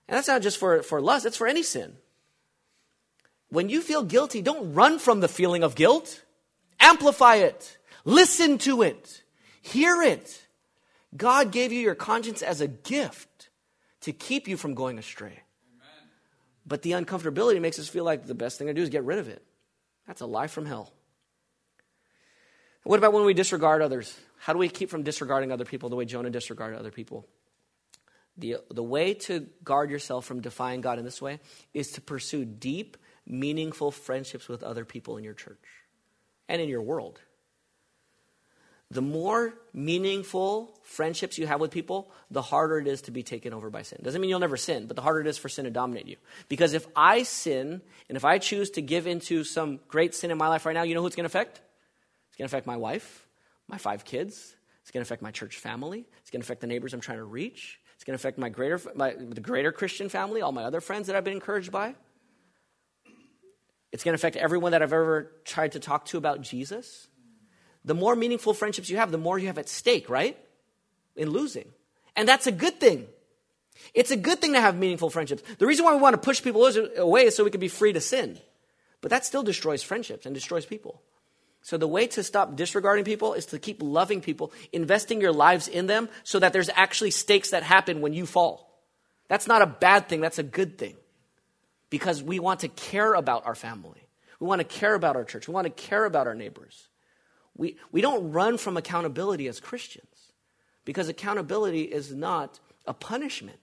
And 0.09 0.17
that's 0.17 0.29
not 0.29 0.43
just 0.43 0.59
for, 0.59 0.83
for 0.83 1.01
lust, 1.01 1.27
it's 1.27 1.37
for 1.37 1.47
any 1.47 1.63
sin. 1.63 1.97
When 3.51 3.69
you 3.69 3.81
feel 3.81 4.03
guilty, 4.03 4.43
don't 4.43 4.75
run 4.75 4.99
from 4.99 5.21
the 5.21 5.29
feeling 5.29 5.63
of 5.63 5.75
guilt. 5.75 6.23
Amplify 6.81 7.37
it. 7.37 7.79
Listen 8.05 8.59
to 8.59 8.83
it. 8.83 9.23
Hear 9.63 10.03
it. 10.03 10.47
God 11.17 11.51
gave 11.51 11.73
you 11.73 11.81
your 11.81 11.95
conscience 11.95 12.43
as 12.43 12.61
a 12.61 12.69
gift 12.69 13.51
to 14.03 14.13
keep 14.13 14.49
you 14.49 14.57
from 14.57 14.75
going 14.75 14.99
astray. 14.99 15.27
Amen. 15.33 16.09
But 16.67 16.83
the 16.83 16.93
uncomfortability 16.93 17.61
makes 17.61 17.79
us 17.79 17.89
feel 17.89 18.05
like 18.05 18.27
the 18.27 18.35
best 18.35 18.59
thing 18.59 18.67
to 18.67 18.75
do 18.75 18.83
is 18.83 18.91
get 18.91 19.05
rid 19.05 19.19
of 19.19 19.29
it. 19.29 19.43
That's 20.07 20.21
a 20.21 20.27
lie 20.27 20.47
from 20.47 20.67
hell. 20.67 20.93
What 22.85 22.99
about 22.99 23.13
when 23.13 23.25
we 23.25 23.35
disregard 23.35 23.83
others? 23.83 24.19
How 24.39 24.53
do 24.53 24.59
we 24.59 24.69
keep 24.69 24.91
from 24.91 25.03
disregarding 25.03 25.53
other 25.53 25.65
people 25.65 25.89
the 25.89 25.97
way 25.97 26.05
Jonah 26.05 26.31
disregarded 26.31 26.79
other 26.79 26.91
people? 26.91 27.27
The, 28.37 28.59
the 28.71 28.85
way 28.85 29.15
to 29.15 29.49
guard 29.65 29.91
yourself 29.91 30.25
from 30.25 30.41
defying 30.41 30.81
God 30.81 30.99
in 30.99 31.05
this 31.05 31.21
way 31.21 31.41
is 31.75 31.93
to 31.93 32.01
pursue 32.01 32.45
deep, 32.45 32.97
meaningful 33.27 33.91
friendships 33.91 34.49
with 34.49 34.63
other 34.63 34.85
people 34.85 35.17
in 35.17 35.25
your 35.25 35.35
church 35.35 35.65
and 36.49 36.63
in 36.63 36.69
your 36.69 36.83
world. 36.83 37.21
The 38.91 39.03
more 39.03 39.55
meaningful 39.75 40.73
friendships 40.83 41.37
you 41.37 41.47
have 41.47 41.61
with 41.61 41.71
people, 41.71 42.11
the 42.31 42.41
harder 42.41 42.79
it 42.79 42.87
is 42.87 43.03
to 43.03 43.11
be 43.11 43.23
taken 43.23 43.53
over 43.53 43.69
by 43.69 43.83
sin. 43.83 43.99
Doesn't 44.03 44.19
mean 44.19 44.31
you'll 44.31 44.39
never 44.39 44.57
sin, 44.57 44.87
but 44.87 44.97
the 44.97 45.03
harder 45.03 45.21
it 45.21 45.27
is 45.27 45.37
for 45.37 45.51
sin 45.51 45.67
to 45.67 45.71
dominate 45.71 46.07
you. 46.07 46.17
Because 46.49 46.73
if 46.73 46.87
I 46.97 47.25
sin, 47.25 47.83
and 48.09 48.17
if 48.17 48.25
I 48.25 48.39
choose 48.39 48.71
to 48.71 48.83
give 48.83 49.07
into 49.07 49.45
some 49.45 49.81
great 49.89 50.15
sin 50.15 50.31
in 50.31 50.39
my 50.39 50.49
life 50.49 50.65
right 50.65 50.73
now, 50.73 50.85
you 50.85 50.95
know 50.95 51.03
who 51.03 51.07
it's 51.07 51.17
going 51.17 51.29
to 51.29 51.39
affect? 51.39 51.61
It's 52.29 52.39
going 52.39 52.49
to 52.49 52.57
affect 52.57 52.67
my 52.67 52.79
wife, 52.79 53.28
my 53.69 53.79
five 53.79 54.05
kids. 54.05 54.55
It's 54.83 54.91
going 54.91 55.05
to 55.05 55.07
affect 55.07 55.23
my 55.23 55.31
church 55.31 55.57
family. 55.57 56.07
It's 56.23 56.31
going 56.31 56.41
to 56.41 56.47
affect 56.47 56.63
the 56.63 56.67
neighbors 56.67 56.95
I'm 56.95 57.01
trying 57.01 57.19
to 57.19 57.25
reach. 57.25 57.79
It's 57.95 58.05
going 58.05 58.17
to 58.17 58.21
affect 58.21 58.39
my 58.39 58.49
greater, 58.49 58.81
my, 58.95 59.15
the 59.19 59.41
greater 59.41 59.71
Christian 59.71 60.09
family, 60.09 60.41
all 60.41 60.53
my 60.53 60.65
other 60.65 60.81
friends 60.81 61.09
that 61.09 61.17
I've 61.17 61.25
been 61.25 61.35
encouraged 61.35 61.71
by. 61.71 61.95
It's 63.93 64.05
going 64.05 64.13
to 64.13 64.17
affect 64.17 64.37
everyone 64.37 64.73
that 64.73 64.83
I've 64.83 64.93
ever 64.93 65.33
tried 65.45 65.73
to 65.73 65.81
talk 65.81 66.07
to 66.07 66.19
about 66.19 66.41
Jesus. 66.41 67.09
The 67.85 67.95
more 67.95 68.15
meaningful 68.15 68.55
friendships 68.55 68.89
you 68.91 68.97
have, 68.97 69.11
the 69.11 69.19
more 69.19 69.39
you 69.39 69.47
have 69.47 69.59
at 69.59 69.69
stake, 69.69 70.09
right? 70.09 70.39
In 71.17 71.31
losing. 71.31 71.71
And 72.17 72.29
that's 72.29 72.47
a 72.47 72.53
good 72.53 72.81
thing. 72.81 73.07
It's 73.95 74.11
a 74.11 74.17
good 74.17 74.41
thing 74.41 74.55
to 74.55 74.61
have 74.61 74.77
meaningful 74.77 75.11
friendships. 75.11 75.43
The 75.59 75.67
reason 75.67 75.85
why 75.85 75.95
we 75.95 76.01
want 76.01 76.15
to 76.15 76.19
push 76.19 76.43
people 76.43 76.67
away 76.97 77.27
is 77.27 77.37
so 77.37 77.45
we 77.45 77.51
can 77.51 77.61
be 77.61 77.69
free 77.69 77.93
to 77.93 78.01
sin. 78.01 78.39
But 79.01 79.11
that 79.11 79.25
still 79.25 79.43
destroys 79.43 79.83
friendships 79.83 80.27
and 80.27 80.35
destroys 80.35 80.67
people. 80.67 81.03
So, 81.63 81.77
the 81.77 81.89
way 81.89 82.07
to 82.09 82.23
stop 82.23 82.57
disregarding 82.57 83.05
people 83.05 83.35
is 83.35 83.47
to 83.47 83.59
keep 83.59 83.83
loving 83.83 84.21
people, 84.21 84.53
investing 84.73 85.21
your 85.21 85.33
lives 85.33 85.69
in 85.69 85.87
them 85.87 86.09
so 86.23 86.39
that 86.39 86.53
there's 86.53 86.71
actually 86.75 87.11
stakes 87.11 87.51
that 87.51 87.63
happen 87.63 88.01
when 88.01 88.13
you 88.15 88.27
fall. 88.27 88.69
That's 89.29 89.47
not 89.47 89.63
a 89.63 89.67
bad 89.67 90.09
thing, 90.09 90.21
that's 90.21 90.39
a 90.39 90.43
good 90.43 90.79
thing. 90.79 90.97
Because 91.91 92.23
we 92.23 92.39
want 92.39 92.61
to 92.61 92.69
care 92.69 93.15
about 93.15 93.47
our 93.47 93.55
family, 93.55 94.09
we 94.41 94.47
want 94.47 94.61
to 94.61 94.65
care 94.65 94.95
about 94.95 95.17
our 95.17 95.25
church, 95.25 95.49
we 95.49 95.55
want 95.55 95.67
to 95.67 95.71
care 95.71 96.05
about 96.05 96.27
our 96.27 96.35
neighbors. 96.35 96.89
We, 97.57 97.77
we 97.91 98.01
don't 98.01 98.31
run 98.31 98.57
from 98.57 98.77
accountability 98.77 99.49
as 99.49 99.59
Christians 99.59 100.33
because 100.85 101.09
accountability 101.09 101.83
is 101.83 102.15
not 102.15 102.61
a 102.87 102.95
punishment. 102.95 103.59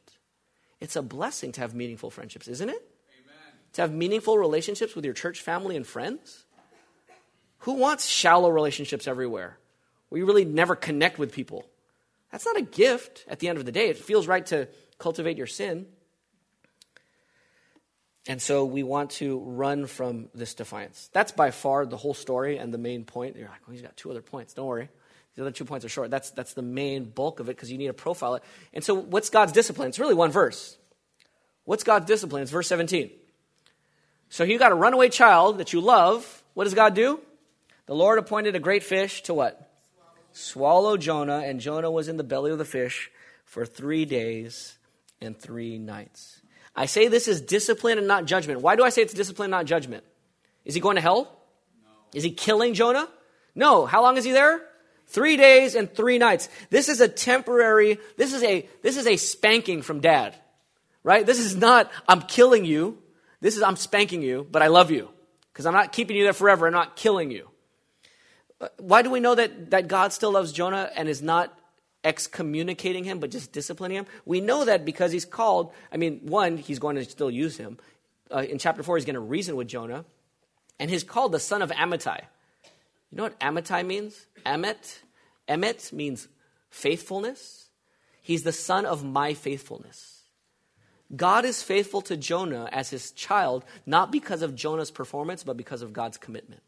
It's 0.79 0.95
a 0.95 1.01
blessing 1.01 1.51
to 1.53 1.61
have 1.61 1.73
meaningful 1.73 2.11
friendships, 2.11 2.47
isn't 2.47 2.69
it? 2.69 2.75
Amen. 2.75 3.53
To 3.73 3.81
have 3.81 3.93
meaningful 3.93 4.37
relationships 4.37 4.95
with 4.95 5.05
your 5.05 5.13
church 5.13 5.41
family 5.41 5.75
and 5.75 5.87
friends. 5.87 6.44
Who 7.66 7.74
wants 7.74 8.05
shallow 8.05 8.51
relationships 8.51 9.07
everywhere 9.07 9.57
where 10.09 10.20
you 10.20 10.28
really 10.28 10.45
never 10.45 10.76
connect 10.76 11.18
with 11.18 11.32
people? 11.32 11.66
That's 12.32 12.45
not 12.45 12.57
a 12.57 12.61
gift 12.61 13.26
at 13.28 13.39
the 13.39 13.49
end 13.49 13.57
of 13.57 13.66
the 13.66 13.72
day. 13.72 13.89
It 13.89 13.97
feels 13.97 14.28
right 14.28 14.45
to 14.47 14.68
cultivate 14.99 15.36
your 15.36 15.47
sin. 15.47 15.88
And 18.28 18.39
so 18.39 18.66
we 18.66 18.84
want 18.84 19.09
to 19.11 19.39
run 19.39 19.88
from 19.88 20.30
this 20.36 20.53
defiance. 20.53 21.09
That's 21.11 21.32
by 21.32 21.49
far 21.49 21.88
the 21.88 21.97
whole 21.97 22.13
story 22.13 22.59
and 22.59 22.72
the 22.72 22.78
main 22.78 23.03
point. 23.03 23.36
You're 23.36 23.49
like, 23.49 23.68
well, 23.68 23.74
he's 23.74 23.82
got 23.82 23.97
two 23.97 24.11
other 24.11 24.22
points. 24.22 24.53
Don't 24.53 24.68
worry. 24.68 24.89
The 25.34 25.41
other 25.41 25.51
two 25.51 25.66
points 25.66 25.84
are 25.86 25.89
short. 25.89 26.11
That's, 26.11 26.30
that's 26.30 26.53
the 26.53 26.61
main 26.61 27.05
bulk 27.05 27.39
of 27.39 27.49
it 27.49 27.55
because 27.55 27.72
you 27.72 27.80
need 27.80 27.88
to 27.88 27.93
profile 27.93 28.36
it. 28.36 28.43
And 28.76 28.84
so, 28.84 28.93
what's 28.93 29.32
God's 29.32 29.53
discipline? 29.53 29.88
It's 29.88 29.97
really 29.97 30.13
one 30.13 30.30
verse. 30.30 30.78
What's 31.63 31.84
God's 31.84 32.05
discipline? 32.05 32.43
It's 32.43 32.51
verse 32.51 32.68
17. 32.68 33.09
So, 34.30 34.43
you 34.43 34.59
got 34.59 34.72
a 34.72 34.76
runaway 34.76 35.09
child 35.09 35.57
that 35.57 35.74
you 35.74 35.82
love. 35.82 36.43
What 36.53 36.66
does 36.66 36.76
God 36.76 36.93
do? 36.93 37.22
The 37.86 37.95
Lord 37.95 38.17
appointed 38.17 38.55
a 38.55 38.59
great 38.59 38.83
fish 38.83 39.21
to 39.23 39.33
what? 39.33 39.71
Swallow 40.31 40.97
Jonah, 40.97 41.43
and 41.45 41.59
Jonah 41.59 41.91
was 41.91 42.07
in 42.07 42.17
the 42.17 42.23
belly 42.23 42.51
of 42.51 42.57
the 42.57 42.65
fish 42.65 43.11
for 43.45 43.65
three 43.65 44.05
days 44.05 44.77
and 45.21 45.38
three 45.38 45.77
nights. 45.77 46.41
I 46.75 46.88
say 46.88 47.07
this 47.07 47.27
is 47.27 47.41
discipline 47.41 47.97
and 47.97 48.07
not 48.07 48.25
judgment. 48.25 48.61
Why 48.61 48.75
do 48.75 48.83
I 48.83 48.89
say 48.89 49.01
it's 49.01 49.13
discipline, 49.13 49.45
and 49.45 49.51
not 49.51 49.65
judgment? 49.65 50.03
Is 50.65 50.73
he 50.73 50.81
going 50.81 50.95
to 50.95 51.01
hell? 51.01 51.31
No. 51.83 51.91
Is 52.13 52.23
he 52.23 52.31
killing 52.31 52.73
Jonah? 52.73 53.07
No. 53.53 53.86
How 53.86 54.01
long 54.01 54.17
is 54.17 54.25
he 54.25 54.31
there? 54.31 54.61
Three 55.07 55.38
days 55.38 55.75
and 55.75 55.93
three 55.93 56.17
nights. 56.17 56.49
This 56.71 56.89
is 56.89 56.99
a 56.99 57.07
temporary, 57.07 57.99
this 58.17 58.33
is 58.33 58.43
a, 58.43 58.67
this 58.81 58.97
is 58.97 59.07
a 59.07 59.17
spanking 59.17 59.83
from 59.83 60.01
dad, 60.01 60.36
right? 61.03 61.25
This 61.25 61.39
is 61.39 61.55
not, 61.55 61.91
I'm 62.07 62.23
killing 62.23 62.65
you. 62.65 62.97
This 63.39 63.55
is, 63.55 63.61
I'm 63.61 63.75
spanking 63.75 64.23
you, 64.23 64.45
but 64.49 64.63
I 64.63 64.67
love 64.67 64.89
you. 64.89 65.09
Because 65.53 65.67
I'm 65.67 65.73
not 65.73 65.93
keeping 65.93 66.17
you 66.17 66.23
there 66.23 66.33
forever. 66.33 66.65
I'm 66.65 66.73
not 66.73 66.95
killing 66.95 67.29
you. 67.29 67.47
Why 68.77 69.01
do 69.01 69.09
we 69.09 69.19
know 69.19 69.35
that, 69.35 69.71
that 69.71 69.87
God 69.87 70.13
still 70.13 70.31
loves 70.31 70.51
Jonah 70.51 70.89
and 70.95 71.09
is 71.09 71.21
not 71.21 71.57
excommunicating 72.03 73.03
him, 73.03 73.19
but 73.19 73.31
just 73.31 73.51
disciplining 73.51 73.97
him? 73.97 74.05
We 74.25 74.41
know 74.41 74.65
that 74.65 74.85
because 74.85 75.11
he's 75.11 75.25
called, 75.25 75.73
I 75.91 75.97
mean, 75.97 76.21
one, 76.23 76.57
he's 76.57 76.79
going 76.79 76.95
to 76.95 77.03
still 77.03 77.31
use 77.31 77.57
him. 77.57 77.77
Uh, 78.33 78.39
in 78.39 78.57
chapter 78.57 78.81
4, 78.81 78.97
he's 78.97 79.05
going 79.05 79.15
to 79.15 79.19
reason 79.19 79.55
with 79.55 79.67
Jonah. 79.67 80.05
And 80.79 80.89
he's 80.89 81.03
called 81.03 81.31
the 81.31 81.39
son 81.39 81.61
of 81.61 81.71
Amittai. 81.71 82.21
You 83.11 83.17
know 83.17 83.23
what 83.23 83.39
Amittai 83.39 83.85
means? 83.85 84.25
Emet. 84.45 84.99
Emet 85.47 85.93
means 85.93 86.27
faithfulness. 86.69 87.69
He's 88.21 88.43
the 88.43 88.51
son 88.51 88.85
of 88.85 89.03
my 89.03 89.33
faithfulness. 89.33 90.23
God 91.15 91.45
is 91.45 91.61
faithful 91.61 92.01
to 92.01 92.17
Jonah 92.17 92.67
as 92.71 92.89
his 92.89 93.11
child, 93.11 93.63
not 93.85 94.11
because 94.11 94.41
of 94.41 94.55
Jonah's 94.55 94.91
performance, 94.91 95.43
but 95.43 95.55
because 95.55 95.81
of 95.81 95.93
God's 95.93 96.17
commitment. 96.17 96.63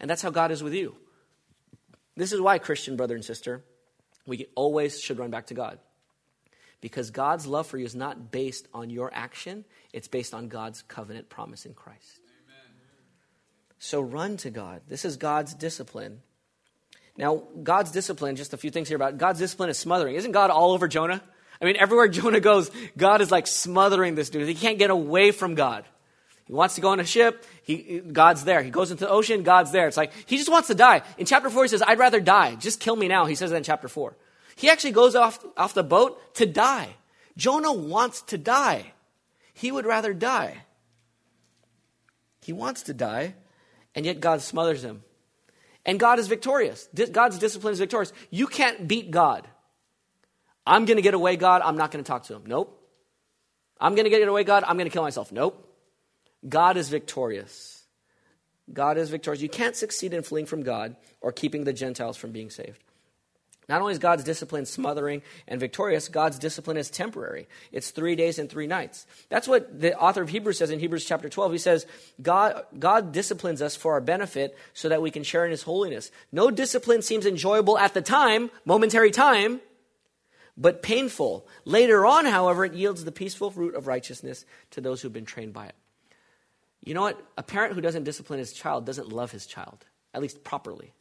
And 0.00 0.10
that's 0.10 0.22
how 0.22 0.30
God 0.30 0.50
is 0.50 0.62
with 0.62 0.74
you. 0.74 0.96
This 2.16 2.32
is 2.32 2.40
why, 2.40 2.58
Christian 2.58 2.96
brother 2.96 3.14
and 3.14 3.24
sister, 3.24 3.62
we 4.26 4.46
always 4.54 5.00
should 5.00 5.18
run 5.18 5.30
back 5.30 5.46
to 5.48 5.54
God. 5.54 5.78
Because 6.80 7.10
God's 7.10 7.46
love 7.46 7.66
for 7.66 7.78
you 7.78 7.84
is 7.84 7.94
not 7.94 8.30
based 8.30 8.68
on 8.72 8.90
your 8.90 9.10
action, 9.12 9.64
it's 9.92 10.08
based 10.08 10.34
on 10.34 10.48
God's 10.48 10.82
covenant 10.82 11.28
promise 11.28 11.66
in 11.66 11.74
Christ. 11.74 12.20
So 13.78 14.00
run 14.00 14.36
to 14.38 14.50
God. 14.50 14.82
This 14.88 15.04
is 15.04 15.16
God's 15.16 15.54
discipline. 15.54 16.20
Now, 17.16 17.44
God's 17.62 17.90
discipline, 17.90 18.36
just 18.36 18.52
a 18.52 18.56
few 18.56 18.70
things 18.70 18.88
here 18.88 18.96
about 18.96 19.18
God's 19.18 19.38
discipline 19.38 19.70
is 19.70 19.78
smothering. 19.78 20.16
Isn't 20.16 20.32
God 20.32 20.50
all 20.50 20.72
over 20.72 20.88
Jonah? 20.88 21.22
I 21.60 21.64
mean, 21.64 21.76
everywhere 21.78 22.08
Jonah 22.08 22.40
goes, 22.40 22.70
God 22.96 23.20
is 23.20 23.30
like 23.30 23.46
smothering 23.46 24.14
this 24.14 24.30
dude. 24.30 24.48
He 24.48 24.54
can't 24.54 24.78
get 24.78 24.90
away 24.90 25.30
from 25.30 25.54
God. 25.54 25.84
He 26.46 26.52
wants 26.52 26.76
to 26.76 26.80
go 26.80 26.90
on 26.90 27.00
a 27.00 27.04
ship, 27.04 27.44
he, 27.64 28.00
God's 28.00 28.44
there. 28.44 28.62
He 28.62 28.70
goes 28.70 28.92
into 28.92 29.04
the 29.04 29.10
ocean, 29.10 29.42
God's 29.42 29.72
there. 29.72 29.88
It's 29.88 29.96
like, 29.96 30.12
he 30.26 30.36
just 30.36 30.50
wants 30.50 30.68
to 30.68 30.74
die. 30.74 31.02
In 31.18 31.26
chapter 31.26 31.50
4, 31.50 31.64
he 31.64 31.68
says, 31.68 31.82
I'd 31.82 31.98
rather 31.98 32.20
die. 32.20 32.54
Just 32.54 32.78
kill 32.78 32.94
me 32.94 33.08
now. 33.08 33.26
He 33.26 33.34
says 33.34 33.50
that 33.50 33.56
in 33.56 33.64
chapter 33.64 33.88
4. 33.88 34.16
He 34.54 34.70
actually 34.70 34.92
goes 34.92 35.16
off, 35.16 35.44
off 35.56 35.74
the 35.74 35.82
boat 35.82 36.34
to 36.36 36.46
die. 36.46 36.88
Jonah 37.36 37.72
wants 37.72 38.22
to 38.22 38.38
die. 38.38 38.92
He 39.52 39.72
would 39.72 39.86
rather 39.86 40.14
die. 40.14 40.62
He 42.42 42.52
wants 42.52 42.82
to 42.82 42.94
die 42.94 43.34
and 43.96 44.06
yet 44.06 44.20
God 44.20 44.40
smothers 44.40 44.84
him. 44.84 45.02
And 45.84 45.98
God 45.98 46.18
is 46.18 46.28
victorious. 46.28 46.88
God's 47.12 47.38
discipline 47.38 47.72
is 47.72 47.78
victorious. 47.78 48.12
You 48.30 48.46
can't 48.46 48.86
beat 48.86 49.10
God. 49.10 49.48
I'm 50.66 50.84
going 50.84 50.96
to 50.96 51.02
get 51.02 51.14
away, 51.14 51.36
God. 51.36 51.62
I'm 51.64 51.76
not 51.76 51.90
going 51.90 52.04
to 52.04 52.08
talk 52.08 52.24
to 52.24 52.34
him. 52.34 52.42
Nope. 52.46 52.72
I'm 53.80 53.94
going 53.94 54.04
to 54.04 54.10
get 54.10 54.26
away, 54.26 54.44
God. 54.44 54.64
I'm 54.66 54.76
going 54.76 54.88
to 54.88 54.92
kill 54.92 55.02
myself. 55.02 55.32
Nope. 55.32 55.65
God 56.48 56.76
is 56.76 56.88
victorious. 56.88 57.84
God 58.72 58.98
is 58.98 59.10
victorious. 59.10 59.42
You 59.42 59.48
can't 59.48 59.76
succeed 59.76 60.12
in 60.12 60.22
fleeing 60.22 60.46
from 60.46 60.62
God 60.62 60.96
or 61.20 61.32
keeping 61.32 61.64
the 61.64 61.72
Gentiles 61.72 62.16
from 62.16 62.32
being 62.32 62.50
saved. 62.50 62.82
Not 63.68 63.80
only 63.80 63.92
is 63.92 63.98
God's 63.98 64.22
discipline 64.22 64.64
smothering 64.64 65.22
and 65.48 65.58
victorious, 65.58 66.08
God's 66.08 66.38
discipline 66.38 66.76
is 66.76 66.88
temporary. 66.88 67.48
It's 67.72 67.90
three 67.90 68.14
days 68.14 68.38
and 68.38 68.48
three 68.48 68.68
nights. 68.68 69.06
That's 69.28 69.48
what 69.48 69.80
the 69.80 69.98
author 69.98 70.22
of 70.22 70.28
Hebrews 70.28 70.58
says 70.58 70.70
in 70.70 70.78
Hebrews 70.78 71.04
chapter 71.04 71.28
12. 71.28 71.52
He 71.52 71.58
says, 71.58 71.84
God, 72.22 72.64
God 72.78 73.10
disciplines 73.10 73.60
us 73.62 73.74
for 73.74 73.94
our 73.94 74.00
benefit 74.00 74.56
so 74.72 74.88
that 74.88 75.02
we 75.02 75.10
can 75.10 75.24
share 75.24 75.44
in 75.44 75.50
his 75.50 75.62
holiness. 75.62 76.12
No 76.30 76.50
discipline 76.50 77.02
seems 77.02 77.26
enjoyable 77.26 77.76
at 77.76 77.92
the 77.92 78.02
time, 78.02 78.50
momentary 78.64 79.10
time, 79.10 79.60
but 80.56 80.80
painful. 80.80 81.48
Later 81.64 82.06
on, 82.06 82.24
however, 82.24 82.64
it 82.64 82.74
yields 82.74 83.04
the 83.04 83.12
peaceful 83.12 83.50
fruit 83.50 83.74
of 83.74 83.88
righteousness 83.88 84.44
to 84.70 84.80
those 84.80 85.02
who've 85.02 85.12
been 85.12 85.24
trained 85.24 85.52
by 85.52 85.66
it. 85.66 85.74
You 86.86 86.94
know 86.94 87.02
what? 87.02 87.20
A 87.36 87.42
parent 87.42 87.74
who 87.74 87.80
doesn't 87.82 88.04
discipline 88.04 88.38
his 88.38 88.52
child 88.52 88.86
doesn't 88.86 89.12
love 89.12 89.32
his 89.32 89.44
child, 89.44 89.84
at 90.14 90.22
least 90.22 90.44
properly. 90.44 90.92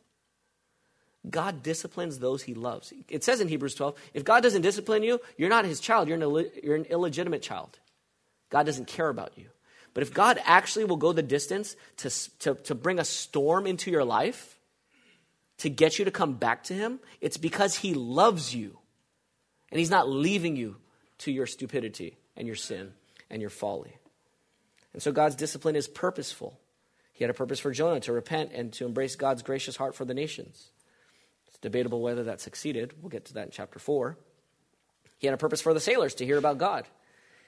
God 1.29 1.63
disciplines 1.63 2.19
those 2.19 2.43
he 2.43 2.53
loves. 2.53 2.91
It 3.07 3.23
says 3.23 3.39
in 3.39 3.47
Hebrews 3.47 3.75
12 3.75 3.95
if 4.13 4.25
God 4.25 4.43
doesn't 4.43 4.63
discipline 4.63 5.03
you, 5.03 5.21
you're 5.37 5.49
not 5.49 5.63
his 5.63 5.79
child, 5.79 6.07
you're 6.09 6.21
an, 6.21 6.49
you're 6.61 6.75
an 6.75 6.85
illegitimate 6.85 7.41
child. 7.41 7.79
God 8.49 8.65
doesn't 8.65 8.87
care 8.87 9.09
about 9.09 9.37
you. 9.37 9.45
But 9.93 10.01
if 10.01 10.13
God 10.13 10.39
actually 10.43 10.85
will 10.85 10.97
go 10.97 11.13
the 11.13 11.23
distance 11.23 11.75
to, 11.97 12.09
to, 12.39 12.55
to 12.55 12.75
bring 12.75 12.99
a 12.99 13.05
storm 13.05 13.65
into 13.65 13.89
your 13.89 14.03
life, 14.03 14.59
to 15.59 15.69
get 15.69 15.97
you 15.97 16.05
to 16.05 16.11
come 16.11 16.33
back 16.33 16.63
to 16.65 16.73
him, 16.73 16.99
it's 17.21 17.37
because 17.37 17.75
he 17.75 17.93
loves 17.93 18.53
you. 18.53 18.77
And 19.71 19.79
he's 19.79 19.89
not 19.89 20.09
leaving 20.09 20.55
you 20.55 20.77
to 21.19 21.31
your 21.31 21.47
stupidity 21.47 22.17
and 22.35 22.45
your 22.45 22.57
sin 22.57 22.91
and 23.29 23.39
your 23.39 23.49
folly. 23.49 23.95
And 24.95 25.01
so 25.01 25.11
God's 25.11 25.35
discipline 25.35 25.75
is 25.75 25.89
purposeful. 25.89 26.57
He 27.11 27.25
had 27.25 27.29
a 27.29 27.33
purpose 27.33 27.59
for 27.59 27.73
Jonah 27.73 27.99
to 27.99 28.13
repent 28.13 28.53
and 28.53 28.71
to 28.73 28.85
embrace 28.85 29.17
God's 29.17 29.43
gracious 29.43 29.75
heart 29.75 29.93
for 29.93 30.05
the 30.05 30.13
nations. 30.13 30.69
It's 31.47 31.57
debatable 31.57 32.01
whether 32.01 32.23
that 32.23 32.39
succeeded. 32.39 32.93
We'll 33.01 33.09
get 33.09 33.25
to 33.25 33.33
that 33.33 33.47
in 33.47 33.51
chapter 33.51 33.77
4. 33.77 34.17
He 35.17 35.27
had 35.27 35.33
a 35.33 35.37
purpose 35.37 35.59
for 35.59 35.73
the 35.73 35.81
sailors 35.81 36.15
to 36.15 36.25
hear 36.25 36.37
about 36.37 36.59
God. 36.59 36.87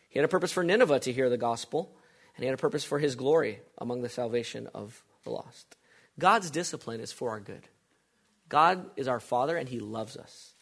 He 0.10 0.20
had 0.20 0.26
a 0.26 0.28
purpose 0.28 0.52
for 0.52 0.62
Nineveh 0.62 1.00
to 1.00 1.14
hear 1.14 1.30
the 1.30 1.38
gospel, 1.38 1.95
and 2.36 2.43
he 2.43 2.48
had 2.48 2.54
a 2.54 2.62
purpose 2.62 2.84
for 2.84 3.00
his 3.00 3.16
glory 3.16 3.62
among 3.78 4.02
the 4.02 4.10
salvation 4.10 4.68
of 4.74 5.02
the 5.24 5.30
lost. 5.30 5.78
God's 6.20 6.52
discipline 6.52 7.00
is 7.00 7.14
for 7.14 7.30
our 7.30 7.39
good. 7.39 7.66
God 8.50 8.89
is 8.98 9.08
our 9.08 9.22
Father, 9.22 9.56
and 9.56 9.70
He 9.70 9.80
loves 9.80 10.18
us. 10.18 10.54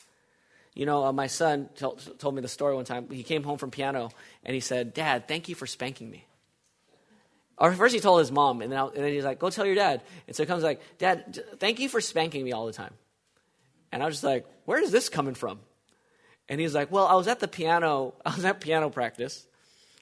You 0.76 0.86
know, 0.86 1.04
uh, 1.06 1.12
my 1.14 1.28
son 1.28 1.68
t- 1.76 1.88
told 2.20 2.36
me 2.36 2.42
the 2.42 2.48
story 2.48 2.76
one 2.76 2.86
time. 2.86 3.10
He 3.10 3.24
came 3.24 3.42
home 3.42 3.58
from 3.58 3.72
piano, 3.72 4.12
and 4.44 4.54
he 4.54 4.60
said, 4.60 4.94
Dad, 4.94 5.28
thank 5.28 5.50
you 5.50 5.56
for 5.56 5.66
spanking 5.66 6.12
me. 6.12 6.28
Or 7.58 7.72
first 7.74 7.96
he 7.96 8.02
told 8.02 8.20
his 8.20 8.32
mom, 8.32 8.62
and 8.62 8.72
then, 8.72 8.80
and 8.80 8.96
then 8.96 9.14
he's 9.14 9.24
like, 9.24 9.40
go 9.40 9.50
tell 9.50 9.66
your 9.66 9.76
dad. 9.76 10.02
And 10.28 10.36
so 10.36 10.44
he 10.44 10.48
comes 10.48 10.64
like, 10.64 10.82
Dad, 10.98 11.42
thank 11.58 11.80
you 11.80 11.88
for 11.88 12.02
spanking 12.02 12.44
me 12.44 12.52
all 12.52 12.66
the 12.66 12.74
time. 12.74 12.94
And 13.92 14.04
I 14.04 14.06
was 14.06 14.16
just 14.16 14.24
like, 14.26 14.46
where 14.66 14.82
is 14.82 14.92
this 14.92 15.08
coming 15.08 15.36
from? 15.36 15.60
And 16.50 16.60
he's 16.60 16.76
like, 16.76 16.92
well, 16.92 17.08
I 17.08 17.16
was 17.16 17.28
at 17.28 17.40
the 17.40 17.48
piano, 17.48 18.14
I 18.26 18.36
was 18.36 18.44
at 18.44 18.60
piano 18.60 18.90
practice, 18.90 19.48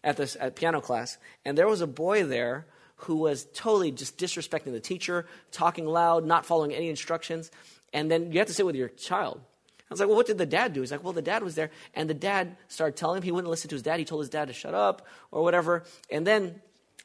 at 0.04 0.18
this 0.18 0.36
at 0.40 0.56
piano 0.56 0.82
class, 0.82 1.18
and 1.46 1.58
there 1.58 1.68
was 1.68 1.82
a 1.82 1.88
boy 1.88 2.24
there 2.24 2.66
who 2.96 3.16
was 3.16 3.46
totally 3.54 3.92
just 3.92 4.18
disrespecting 4.18 4.72
the 4.72 4.80
teacher, 4.80 5.26
talking 5.52 5.86
loud, 5.86 6.26
not 6.26 6.46
following 6.46 6.74
any 6.74 6.90
instructions. 6.90 7.52
And 7.92 8.10
then 8.10 8.32
you 8.32 8.40
have 8.40 8.48
to 8.48 8.54
sit 8.54 8.66
with 8.66 8.76
your 8.76 8.90
child. 8.90 9.42
I 9.80 9.94
was 9.94 10.00
like, 10.00 10.08
well, 10.08 10.18
what 10.18 10.26
did 10.26 10.38
the 10.38 10.46
dad 10.46 10.74
do? 10.74 10.80
He's 10.80 10.92
like, 10.92 11.04
well, 11.04 11.14
the 11.14 11.22
dad 11.22 11.44
was 11.44 11.56
there. 11.56 11.70
And 11.94 12.10
the 12.10 12.16
dad 12.16 12.56
started 12.68 12.96
telling 12.96 13.18
him 13.18 13.24
he 13.24 13.32
wouldn't 13.32 13.52
listen 13.52 13.70
to 13.70 13.76
his 13.76 13.84
dad. 13.84 14.00
He 14.00 14.06
told 14.06 14.22
his 14.22 14.30
dad 14.30 14.48
to 14.48 14.54
shut 14.54 14.74
up 14.74 15.06
or 15.32 15.44
whatever. 15.44 15.84
And 16.10 16.26
then, 16.26 16.62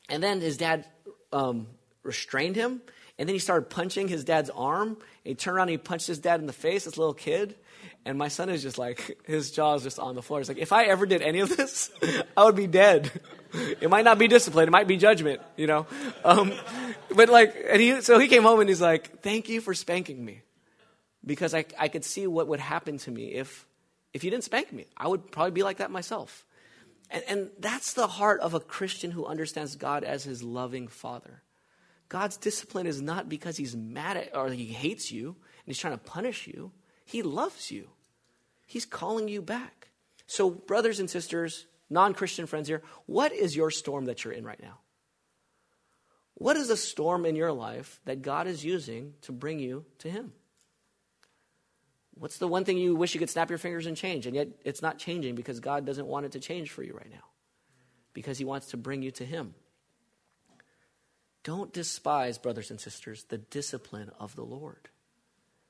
and 0.08 0.22
then 0.22 0.40
his 0.40 0.56
dad 0.56 0.86
um, 1.32 1.66
restrained 2.02 2.56
him 2.56 2.80
And 3.18 3.28
then 3.28 3.34
he 3.34 3.40
started 3.40 3.68
punching 3.68 4.08
his 4.08 4.24
dad's 4.24 4.50
arm. 4.50 4.96
He 5.24 5.34
turned 5.34 5.56
around 5.56 5.68
and 5.68 5.72
he 5.72 5.78
punched 5.78 6.06
his 6.06 6.20
dad 6.20 6.40
in 6.40 6.46
the 6.46 6.52
face, 6.52 6.84
this 6.84 6.96
little 6.96 7.14
kid. 7.14 7.56
And 8.04 8.16
my 8.16 8.28
son 8.28 8.48
is 8.48 8.62
just 8.62 8.78
like, 8.78 9.18
his 9.26 9.50
jaw 9.50 9.74
is 9.74 9.82
just 9.82 9.98
on 9.98 10.14
the 10.14 10.22
floor. 10.22 10.38
He's 10.40 10.48
like, 10.48 10.58
if 10.58 10.72
I 10.72 10.84
ever 10.84 11.04
did 11.04 11.20
any 11.20 11.40
of 11.40 11.54
this, 11.54 11.90
I 12.36 12.44
would 12.44 12.56
be 12.56 12.66
dead. 12.66 13.10
It 13.80 13.88
might 13.88 14.04
not 14.04 14.18
be 14.18 14.28
discipline. 14.28 14.68
It 14.68 14.72
might 14.72 14.86
be 14.86 14.98
judgment, 14.98 15.40
you 15.56 15.66
know? 15.66 15.86
Um, 16.22 16.52
but 17.16 17.30
like, 17.30 17.56
and 17.66 17.80
he, 17.80 18.02
so 18.02 18.18
he 18.18 18.28
came 18.28 18.42
home 18.42 18.60
and 18.60 18.68
he's 18.68 18.82
like, 18.82 19.22
thank 19.22 19.48
you 19.48 19.62
for 19.62 19.72
spanking 19.72 20.22
me. 20.22 20.42
Because 21.24 21.54
I, 21.54 21.64
I 21.78 21.88
could 21.88 22.04
see 22.04 22.26
what 22.26 22.46
would 22.48 22.60
happen 22.60 22.98
to 22.98 23.10
me 23.10 23.32
if, 23.32 23.66
if 24.12 24.22
you 24.22 24.30
didn't 24.30 24.44
spank 24.44 24.70
me. 24.70 24.84
I 24.98 25.08
would 25.08 25.32
probably 25.32 25.52
be 25.52 25.62
like 25.62 25.78
that 25.78 25.90
myself. 25.90 26.44
And, 27.10 27.24
and 27.28 27.50
that's 27.58 27.94
the 27.94 28.06
heart 28.06 28.40
of 28.40 28.54
a 28.54 28.60
Christian 28.60 29.10
who 29.10 29.26
understands 29.26 29.76
God 29.76 30.04
as 30.04 30.24
his 30.24 30.42
loving 30.42 30.88
father. 30.88 31.42
God's 32.08 32.36
discipline 32.36 32.86
is 32.86 33.02
not 33.02 33.28
because 33.28 33.56
he's 33.56 33.76
mad 33.76 34.16
at 34.16 34.36
or 34.36 34.48
he 34.50 34.66
hates 34.66 35.12
you 35.12 35.28
and 35.28 35.66
he's 35.66 35.78
trying 35.78 35.94
to 35.94 36.04
punish 36.04 36.46
you. 36.46 36.72
He 37.04 37.22
loves 37.22 37.70
you. 37.70 37.88
He's 38.66 38.84
calling 38.84 39.28
you 39.28 39.42
back. 39.42 39.88
So, 40.26 40.50
brothers 40.50 41.00
and 41.00 41.08
sisters, 41.08 41.66
non 41.88 42.12
Christian 42.14 42.46
friends 42.46 42.68
here, 42.68 42.82
what 43.06 43.32
is 43.32 43.56
your 43.56 43.70
storm 43.70 44.06
that 44.06 44.24
you're 44.24 44.34
in 44.34 44.44
right 44.44 44.60
now? 44.60 44.78
What 46.34 46.56
is 46.56 46.70
a 46.70 46.76
storm 46.76 47.26
in 47.26 47.34
your 47.34 47.52
life 47.52 48.00
that 48.04 48.22
God 48.22 48.46
is 48.46 48.64
using 48.64 49.14
to 49.22 49.32
bring 49.32 49.58
you 49.58 49.84
to 50.00 50.10
Him? 50.10 50.32
What's 52.18 52.38
the 52.38 52.48
one 52.48 52.64
thing 52.64 52.78
you 52.78 52.96
wish 52.96 53.14
you 53.14 53.20
could 53.20 53.30
snap 53.30 53.48
your 53.48 53.58
fingers 53.58 53.86
and 53.86 53.96
change, 53.96 54.26
and 54.26 54.34
yet 54.34 54.48
it's 54.64 54.82
not 54.82 54.98
changing 54.98 55.34
because 55.34 55.60
God 55.60 55.86
doesn't 55.86 56.06
want 56.06 56.26
it 56.26 56.32
to 56.32 56.40
change 56.40 56.70
for 56.70 56.82
you 56.82 56.92
right 56.92 57.10
now? 57.10 57.24
Because 58.12 58.38
He 58.38 58.44
wants 58.44 58.68
to 58.68 58.76
bring 58.76 59.02
you 59.02 59.10
to 59.12 59.24
Him. 59.24 59.54
Don't 61.44 61.72
despise, 61.72 62.36
brothers 62.38 62.70
and 62.70 62.80
sisters, 62.80 63.24
the 63.24 63.38
discipline 63.38 64.10
of 64.18 64.34
the 64.34 64.42
Lord. 64.42 64.88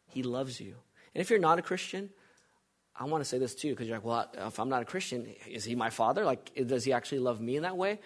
He 0.06 0.22
loves 0.22 0.60
you. 0.60 0.74
And 1.14 1.20
if 1.20 1.28
you're 1.28 1.38
not 1.38 1.58
a 1.58 1.62
Christian, 1.62 2.10
I 2.96 3.04
want 3.04 3.22
to 3.22 3.28
say 3.28 3.38
this 3.38 3.54
too, 3.54 3.70
because 3.70 3.86
you're 3.86 3.98
like, 3.98 4.04
well, 4.04 4.28
if 4.48 4.58
I'm 4.58 4.70
not 4.70 4.82
a 4.82 4.86
Christian, 4.86 5.26
is 5.46 5.64
he 5.64 5.74
my 5.74 5.90
father? 5.90 6.24
Like, 6.24 6.52
does 6.66 6.84
he 6.84 6.92
actually 6.92 7.20
love 7.20 7.40
me 7.40 7.56
in 7.56 7.62
that 7.62 7.76
way? 7.76 8.00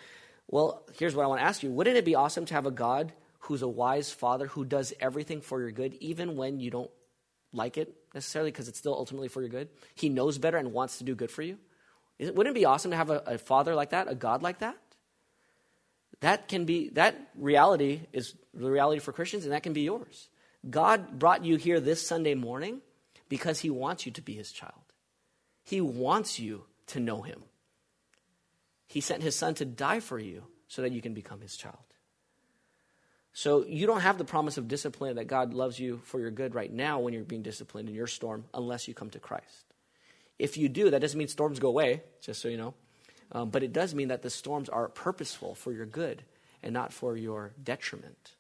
Well, 0.49 0.85
here's 0.99 1.15
what 1.15 1.23
I 1.23 1.29
want 1.29 1.41
to 1.41 1.47
ask 1.47 1.63
you 1.63 1.71
Wouldn't 1.71 1.97
it 1.97 2.05
be 2.05 2.17
awesome 2.17 2.45
to 2.47 2.55
have 2.55 2.67
a 2.67 2.71
God 2.71 3.13
who's 3.41 3.63
a 3.63 3.69
wise 3.69 4.13
father 4.13 4.49
who 4.49 4.65
does 4.65 4.93
everything 5.01 5.41
for 5.41 5.61
your 5.61 5.71
good, 5.71 5.95
even 5.95 6.37
when 6.37 6.61
you 6.61 6.71
don't 6.71 6.91
like 7.53 7.79
it 7.79 7.97
necessarily, 8.15 8.51
because 8.51 8.69
it's 8.69 8.79
still 8.79 8.95
ultimately 8.95 9.29
for 9.29 9.41
your 9.41 9.51
good? 9.51 9.69
He 9.95 10.09
knows 10.09 10.39
better 10.39 10.59
and 10.59 10.73
wants 10.73 10.99
to 10.99 11.05
do 11.05 11.15
good 11.15 11.31
for 11.31 11.43
you. 11.43 11.59
Wouldn't 12.19 12.49
it 12.49 12.55
be 12.55 12.65
awesome 12.65 12.91
to 12.91 12.97
have 12.97 13.11
a, 13.11 13.23
a 13.27 13.39
father 13.39 13.75
like 13.75 13.91
that, 13.91 14.09
a 14.09 14.15
God 14.15 14.43
like 14.43 14.61
that? 14.61 14.77
That 16.21 16.47
can 16.47 16.65
be, 16.65 16.91
that 16.91 17.31
reality 17.35 18.03
is 18.13 18.35
the 18.55 18.71
reality 18.71 19.01
for 19.01 19.13
Christians, 19.13 19.45
and 19.45 19.53
that 19.53 19.65
can 19.65 19.73
be 19.73 19.83
yours. 19.83 20.29
God 20.69 21.19
brought 21.19 21.45
you 21.45 21.57
here 21.57 21.81
this 21.81 22.07
Sunday 22.07 22.35
morning 22.35 22.81
because 23.29 23.61
he 23.61 23.71
wants 23.71 24.07
you 24.07 24.13
to 24.13 24.23
be 24.23 24.35
his 24.35 24.53
child. 24.53 24.75
He 25.65 25.81
wants 25.81 26.39
you 26.39 26.65
to 26.89 27.01
know 27.01 27.23
him. 27.23 27.43
He 28.87 29.01
sent 29.01 29.23
his 29.23 29.35
son 29.35 29.55
to 29.55 29.65
die 29.65 30.01
for 30.01 30.19
you 30.19 30.45
so 30.69 30.83
that 30.83 30.93
you 30.93 31.01
can 31.01 31.15
become 31.15 31.41
his 31.41 31.57
child. 31.57 31.79
So 33.33 33.65
you 33.65 33.87
don't 33.87 34.01
have 34.01 34.19
the 34.19 34.25
promise 34.25 34.59
of 34.59 34.69
discipline 34.69 35.17
that 35.17 35.27
God 35.27 35.55
loves 35.55 35.79
you 35.79 36.01
for 36.05 36.21
your 36.21 36.31
good 36.31 36.55
right 36.55 36.73
now 36.73 37.01
when 37.01 37.15
you're 37.15 37.25
being 37.25 37.43
disciplined 37.43 37.89
in 37.89 37.95
your 37.95 38.07
storm 38.07 38.45
unless 38.53 38.89
you 38.89 38.95
come 38.95 39.11
to 39.11 39.19
Christ. 39.19 39.65
If 40.39 40.57
you 40.57 40.69
do, 40.69 40.91
that 40.91 41.01
doesn't 41.01 41.19
mean 41.19 41.29
storms 41.29 41.59
go 41.59 41.69
away, 41.69 42.03
just 42.21 42.43
so 42.43 42.49
you 42.49 42.57
know. 42.57 42.75
Um, 43.31 43.49
but 43.49 43.63
it 43.63 43.73
does 43.73 43.95
mean 43.95 44.09
that 44.09 44.23
the 44.23 44.31
storms 44.31 44.69
are 44.69 44.89
purposeful 44.89 45.55
for 45.55 45.73
your 45.73 45.87
good 45.87 46.23
and 46.63 46.75
not 46.75 46.93
for 46.93 47.17
your 47.17 47.53
detriment. 47.63 48.33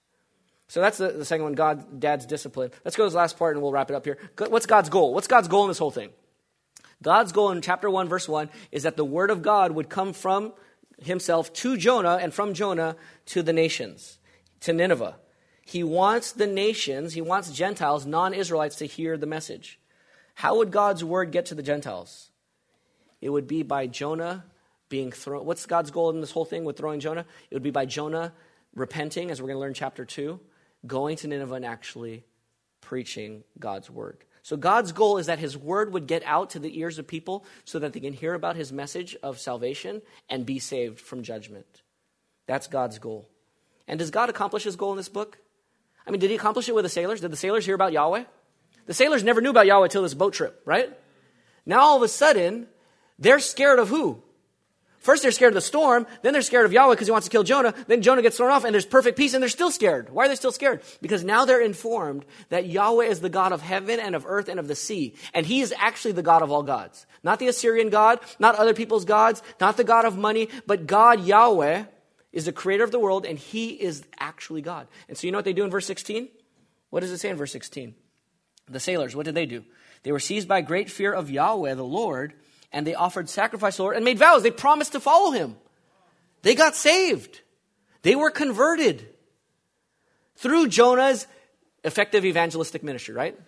So 0.68 0.80
that's 0.80 0.99
the, 0.99 1.09
the 1.09 1.24
second 1.24 1.45
one, 1.45 1.53
God, 1.55 2.01
Dad's 2.01 2.26
discipline. 2.26 2.70
Let's 2.84 2.97
go 2.97 3.05
to 3.05 3.11
the 3.11 3.16
last 3.16 3.38
part 3.38 3.57
and 3.57 3.62
we'll 3.62 3.72
wrap 3.72 3.90
it 3.90 3.95
up 3.95 4.05
here. 4.05 4.18
What's 4.36 4.66
God's 4.66 4.88
goal? 4.88 5.14
What's 5.14 5.26
God's 5.26 5.49
goal 5.49 5.64
in 5.64 5.68
this 5.68 5.78
whole 5.78 5.90
thing? 5.90 6.11
God's 7.03 7.32
goal 7.32 7.51
in 7.51 7.61
chapter 7.62 7.90
1, 7.90 8.09
verse 8.09 8.28
1 8.28 8.49
is 8.70 8.84
that 8.84 8.97
the 8.97 9.05
word 9.05 9.30
of 9.30 9.43
God 9.43 9.72
would 9.72 9.88
come 9.88 10.12
from 10.12 10.53
himself 11.03 11.53
to 11.55 11.76
Jonah 11.76 12.18
and 12.20 12.32
from 12.32 12.55
Jonah 12.55 12.97
to 13.26 13.43
the 13.43 13.53
nations, 13.53 14.18
to 14.63 14.73
Nineveh. 14.73 15.17
He 15.65 15.85
wants 15.85 16.33
the 16.33 16.47
nations, 16.47 17.13
he 17.13 17.21
wants 17.21 17.53
Gentiles, 17.53 18.05
non 18.05 18.35
Israelites, 18.35 18.77
to 18.77 18.87
hear 18.87 19.17
the 19.17 19.27
message. 19.27 19.79
How 20.35 20.57
would 20.57 20.71
God's 20.71 21.05
word 21.05 21.31
get 21.31 21.47
to 21.47 21.55
the 21.55 21.63
Gentiles? 21.63 22.31
It 23.21 23.31
would 23.31 23.47
be 23.47 23.63
by 23.63 23.87
Jonah 23.87 24.45
being 24.89 25.13
thrown. 25.13 25.47
What's 25.47 25.67
God's 25.67 25.91
goal 25.91 26.11
in 26.11 26.21
this 26.21 26.33
whole 26.33 26.45
thing 26.45 26.65
with 26.65 26.77
throwing 26.77 27.01
Jonah? 27.01 27.27
It 27.51 27.55
would 27.55 27.63
be 27.63 27.71
by 27.71 27.87
Jonah 27.87 28.33
repenting, 28.75 29.31
as 29.31 29.41
we're 29.41 29.49
going 29.49 29.57
to 29.57 29.61
learn 29.61 29.75
chapter 29.75 30.05
2, 30.05 30.41
going 30.87 31.17
to 31.19 31.29
Nineveh 31.29 31.55
and 31.55 31.65
actually 31.65 32.25
preaching 32.81 33.45
God's 33.59 33.89
word. 33.89 34.19
So 34.43 34.57
God's 34.57 34.91
goal 34.91 35.19
is 35.19 35.27
that 35.27 35.39
his 35.39 35.57
word 35.57 35.93
would 35.93 36.09
get 36.09 36.25
out 36.25 36.51
to 36.51 36.59
the 36.59 36.79
ears 36.81 36.99
of 36.99 37.07
people 37.07 37.45
so 37.65 37.79
that 37.79 37.93
they 37.93 38.01
can 38.01 38.13
hear 38.13 38.35
about 38.35 38.57
his 38.57 38.73
message 38.73 39.17
of 39.23 39.39
salvation 39.39 40.03
and 40.29 40.45
be 40.45 40.59
saved 40.59 40.99
from 40.99 41.23
judgment. 41.23 41.83
That's 42.47 42.67
God's 42.67 42.99
goal. 42.99 43.29
And 43.89 43.99
does 43.99 44.11
God 44.11 44.28
accomplish 44.28 44.64
his 44.64 44.76
goal 44.76 44.93
in 44.93 44.97
this 44.97 45.09
book? 45.09 45.39
I 46.07 46.11
mean, 46.11 46.20
did 46.20 46.30
he 46.30 46.37
accomplish 46.37 46.68
it 46.68 46.74
with 46.74 46.85
the 46.85 46.89
sailors? 46.89 47.20
Did 47.20 47.30
the 47.30 47.37
sailors 47.37 47.64
hear 47.64 47.74
about 47.74 47.93
Yahweh? 47.93 48.24
The 48.87 48.95
sailors 48.95 49.22
never 49.22 49.41
knew 49.41 49.51
about 49.51 49.66
Yahweh 49.66 49.89
till 49.89 50.03
this 50.03 50.14
boat 50.14 50.35
trip, 50.35 50.61
right? 50.64 50.91
Now 51.64 51.80
all 51.80 51.97
of 51.97 52.03
a 52.03 52.09
sudden, 52.09 52.66
they're 53.18 53.39
scared 53.39 53.78
of 53.78 53.89
who? 53.89 54.22
First, 55.03 55.22
they're 55.22 55.33
scared 55.33 55.51
of 55.51 55.57
the 55.57 55.61
storm. 55.61 56.07
Then 56.22 56.33
they're 56.33 56.43
scared 56.43 56.64
of 56.64 56.72
Yahweh 56.72 56.95
because 56.95 57.09
he 57.09 57.12
wants 57.12 57.26
to 57.26 57.30
kill 57.30 57.43
Jonah. 57.43 57.74
Then 57.89 58.03
Jonah 58.03 58.22
gets 58.22 58.37
thrown 58.37 58.53
off 58.53 58.64
and 58.64 58.72
there's 58.72 58.87
perfect 58.87 59.18
peace 59.18 59.35
and 59.35 59.43
they're 59.43 59.49
still 59.49 59.72
scared. 59.72 60.11
Why 60.11 60.24
are 60.24 60.28
they 60.28 60.37
still 60.37 60.53
scared? 60.53 60.83
Because 61.01 61.24
now 61.24 61.45
they're 61.45 61.61
informed 61.61 62.24
that 62.51 62.66
Yahweh 62.66 63.07
is 63.07 63.20
the 63.20 63.28
God 63.28 63.51
of 63.51 63.62
heaven 63.62 63.99
and 63.99 64.14
of 64.14 64.24
earth 64.26 64.49
and 64.49 64.61
of 64.61 64.68
the 64.68 64.76
sea. 64.76 65.16
And 65.35 65.45
he 65.45 65.61
is 65.61 65.74
actually 65.76 66.12
the 66.12 66.22
God 66.22 66.43
of 66.43 66.53
all 66.53 66.62
gods. 66.62 67.05
Not 67.24 67.41
the 67.41 67.49
Assyrian 67.49 67.91
God, 67.91 68.20
not 68.39 68.55
other 68.55 68.74
people's 68.74 69.05
gods, 69.05 69.43
not 69.61 69.76
the 69.76 69.83
God 69.83 70.05
of 70.05 70.16
money, 70.16 70.49
but 70.68 70.87
God, 70.87 71.24
Yahweh, 71.24 71.85
is 72.33 72.47
the 72.47 72.53
creator 72.53 72.85
of 72.85 72.91
the 72.91 72.99
world 72.99 73.24
and 73.26 73.39
he 73.39 73.70
is 73.70 74.05
actually 74.18 74.62
God. 74.62 74.89
And 75.09 75.16
so 75.16 75.26
you 75.26 75.33
know 75.33 75.39
what 75.39 75.45
they 75.45 75.53
do 75.53 75.64
in 75.64 75.70
verse 75.70 75.87
16? 75.87 76.28
What 76.91 77.01
does 77.01 77.11
it 77.11 77.18
say 77.18 77.30
in 77.30 77.37
verse 77.37 77.53
16? 77.53 77.95
The 78.68 78.80
sailors, 78.80 79.14
what 79.14 79.26
did 79.26 79.35
they 79.35 79.47
do? 79.47 79.64
They 80.03 80.12
were 80.12 80.20
seized 80.20 80.49
by 80.49 80.62
great 80.62 80.91
fear 80.91 81.12
of 81.12 81.30
Yahweh, 81.30 81.74
the 81.74 81.85
Lord, 81.85 82.35
and 82.72 82.87
they 82.87 82.95
offered 82.95 83.28
sacrifice 83.28 83.74
to 83.74 83.78
the 83.78 83.83
Lord 83.85 83.97
and 83.97 84.05
made 84.05 84.18
vows. 84.18 84.43
They 84.43 84.51
promised 84.51 84.93
to 84.93 85.01
follow 85.01 85.30
him. 85.30 85.57
They 86.43 86.55
got 86.55 86.74
saved. 86.74 87.41
They 88.03 88.16
were 88.16 88.30
converted 88.30 89.07
through 90.37 90.68
Jonah's 90.68 91.26
effective 91.85 92.24
evangelistic 92.24 92.83
ministry, 92.83 93.14
right? 93.14 93.39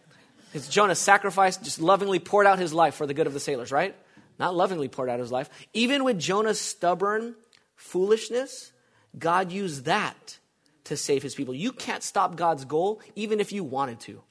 Because 0.53 0.69
Jonah 0.69 0.95
sacrificed, 0.95 1.65
just 1.65 1.81
lovingly 1.81 2.21
poured 2.21 2.47
out 2.47 2.59
his 2.59 2.73
life 2.73 2.95
for 2.95 3.07
the 3.07 3.15
good 3.15 3.27
of 3.27 3.33
the 3.33 3.41
sailors, 3.41 3.73
right? 3.73 3.97
Not 4.39 4.55
lovingly 4.55 4.89
poured 4.89 5.11
out 5.11 5.19
his 5.19 5.33
life. 5.33 5.51
Even 5.73 6.05
with 6.05 6.19
Jonah's 6.19 6.61
stubborn 6.61 7.35
foolishness, 7.75 8.73
God 9.19 9.53
used 9.53 9.85
that 9.85 10.39
to 10.85 10.97
save 10.97 11.23
his 11.23 11.35
people. 11.35 11.55
You 11.55 11.73
can't 11.73 12.03
stop 12.03 12.37
God's 12.37 12.65
goal, 12.65 13.01
even 13.15 13.41
if 13.41 13.53
you 13.53 13.65
wanted 13.65 14.01
to. 14.01 14.23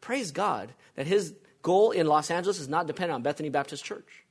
Praise 0.00 0.30
God 0.30 0.72
that 0.96 1.06
his 1.06 1.34
goal 1.62 1.90
in 1.90 2.06
Los 2.06 2.30
Angeles 2.30 2.58
is 2.58 2.68
not 2.68 2.86
dependent 2.86 3.14
on 3.14 3.22
Bethany 3.22 3.48
Baptist 3.48 3.84
Church. 3.84 4.24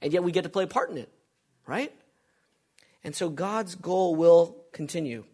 And 0.00 0.12
yet 0.12 0.22
we 0.22 0.32
get 0.32 0.42
to 0.42 0.50
play 0.50 0.64
a 0.64 0.68
part 0.68 0.90
in 0.90 0.98
it, 0.98 1.08
right? 1.66 1.92
And 3.02 3.14
so 3.14 3.28
God's 3.28 3.74
goal 3.74 4.14
will 4.14 4.56
continue. 4.72 5.24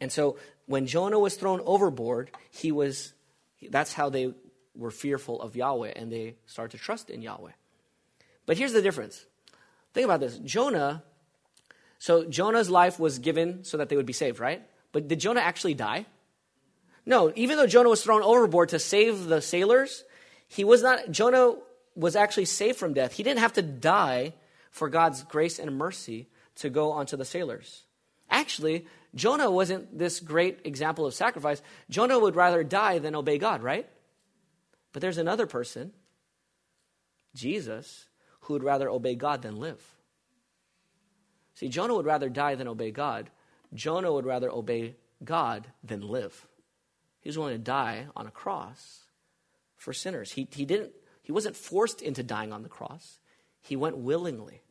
And 0.00 0.10
so 0.10 0.36
when 0.66 0.86
Jonah 0.86 1.18
was 1.18 1.34
thrown 1.36 1.60
overboard, 1.64 2.30
he 2.50 2.72
was 2.72 3.12
that's 3.70 3.92
how 3.92 4.08
they 4.08 4.32
were 4.76 4.92
fearful 4.92 5.40
of 5.42 5.56
Yahweh 5.56 5.92
and 5.96 6.12
they 6.12 6.36
started 6.46 6.76
to 6.76 6.82
trust 6.82 7.10
in 7.10 7.22
Yahweh. 7.22 7.52
But 8.46 8.56
here's 8.56 8.72
the 8.72 8.82
difference. 8.82 9.26
Think 9.92 10.04
about 10.04 10.20
this. 10.20 10.38
Jonah 10.38 11.02
so 11.98 12.24
Jonah's 12.24 12.70
life 12.70 12.98
was 12.98 13.18
given 13.18 13.64
so 13.64 13.76
that 13.76 13.88
they 13.88 13.96
would 13.96 14.06
be 14.06 14.12
saved, 14.12 14.40
right? 14.40 14.62
But 14.92 15.08
did 15.08 15.20
Jonah 15.20 15.40
actually 15.40 15.74
die? 15.74 16.06
No, 17.04 17.32
even 17.34 17.56
though 17.56 17.66
Jonah 17.66 17.88
was 17.88 18.02
thrown 18.02 18.22
overboard 18.22 18.70
to 18.70 18.78
save 18.78 19.26
the 19.26 19.40
sailors, 19.40 20.04
he 20.46 20.64
was 20.64 20.82
not, 20.82 21.10
Jonah 21.10 21.54
was 21.94 22.16
actually 22.16 22.44
saved 22.44 22.78
from 22.78 22.94
death. 22.94 23.12
He 23.12 23.22
didn't 23.22 23.40
have 23.40 23.54
to 23.54 23.62
die 23.62 24.34
for 24.70 24.88
God's 24.88 25.24
grace 25.24 25.58
and 25.58 25.76
mercy 25.76 26.28
to 26.56 26.70
go 26.70 26.92
onto 26.92 27.16
the 27.16 27.24
sailors. 27.24 27.84
Actually, 28.30 28.86
Jonah 29.14 29.50
wasn't 29.50 29.98
this 29.98 30.20
great 30.20 30.60
example 30.64 31.06
of 31.06 31.14
sacrifice. 31.14 31.62
Jonah 31.88 32.18
would 32.18 32.36
rather 32.36 32.62
die 32.62 32.98
than 32.98 33.16
obey 33.16 33.38
God, 33.38 33.62
right? 33.62 33.88
But 34.92 35.02
there's 35.02 35.18
another 35.18 35.46
person, 35.46 35.92
Jesus, 37.34 38.06
who 38.40 38.54
would 38.54 38.62
rather 38.62 38.88
obey 38.88 39.14
God 39.14 39.42
than 39.42 39.56
live. 39.56 39.82
See, 41.58 41.68
Jonah 41.68 41.96
would 41.96 42.06
rather 42.06 42.28
die 42.28 42.54
than 42.54 42.68
obey 42.68 42.92
God. 42.92 43.30
Jonah 43.74 44.12
would 44.12 44.24
rather 44.24 44.48
obey 44.48 44.94
God 45.24 45.66
than 45.82 46.06
live. 46.06 46.46
He 47.20 47.28
was 47.28 47.36
willing 47.36 47.56
to 47.56 47.58
die 47.58 48.06
on 48.14 48.28
a 48.28 48.30
cross 48.30 49.00
for 49.76 49.92
sinners. 49.92 50.30
He, 50.30 50.46
he, 50.52 50.64
didn't, 50.64 50.92
he 51.20 51.32
wasn't 51.32 51.56
forced 51.56 52.00
into 52.00 52.22
dying 52.22 52.52
on 52.52 52.62
the 52.62 52.68
cross, 52.68 53.18
he 53.60 53.74
went 53.74 53.96
willingly. 53.96 54.62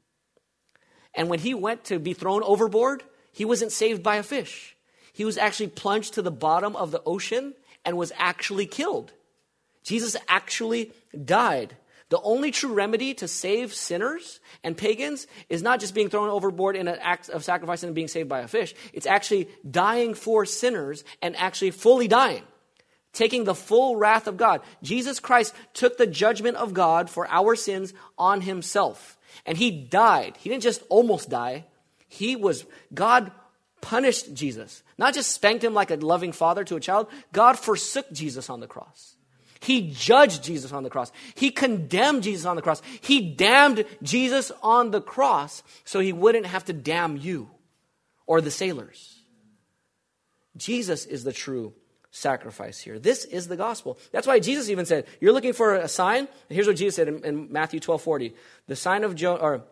And 1.13 1.27
when 1.27 1.39
he 1.39 1.53
went 1.53 1.83
to 1.85 1.99
be 1.99 2.13
thrown 2.13 2.41
overboard, 2.43 3.03
he 3.33 3.43
wasn't 3.43 3.73
saved 3.73 4.01
by 4.01 4.15
a 4.15 4.23
fish. 4.23 4.77
He 5.11 5.25
was 5.25 5.37
actually 5.37 5.67
plunged 5.67 6.13
to 6.13 6.21
the 6.21 6.31
bottom 6.31 6.73
of 6.77 6.91
the 6.91 7.03
ocean 7.05 7.53
and 7.83 7.97
was 7.97 8.13
actually 8.15 8.65
killed. 8.65 9.11
Jesus 9.83 10.15
actually 10.29 10.93
died. 11.25 11.75
The 12.09 12.21
only 12.21 12.51
true 12.51 12.73
remedy 12.73 13.13
to 13.15 13.27
save 13.27 13.73
sinners 13.73 14.39
and 14.63 14.77
pagans 14.77 15.27
is 15.49 15.61
not 15.61 15.81
just 15.81 15.93
being 15.93 16.09
thrown 16.09 16.29
overboard 16.29 16.77
in 16.77 16.87
an 16.87 16.99
act 17.01 17.29
of 17.29 17.43
sacrifice 17.43 17.83
and 17.83 17.93
being 17.93 18.07
saved 18.07 18.29
by 18.29 18.39
a 18.39 18.47
fish. 18.47 18.73
It's 18.93 19.05
actually 19.05 19.49
dying 19.69 20.13
for 20.13 20.45
sinners 20.45 21.03
and 21.21 21.35
actually 21.35 21.71
fully 21.71 22.07
dying, 22.07 22.43
taking 23.11 23.43
the 23.43 23.55
full 23.55 23.97
wrath 23.97 24.27
of 24.27 24.37
God. 24.37 24.61
Jesus 24.81 25.19
Christ 25.19 25.53
took 25.73 25.97
the 25.97 26.07
judgment 26.07 26.55
of 26.55 26.73
God 26.73 27.09
for 27.09 27.27
our 27.27 27.55
sins 27.55 27.93
on 28.17 28.41
himself. 28.41 29.17
And 29.45 29.57
he 29.57 29.69
died. 29.69 30.37
He 30.39 30.49
didn't 30.49 30.63
just 30.63 30.83
almost 30.89 31.29
die. 31.29 31.65
He 32.07 32.37
was, 32.37 32.65
God 32.93 33.31
punished 33.81 34.33
Jesus. 34.33 34.81
Not 34.97 35.13
just 35.13 35.33
spanked 35.33 35.63
him 35.63 35.73
like 35.73 35.91
a 35.91 35.95
loving 35.95 36.31
father 36.31 36.63
to 36.63 36.77
a 36.77 36.79
child. 36.79 37.07
God 37.33 37.59
forsook 37.59 38.09
Jesus 38.13 38.49
on 38.49 38.61
the 38.61 38.67
cross. 38.67 39.15
He 39.59 39.91
judged 39.91 40.43
Jesus 40.43 40.71
on 40.71 40.83
the 40.83 40.89
cross. 40.89 41.11
He 41.35 41.51
condemned 41.51 42.23
Jesus 42.23 42.45
on 42.45 42.55
the 42.55 42.61
cross. 42.61 42.81
He 43.01 43.21
damned 43.21 43.85
Jesus 44.03 44.51
on 44.61 44.91
the 44.91 45.01
cross 45.01 45.63
so 45.85 45.99
he 45.99 46.13
wouldn't 46.13 46.45
have 46.45 46.65
to 46.65 46.73
damn 46.73 47.17
you 47.17 47.49
or 48.25 48.41
the 48.41 48.51
sailors. 48.51 49.21
Jesus 50.55 51.05
is 51.05 51.23
the 51.23 51.33
true 51.33 51.73
sacrifice 52.11 52.79
here. 52.79 52.99
This 52.99 53.25
is 53.25 53.47
the 53.47 53.55
gospel. 53.55 53.97
That's 54.11 54.27
why 54.27 54.39
Jesus 54.39 54.69
even 54.69 54.85
said, 54.85 55.05
You're 55.21 55.33
looking 55.33 55.53
for 55.53 55.75
a 55.75 55.87
sign? 55.87 56.27
here's 56.49 56.67
what 56.67 56.75
Jesus 56.75 56.95
said 56.95 57.07
in, 57.07 57.23
in 57.23 57.51
Matthew 57.51 57.79
12 57.79 58.01
40. 58.01 58.33
The 58.67 58.75
sign 58.75 59.03
of 59.03 59.15
Jonah, 59.15 59.39
or 59.39 59.63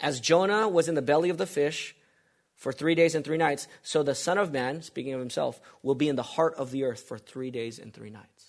as 0.00 0.20
Jonah 0.20 0.68
was 0.68 0.88
in 0.88 0.94
the 0.94 1.02
belly 1.02 1.30
of 1.30 1.38
the 1.38 1.46
fish 1.46 1.94
for 2.54 2.72
three 2.72 2.94
days 2.94 3.14
and 3.14 3.24
three 3.24 3.38
nights, 3.38 3.66
so 3.82 4.02
the 4.02 4.14
Son 4.14 4.38
of 4.38 4.52
Man, 4.52 4.82
speaking 4.82 5.14
of 5.14 5.20
himself, 5.20 5.60
will 5.82 5.94
be 5.94 6.08
in 6.08 6.16
the 6.16 6.22
heart 6.22 6.54
of 6.54 6.70
the 6.70 6.84
earth 6.84 7.00
for 7.00 7.18
three 7.18 7.50
days 7.50 7.78
and 7.78 7.92
three 7.92 8.10
nights. 8.10 8.39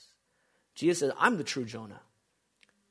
Jesus 0.76 1.00
says, 1.00 1.12
I'm 1.20 1.38
the 1.38 1.44
true 1.44 1.66
Jonah. 1.66 2.02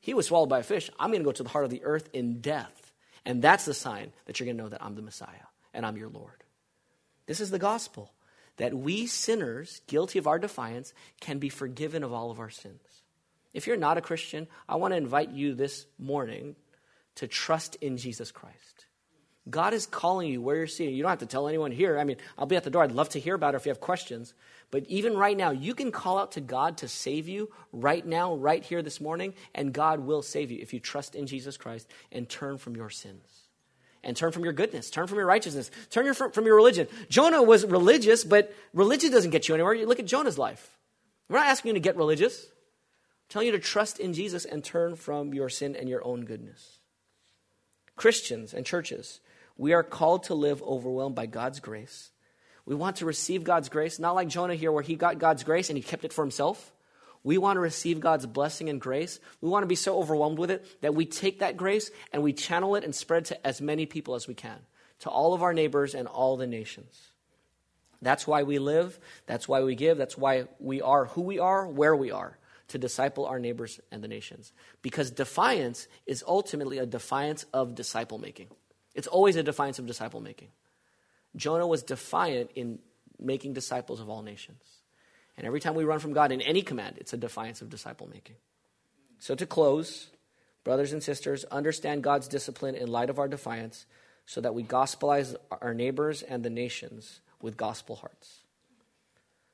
He 0.00 0.14
was 0.14 0.26
swallowed 0.26 0.48
by 0.48 0.60
a 0.60 0.64
fish. 0.64 0.90
I'm 0.98 1.10
going 1.10 1.20
to 1.20 1.24
go 1.24 1.32
to 1.32 1.42
the 1.42 1.48
heart 1.48 1.64
of 1.64 1.70
the 1.70 1.84
earth 1.84 2.08
in 2.12 2.40
death. 2.40 2.92
And 3.24 3.42
that's 3.42 3.64
the 3.64 3.74
sign 3.74 4.12
that 4.24 4.40
you're 4.40 4.46
going 4.46 4.56
to 4.56 4.62
know 4.62 4.68
that 4.70 4.82
I'm 4.82 4.94
the 4.94 5.02
Messiah 5.02 5.28
and 5.74 5.84
I'm 5.84 5.96
your 5.96 6.08
Lord. 6.08 6.42
This 7.26 7.40
is 7.40 7.50
the 7.50 7.58
gospel 7.58 8.12
that 8.56 8.74
we 8.74 9.06
sinners, 9.06 9.80
guilty 9.86 10.18
of 10.18 10.26
our 10.26 10.38
defiance, 10.38 10.92
can 11.20 11.38
be 11.38 11.48
forgiven 11.48 12.02
of 12.02 12.12
all 12.12 12.30
of 12.30 12.40
our 12.40 12.50
sins. 12.50 12.80
If 13.52 13.66
you're 13.66 13.76
not 13.76 13.98
a 13.98 14.02
Christian, 14.02 14.46
I 14.68 14.76
want 14.76 14.92
to 14.92 14.98
invite 14.98 15.30
you 15.30 15.54
this 15.54 15.86
morning 15.98 16.56
to 17.16 17.26
trust 17.26 17.76
in 17.76 17.96
Jesus 17.96 18.30
Christ. 18.30 18.86
God 19.48 19.74
is 19.74 19.86
calling 19.86 20.28
you 20.28 20.40
where 20.40 20.56
you're 20.56 20.66
seated. 20.66 20.94
You 20.94 21.02
don't 21.02 21.10
have 21.10 21.20
to 21.20 21.26
tell 21.26 21.48
anyone 21.48 21.72
here. 21.72 21.98
I 21.98 22.04
mean, 22.04 22.18
I'll 22.38 22.46
be 22.46 22.56
at 22.56 22.64
the 22.64 22.70
door. 22.70 22.82
I'd 22.82 22.92
love 22.92 23.08
to 23.10 23.20
hear 23.20 23.34
about 23.34 23.54
it 23.54 23.56
if 23.56 23.66
you 23.66 23.70
have 23.70 23.80
questions. 23.80 24.34
But 24.70 24.84
even 24.86 25.16
right 25.16 25.36
now, 25.36 25.50
you 25.50 25.74
can 25.74 25.90
call 25.90 26.18
out 26.18 26.32
to 26.32 26.40
God 26.40 26.78
to 26.78 26.88
save 26.88 27.28
you 27.28 27.50
right 27.72 28.06
now, 28.06 28.34
right 28.34 28.62
here 28.62 28.82
this 28.82 29.00
morning, 29.00 29.34
and 29.54 29.72
God 29.72 30.00
will 30.00 30.22
save 30.22 30.50
you 30.50 30.58
if 30.60 30.72
you 30.72 30.78
trust 30.78 31.16
in 31.16 31.26
Jesus 31.26 31.56
Christ 31.56 31.88
and 32.12 32.28
turn 32.28 32.56
from 32.56 32.76
your 32.76 32.90
sins. 32.90 33.22
And 34.02 34.16
turn 34.16 34.32
from 34.32 34.44
your 34.44 34.54
goodness, 34.54 34.88
turn 34.88 35.08
from 35.08 35.18
your 35.18 35.26
righteousness, 35.26 35.70
turn 35.90 36.06
your, 36.06 36.14
from 36.14 36.46
your 36.46 36.56
religion. 36.56 36.88
Jonah 37.10 37.42
was 37.42 37.66
religious, 37.66 38.24
but 38.24 38.54
religion 38.72 39.10
doesn't 39.10 39.30
get 39.30 39.48
you 39.48 39.54
anywhere. 39.54 39.74
You 39.74 39.86
look 39.86 39.98
at 39.98 40.06
Jonah's 40.06 40.38
life. 40.38 40.78
We're 41.28 41.38
not 41.38 41.48
asking 41.48 41.70
you 41.70 41.74
to 41.74 41.80
get 41.80 41.96
religious. 41.96 42.46
I'm 42.46 43.28
telling 43.28 43.46
you 43.46 43.52
to 43.52 43.58
trust 43.58 44.00
in 44.00 44.14
Jesus 44.14 44.44
and 44.46 44.64
turn 44.64 44.96
from 44.96 45.34
your 45.34 45.50
sin 45.50 45.76
and 45.76 45.88
your 45.88 46.02
own 46.04 46.24
goodness. 46.24 46.78
Christians 47.94 48.54
and 48.54 48.64
churches, 48.64 49.20
we 49.58 49.74
are 49.74 49.82
called 49.82 50.22
to 50.24 50.34
live 50.34 50.62
overwhelmed 50.62 51.14
by 51.14 51.26
God's 51.26 51.60
grace 51.60 52.10
we 52.70 52.76
want 52.76 52.98
to 52.98 53.04
receive 53.04 53.42
God's 53.42 53.68
grace, 53.68 53.98
not 53.98 54.14
like 54.14 54.28
Jonah 54.28 54.54
here, 54.54 54.70
where 54.70 54.80
he 54.80 54.94
got 54.94 55.18
God's 55.18 55.42
grace 55.42 55.70
and 55.70 55.76
he 55.76 55.82
kept 55.82 56.04
it 56.04 56.12
for 56.12 56.22
himself. 56.22 56.70
We 57.24 57.36
want 57.36 57.56
to 57.56 57.60
receive 57.60 57.98
God's 57.98 58.26
blessing 58.26 58.68
and 58.68 58.80
grace. 58.80 59.18
We 59.40 59.48
want 59.48 59.64
to 59.64 59.66
be 59.66 59.74
so 59.74 59.98
overwhelmed 59.98 60.38
with 60.38 60.52
it 60.52 60.80
that 60.80 60.94
we 60.94 61.04
take 61.04 61.40
that 61.40 61.56
grace 61.56 61.90
and 62.12 62.22
we 62.22 62.32
channel 62.32 62.76
it 62.76 62.84
and 62.84 62.94
spread 62.94 63.24
to 63.24 63.44
as 63.44 63.60
many 63.60 63.86
people 63.86 64.14
as 64.14 64.28
we 64.28 64.34
can, 64.34 64.56
to 65.00 65.10
all 65.10 65.34
of 65.34 65.42
our 65.42 65.52
neighbors 65.52 65.96
and 65.96 66.06
all 66.06 66.36
the 66.36 66.46
nations. 66.46 66.96
That's 68.02 68.24
why 68.24 68.44
we 68.44 68.60
live. 68.60 69.00
That's 69.26 69.48
why 69.48 69.64
we 69.64 69.74
give. 69.74 69.98
That's 69.98 70.16
why 70.16 70.44
we 70.60 70.80
are 70.80 71.06
who 71.06 71.22
we 71.22 71.40
are, 71.40 71.66
where 71.66 71.96
we 71.96 72.12
are, 72.12 72.38
to 72.68 72.78
disciple 72.78 73.26
our 73.26 73.40
neighbors 73.40 73.80
and 73.90 74.00
the 74.00 74.06
nations. 74.06 74.52
Because 74.80 75.10
defiance 75.10 75.88
is 76.06 76.22
ultimately 76.24 76.78
a 76.78 76.86
defiance 76.86 77.46
of 77.52 77.74
disciple 77.74 78.18
making. 78.18 78.46
It's 78.94 79.08
always 79.08 79.34
a 79.34 79.42
defiance 79.42 79.80
of 79.80 79.88
disciple 79.88 80.20
making. 80.20 80.50
Jonah 81.36 81.66
was 81.66 81.82
defiant 81.82 82.50
in 82.54 82.78
making 83.18 83.52
disciples 83.52 84.00
of 84.00 84.08
all 84.08 84.22
nations. 84.22 84.62
And 85.36 85.46
every 85.46 85.60
time 85.60 85.74
we 85.74 85.84
run 85.84 86.00
from 86.00 86.12
God 86.12 86.32
in 86.32 86.40
any 86.40 86.62
command, 86.62 86.96
it's 86.98 87.12
a 87.12 87.16
defiance 87.16 87.62
of 87.62 87.70
disciple 87.70 88.08
making. 88.08 88.36
So, 89.18 89.34
to 89.34 89.46
close, 89.46 90.08
brothers 90.64 90.92
and 90.92 91.02
sisters, 91.02 91.44
understand 91.44 92.02
God's 92.02 92.28
discipline 92.28 92.74
in 92.74 92.88
light 92.88 93.10
of 93.10 93.18
our 93.18 93.28
defiance 93.28 93.86
so 94.26 94.40
that 94.40 94.54
we 94.54 94.62
gospelize 94.62 95.34
our 95.62 95.74
neighbors 95.74 96.22
and 96.22 96.42
the 96.42 96.50
nations 96.50 97.20
with 97.40 97.56
gospel 97.56 97.96
hearts. 97.96 98.40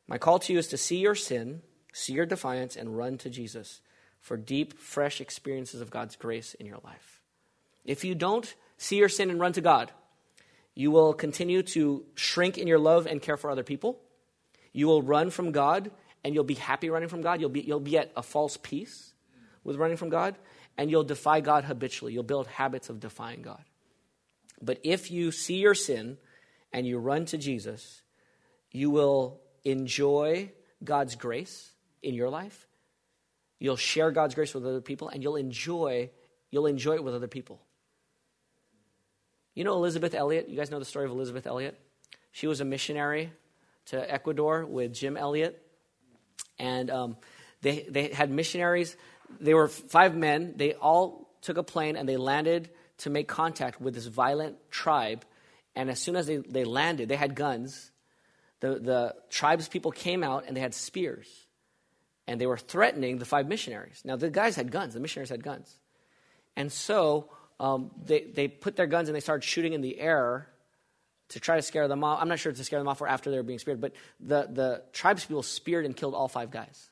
My 0.09 0.19
call 0.19 0.39
to 0.41 0.53
you 0.53 0.59
is 0.59 0.69
to 0.69 0.77
see 0.77 0.99
your 0.99 1.15
sin, 1.15 1.63
see 1.93 2.13
your 2.13 2.27
defiance, 2.27 2.77
and 2.77 2.97
run 2.97 3.19
to 3.19 3.31
Jesus 3.31 3.81
for 4.21 4.37
deep, 4.37 4.79
fresh 4.79 5.21
experiences 5.21 5.81
of 5.81 5.91
God's 5.91 6.17
grace 6.17 6.55
in 6.55 6.67
your 6.67 6.79
life. 6.85 7.23
If 7.85 8.05
you 8.05 8.15
don't 8.15 8.55
see 8.77 8.97
your 8.97 9.09
sin 9.09 9.31
and 9.31 9.41
run 9.41 9.53
to 9.55 9.61
God, 9.61 9.93
you 10.77 10.91
will 10.91 11.15
continue 11.15 11.63
to 11.63 12.05
shrink 12.15 12.59
in 12.59 12.69
your 12.69 12.79
love 12.79 13.07
and 13.07 13.21
care 13.21 13.39
for 13.39 13.51
other 13.51 13.65
people. 13.65 13.99
You 14.75 14.87
will 14.87 15.01
run 15.01 15.31
from 15.31 15.51
God 15.51 15.91
and 16.23 16.35
you'll 16.35 16.45
be 16.45 16.55
happy 16.55 16.91
running 16.91 17.09
from 17.09 17.23
God. 17.23 17.41
You'll 17.41 17.49
be, 17.49 17.63
you'll 17.63 17.81
be 17.81 17.97
at 17.97 18.13
a 18.15 18.23
false 18.23 18.59
peace 18.59 19.15
with 19.65 19.77
running 19.77 19.97
from 19.97 20.11
God 20.11 20.37
and 20.77 20.91
you'll 20.91 21.03
defy 21.03 21.41
God 21.41 21.65
habitually. 21.65 22.13
You'll 22.13 22.25
build 22.25 22.47
habits 22.47 22.91
of 22.91 23.01
defying 23.01 23.41
God. 23.41 23.65
But 24.61 24.81
if 24.85 25.11
you 25.11 25.33
see 25.33 25.57
your 25.57 25.75
sin 25.75 26.19
and 26.75 26.87
you 26.87 26.99
run 26.99 27.25
to 27.27 27.39
Jesus, 27.39 28.03
you 28.71 28.91
will 28.91 29.41
enjoy 29.65 30.53
God's 30.85 31.17
grace 31.17 31.71
in 32.03 32.15
your 32.15 32.29
life. 32.29 32.67
You'll 33.59 33.77
share 33.77 34.11
God's 34.11 34.35
grace 34.35 34.53
with 34.53 34.67
other 34.67 34.83
people 34.83 35.09
and 35.09 35.23
you'll 35.23 35.37
enjoy 35.37 36.11
you'll 36.51 36.67
enjoy 36.67 36.95
it 36.95 37.05
with 37.05 37.15
other 37.15 37.29
people. 37.29 37.66
You 39.57 39.65
know 39.65 39.73
Elisabeth 39.73 40.15
Elliot? 40.15 40.51
You 40.51 40.57
guys 40.57 40.71
know 40.71 40.79
the 40.79 40.85
story 40.85 41.07
of 41.07 41.11
Elisabeth 41.13 41.47
Elliot? 41.47 41.81
She 42.31 42.47
was 42.47 42.61
a 42.61 42.65
missionary 42.67 43.33
to 43.87 44.13
Ecuador 44.13 44.67
with 44.67 44.93
Jim 44.93 45.17
Elliot. 45.17 45.61
And 46.59 46.91
um, 46.91 47.17
they, 47.63 47.87
they 47.89 48.09
had 48.09 48.31
missionaries. 48.31 48.99
They 49.41 49.55
were 49.55 49.67
five 49.69 50.15
men. 50.15 50.53
They 50.57 50.75
all 50.75 51.31
took 51.41 51.57
a 51.57 51.63
plane 51.63 51.97
and 51.97 52.07
they 52.07 52.19
landed 52.19 52.69
to 52.99 53.09
make 53.09 53.29
contact 53.29 53.81
with 53.81 53.95
this 53.95 54.05
violent 54.05 54.57
tribe. 54.71 55.25
And 55.75 55.89
as 55.89 56.01
soon 56.01 56.17
as 56.17 56.27
they, 56.27 56.37
they 56.37 56.65
landed, 56.65 57.09
they 57.09 57.17
had 57.17 57.35
guns. 57.35 57.91
The, 58.61 58.79
the 58.79 59.15
tribes 59.31 59.69
people 59.69 59.91
came 59.91 60.23
out 60.23 60.45
and 60.47 60.55
they 60.55 60.61
had 60.61 60.75
spears. 60.75 61.29
And 62.27 62.39
they 62.39 62.47
were 62.47 62.59
threatening 62.59 63.17
the 63.17 63.25
five 63.25 63.49
missionaries. 63.49 64.03
Now, 64.05 64.17
the 64.17 64.29
guys 64.29 64.55
had 64.55 64.71
guns, 64.71 64.93
the 64.93 65.01
missionaries 65.01 65.31
had 65.31 65.43
guns. 65.43 65.75
And 66.57 66.71
so 66.71 67.31
um, 67.59 67.91
they, 68.05 68.23
they 68.23 68.49
put 68.49 68.77
their 68.77 68.87
guns 68.87 69.09
and 69.09 69.17
they 69.17 69.21
started 69.21 69.45
shooting 69.45 69.73
in 69.73 69.81
the 69.81 69.99
air 69.99 70.49
to 71.31 71.41
try 71.41 71.57
to 71.57 71.63
scare 71.63 71.89
them 71.89 72.05
off. 72.05 72.21
I'm 72.21 72.29
not 72.29 72.39
sure 72.39 72.53
to 72.53 72.65
scare 72.65 72.79
them 72.79 72.89
off 72.89 73.01
or 73.01 73.09
after 73.09 73.31
they 73.31 73.37
were 73.37 73.43
being 73.43 73.59
speared, 73.59 73.81
but 73.81 73.93
the, 74.21 74.49
the 74.51 74.83
tribes 74.93 75.25
people 75.25 75.43
speared 75.43 75.85
and 75.85 75.97
killed 75.97 76.15
all 76.15 76.29
five 76.29 76.51
guys. 76.51 76.91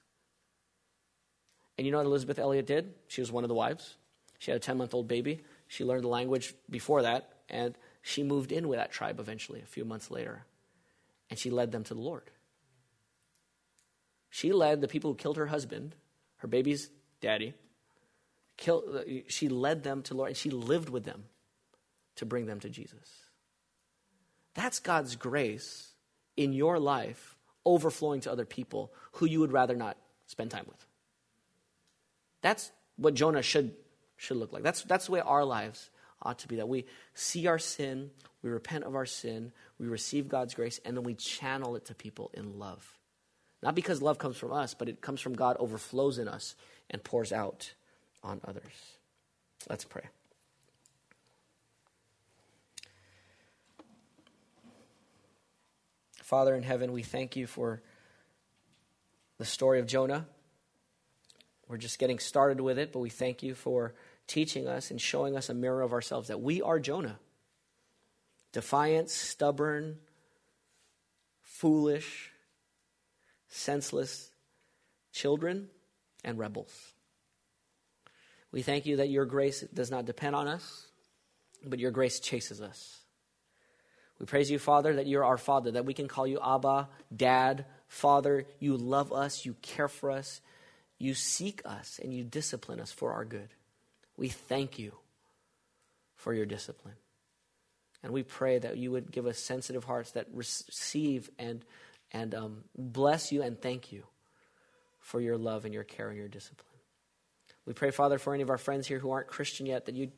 And 1.77 1.87
you 1.87 1.93
know 1.93 1.99
what 1.99 2.07
Elisabeth 2.07 2.39
Elliot 2.39 2.67
did? 2.67 2.95
She 3.09 3.21
was 3.21 3.31
one 3.31 3.45
of 3.45 3.49
the 3.49 3.55
wives. 3.55 3.97
She 4.39 4.51
had 4.51 4.57
a 4.57 4.61
10 4.61 4.79
month 4.79 4.95
old 4.95 5.09
baby. 5.09 5.43
She 5.69 5.85
learned 5.85 6.05
the 6.05 6.09
language 6.09 6.55
before 6.71 7.03
that, 7.03 7.31
and 7.49 7.75
she 8.03 8.23
moved 8.23 8.53
in 8.53 8.69
with 8.69 8.79
that 8.79 8.93
tribe 8.93 9.19
eventually, 9.19 9.61
a 9.61 9.67
few 9.67 9.85
months 9.85 10.11
later. 10.11 10.45
And 11.31 11.39
she 11.39 11.51
led 11.51 11.73
them 11.73 11.85
to 11.85 11.95
the 11.95 12.01
Lord. 12.01 12.31
She 14.31 14.53
led 14.53 14.81
the 14.81 14.89
people 14.89 15.13
who 15.13 15.17
killed 15.17 15.37
her 15.37 15.47
husband, 15.47 15.95
her 16.37 16.49
baby's 16.49 16.91
daddy, 17.21 17.55
Kill, 18.57 19.03
she 19.29 19.49
led 19.49 19.83
them 19.83 20.03
to 20.03 20.15
Lord, 20.15 20.29
and 20.29 20.37
she 20.37 20.51
lived 20.51 20.89
with 20.89 21.05
them 21.05 21.25
to 22.17 22.27
bring 22.27 22.47
them 22.47 22.61
to 22.61 22.69
Jesus. 22.69 23.09
That's 24.55 24.79
God's 24.79 25.17
grace 25.17 25.93
in 26.37 26.53
your 26.53 26.79
life 26.79 27.37
overflowing 27.67 28.21
to 28.21 28.33
other 28.33 28.45
people 28.45 28.93
who 29.13 29.27
you 29.27 29.41
would 29.41 29.53
rather 29.53 29.75
not 29.75 29.97
spend 30.27 30.51
time 30.51 30.67
with. 30.69 30.87
That's 32.43 32.71
what 32.97 33.15
Jonah 33.15 33.43
should, 33.43 33.75
should 34.17 34.37
look 34.37 34.53
like. 34.53 34.63
That's, 34.63 34.83
that's 34.83 35.07
the 35.07 35.13
way 35.13 35.21
our 35.21 35.45
lives 35.45 35.91
ought 36.23 36.39
to 36.41 36.49
be 36.49 36.57
that 36.57 36.69
we 36.69 36.87
see 37.15 37.47
our 37.47 37.59
sin, 37.59 38.11
we 38.43 38.51
repent 38.51 38.85
of 38.85 38.95
our 38.95 39.07
sin, 39.07 39.53
we 39.79 39.87
receive 39.87 40.29
God's 40.29 40.55
grace, 40.55 40.81
and 40.85 40.97
then 40.97 41.05
we 41.05 41.15
channel 41.15 41.77
it 41.77 41.87
to 41.87 41.95
people 41.95 42.31
in 42.35 42.59
love. 42.59 42.99
Not 43.63 43.75
because 43.75 44.03
love 44.03 44.19
comes 44.19 44.37
from 44.37 44.53
us, 44.53 44.75
but 44.75 44.89
it 44.89 45.01
comes 45.01 45.21
from 45.21 45.35
God, 45.35 45.57
overflows 45.59 46.19
in 46.19 46.29
us, 46.29 46.55
and 46.91 47.03
pours 47.03 47.33
out 47.33 47.73
on 48.25 48.41
others. 48.45 48.97
Let's 49.69 49.85
pray. 49.85 50.05
Father 56.23 56.55
in 56.55 56.63
heaven, 56.63 56.91
we 56.93 57.03
thank 57.03 57.37
you 57.37 57.47
for 57.47 57.83
the 59.39 59.45
story 59.45 59.79
of 59.79 59.87
Jonah. 59.87 60.27
We're 61.69 61.77
just 61.77 61.99
getting 61.99 62.19
started 62.19 62.61
with 62.61 62.79
it, 62.79 62.93
but 62.93 63.01
we 63.01 63.11
thank 63.11 63.43
you 63.43 63.55
for 63.55 63.95
teaching 64.27 64.67
us 64.67 64.91
and 64.91 65.01
showing 65.01 65.37
us 65.37 65.49
a 65.51 65.55
mirror 65.55 65.83
of 65.83 65.93
ourselves 65.93 66.29
that 66.29 66.41
we 66.41 66.63
are 66.63 66.79
Jonah. 66.79 67.19
Defiant, 68.53 69.11
stubborn, 69.11 69.99
foolish, 71.43 72.33
senseless 73.49 74.31
children 75.13 75.69
and 76.25 76.39
rebels. 76.39 76.94
We 78.55 78.63
thank 78.63 78.87
you 78.87 78.99
that 78.99 79.09
your 79.09 79.25
grace 79.25 79.63
does 79.75 79.91
not 79.91 80.05
depend 80.05 80.37
on 80.37 80.47
us, 80.47 80.87
but 81.67 81.81
your 81.81 81.91
grace 81.91 82.21
chases 82.21 82.61
us. 82.61 83.01
We 84.21 84.27
praise 84.27 84.49
you, 84.49 84.61
Father, 84.61 84.95
that 84.95 85.09
you're 85.09 85.25
our 85.25 85.39
Father, 85.39 85.73
that 85.73 85.85
we 85.85 85.93
can 85.93 86.07
call 86.07 86.25
you 86.25 86.39
Abba, 86.41 86.89
Dad, 87.15 87.65
Father. 87.89 88.47
You 88.61 88.77
love 88.77 89.13
us, 89.13 89.45
you 89.45 89.57
care 89.61 89.89
for 89.89 90.13
us, 90.13 90.41
you 91.01 91.15
seek 91.15 91.63
us, 91.65 91.99
and 92.01 92.15
you 92.15 92.23
discipline 92.23 92.79
us 92.79 92.93
for 92.93 93.13
our 93.15 93.25
good. 93.25 93.49
We 94.17 94.29
thank 94.29 94.79
you 94.79 94.93
for 96.15 96.33
your 96.33 96.47
discipline. 96.47 96.95
And 98.05 98.13
we 98.13 98.23
pray 98.23 98.61
that 98.61 98.77
you 98.77 98.93
would 98.93 99.11
give 99.11 99.27
us 99.27 99.41
sensitive 99.41 99.83
hearts 99.83 100.13
that 100.13 100.29
receive 100.33 101.29
and, 101.41 101.65
and 102.13 102.33
um, 102.37 102.63
bless 102.79 103.33
you 103.33 103.43
and 103.43 103.61
thank 103.61 103.91
you 103.91 104.05
for 105.01 105.21
your 105.21 105.37
love 105.37 105.65
and 105.65 105.75
your 105.75 105.83
care 105.83 106.09
and 106.09 106.17
your 106.17 106.29
discipline. 106.29 106.74
We 107.67 107.73
pray, 107.73 107.91
Father, 107.91 108.19
for 108.19 108.35
any 108.35 108.43
of 108.43 108.51
our 108.51 108.59
friends 108.59 108.87
here 108.87 108.99
who 108.99 109.11
aren't 109.11 109.27
Christian 109.27 109.67
yet, 109.67 109.87
that 109.87 109.95
you'd 109.95 110.13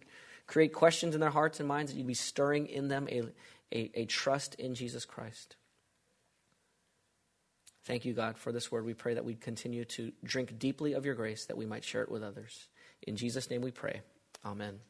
create 0.47 0.73
questions 0.73 1.15
in 1.15 1.21
their 1.21 1.31
hearts 1.31 1.61
and 1.61 1.69
minds, 1.69 1.93
that 1.93 1.99
you'd 1.99 2.07
be 2.07 2.15
stirring 2.15 2.67
in 2.67 2.89
them 2.89 3.09
a, 3.11 3.23
a, 3.73 3.91
a 3.95 4.05
trust 4.07 4.55
in 4.57 4.75
Jesus 4.75 5.05
Christ. 5.05 5.57
Thank 7.85 8.05
you, 8.05 8.15
God, 8.15 8.37
for 8.37 8.51
this 8.51 8.73
word. 8.73 8.85
We 8.85 8.95
pray 8.95 9.15
that 9.15 9.25
we'd 9.25 9.41
continue 9.41 9.85
to 9.85 10.13
drink 10.25 10.59
deeply 10.59 10.95
of 10.95 11.07
your 11.07 11.15
grace, 11.15 11.47
that 11.47 11.57
we 11.57 11.67
might 11.67 11.85
share 11.85 12.03
it 12.03 12.11
with 12.11 12.25
others. 12.25 12.69
In 13.07 13.17
Jesus' 13.17 13.49
name 13.49 13.63
we 13.63 13.71
pray. 13.71 14.01
Amen. 14.45 14.81